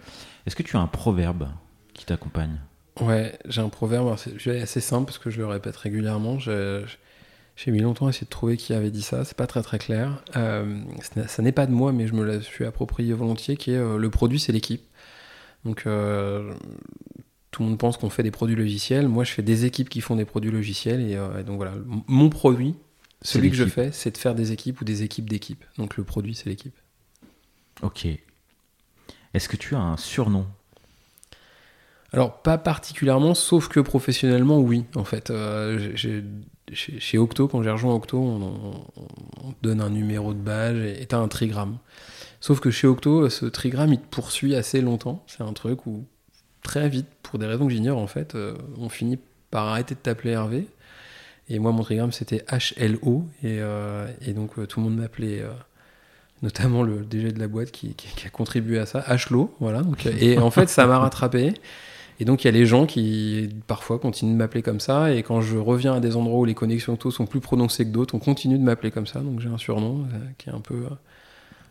[0.46, 1.48] est-ce que tu as un proverbe
[1.94, 2.60] qui t'accompagne?
[3.00, 6.38] Ouais, j'ai un proverbe assez simple parce que je le répète régulièrement.
[6.38, 6.86] Je,
[7.62, 9.80] j'ai mis longtemps à essayer de trouver qui avait dit ça, c'est pas très très
[9.80, 10.24] clair.
[10.38, 10.82] Euh,
[11.28, 13.98] ça n'est pas de moi, mais je me la suis approprié volontiers, qui est euh,
[13.98, 14.82] le produit, c'est l'équipe.
[15.66, 16.54] Donc, euh,
[17.52, 19.10] tout le monde pense qu'on fait des produits logiciels.
[19.10, 21.02] Moi, je fais des équipes qui font des produits logiciels.
[21.02, 21.74] Et, et donc voilà,
[22.08, 22.76] mon produit,
[23.22, 25.66] celui que je fais, c'est de faire des équipes ou des équipes d'équipes.
[25.78, 26.78] Donc le produit, c'est l'équipe.
[27.82, 28.08] Ok.
[29.34, 30.48] Est-ce que tu as un surnom?
[32.14, 34.86] Alors, pas particulièrement, sauf que professionnellement, oui.
[34.96, 35.94] En fait, euh,
[36.74, 41.28] chez, Octo, quand j'ai rejoint Octo, on, donne un numéro de badge et t'as un
[41.28, 41.78] trigramme.
[42.42, 45.24] Sauf que chez Octo, ce trigramme, il te poursuit assez longtemps.
[45.28, 46.06] C'est un truc où,
[46.64, 49.20] très vite, pour des raisons que j'ignore, en fait, euh, on finit
[49.52, 50.68] par arrêter de t'appeler Hervé.
[51.50, 52.46] Et moi, mon trigramme, c'était
[52.78, 53.26] HLO.
[53.44, 55.44] Et, euh, et donc, tout le monde m'appelait
[56.42, 59.82] notamment le DG de la boîte qui, a contribué à ça, HLO, voilà.
[60.20, 61.54] Et en fait, ça m'a rattrapé.
[62.20, 65.24] Et donc il y a les gens qui parfois continuent de m'appeler comme ça, et
[65.24, 68.14] quand je reviens à des endroits où les connexions auto sont plus prononcées que d'autres,
[68.14, 69.22] on continue de m'appeler comme ça.
[69.22, 70.90] Donc j'ai un surnom euh, qui est un peu euh,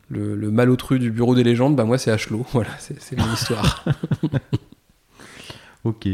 [0.08, 1.76] le, le malotru du bureau des légendes.
[1.76, 3.84] Bah moi c'est Hlo, voilà, c'est mon histoire.
[5.84, 6.08] ok.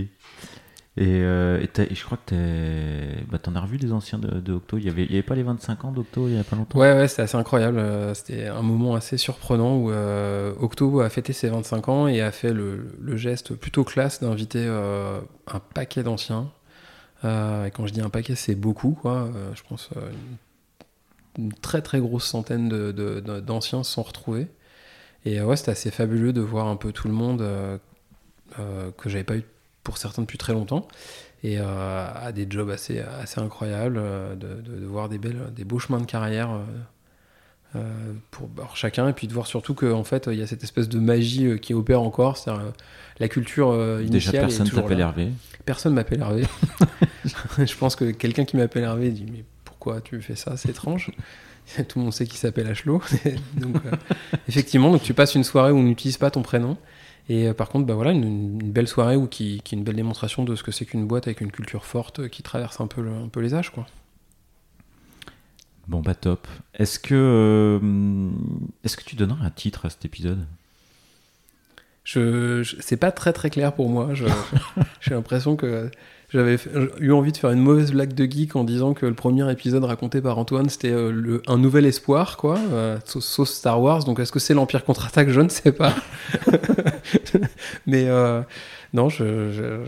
[1.00, 4.78] Euh, et, je crois que tu bah, en as revu des anciens de, Octo.
[4.78, 6.78] Il n'y avait, avait pas les 25 ans d'Octo il n'y a pas longtemps?
[6.78, 7.78] Ouais, ouais c'était assez incroyable.
[7.78, 12.20] Euh, c'était un moment assez surprenant où euh, Octo a fêté ses 25 ans et
[12.20, 16.50] a fait le, geste plutôt classe d'inviter un paquet d'anciens.
[17.24, 19.30] et quand je dis un paquet, c'est beaucoup, quoi.
[19.54, 19.90] je pense
[21.38, 24.48] une, très très grosse centaine d'anciens de, se sont retrouvés.
[25.24, 27.44] Et ouais, c'était assez fabuleux de voir un peu tout le monde
[28.56, 29.44] que j'avais pas eu
[29.84, 30.88] pour certains depuis très longtemps,
[31.44, 35.78] et euh, à des jobs assez, assez incroyables, euh, de, voir des, belles, des beaux
[35.78, 36.58] chemins de carrière
[37.76, 37.80] euh,
[38.30, 40.98] pour chacun, et puis de voir surtout qu'en fait, il y a cette espèce de
[40.98, 42.50] magie qui opère encore, c'est
[43.20, 44.10] la culture initiale.
[44.10, 45.28] Déjà, personne t'appelle Hervé
[45.66, 46.44] Personne m'appelle Hervé.
[47.58, 51.10] Je pense que quelqu'un qui m'appelle Hervé dit Mais pourquoi tu fais ça C'est étrange.
[51.88, 53.02] Tout le monde sait qu'il s'appelle Achelot.
[53.56, 53.76] donc,
[54.48, 56.76] effectivement, donc tu passes une soirée où on n'utilise pas ton prénom.
[57.28, 59.96] Et euh, par contre, bah voilà, une, belle soirée ou qui, qui, est une belle
[59.96, 62.86] démonstration de ce que c'est qu'une boîte avec une culture forte euh, qui traverse un
[62.86, 63.86] peu, un peu les âges, quoi.
[65.86, 66.48] Bon bah top.
[66.74, 68.30] Est-ce que euh,
[68.84, 70.46] est-ce que tu donnerais un titre à cet épisode?
[72.04, 74.10] Je, je c'est pas très très clair pour moi.
[75.00, 75.90] J'ai l'impression que
[76.30, 76.56] j'avais
[77.00, 79.84] eu envie de faire une mauvaise blague de geek en disant que le premier épisode
[79.84, 84.04] raconté par Antoine, c'était euh, un nouvel espoir, quoi, euh, Star Wars.
[84.04, 85.28] Donc est-ce que c'est l'Empire contre-attaque?
[85.28, 85.94] Je ne sais pas.
[87.86, 88.42] Mais euh,
[88.92, 89.78] non, je,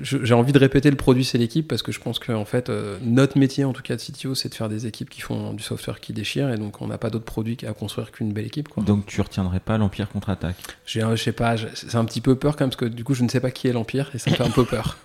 [0.00, 2.68] j'ai envie de répéter le produit c'est l'équipe parce que je pense que en fait
[2.68, 5.52] euh, notre métier en tout cas de CTO c'est de faire des équipes qui font
[5.52, 8.46] du software qui déchire et donc on n'a pas d'autres produits à construire qu'une belle
[8.46, 8.82] équipe quoi.
[8.82, 10.56] Donc tu retiendrais pas l'Empire contre-attaque?
[10.86, 13.14] J'ai je sais pas, c'est un petit peu peur quand même parce que du coup
[13.14, 14.98] je ne sais pas qui est l'Empire et ça me fait un peu peur.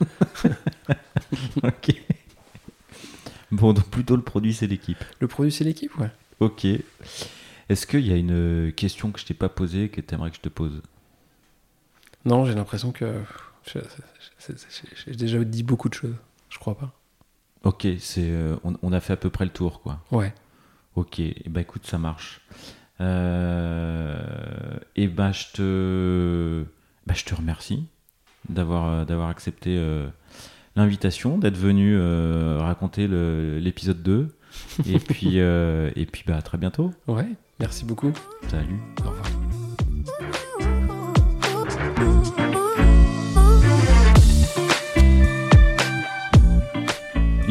[1.63, 1.95] ok.
[3.51, 5.03] Bon donc plutôt le produit c'est l'équipe.
[5.19, 6.09] Le produit c'est l'équipe ouais.
[6.39, 6.65] Ok.
[7.67, 10.37] Est-ce qu'il y a une question que je t'ai pas posée que tu aimerais que
[10.37, 10.81] je te pose?
[12.25, 13.05] Non, j'ai l'impression que
[13.67, 16.15] j'ai déjà dit beaucoup de choses,
[16.49, 16.93] je crois pas.
[17.65, 19.99] Ok, c'est, euh, on, a fait à peu près le tour, quoi.
[20.11, 20.33] Ouais.
[20.95, 22.41] Ok, et bah écoute, ça marche.
[23.01, 26.63] Euh, et bah je te,
[27.07, 27.87] bah, je te remercie
[28.47, 29.77] d'avoir euh, d'avoir accepté
[30.75, 31.99] l'invitation, d'être venu
[32.59, 34.29] raconter l'épisode 2.
[34.85, 36.93] et puis et puis bah à très bientôt.
[37.07, 37.27] Ouais,
[37.59, 38.13] merci beaucoup.
[38.47, 38.79] Salut.
[39.03, 39.27] Au revoir.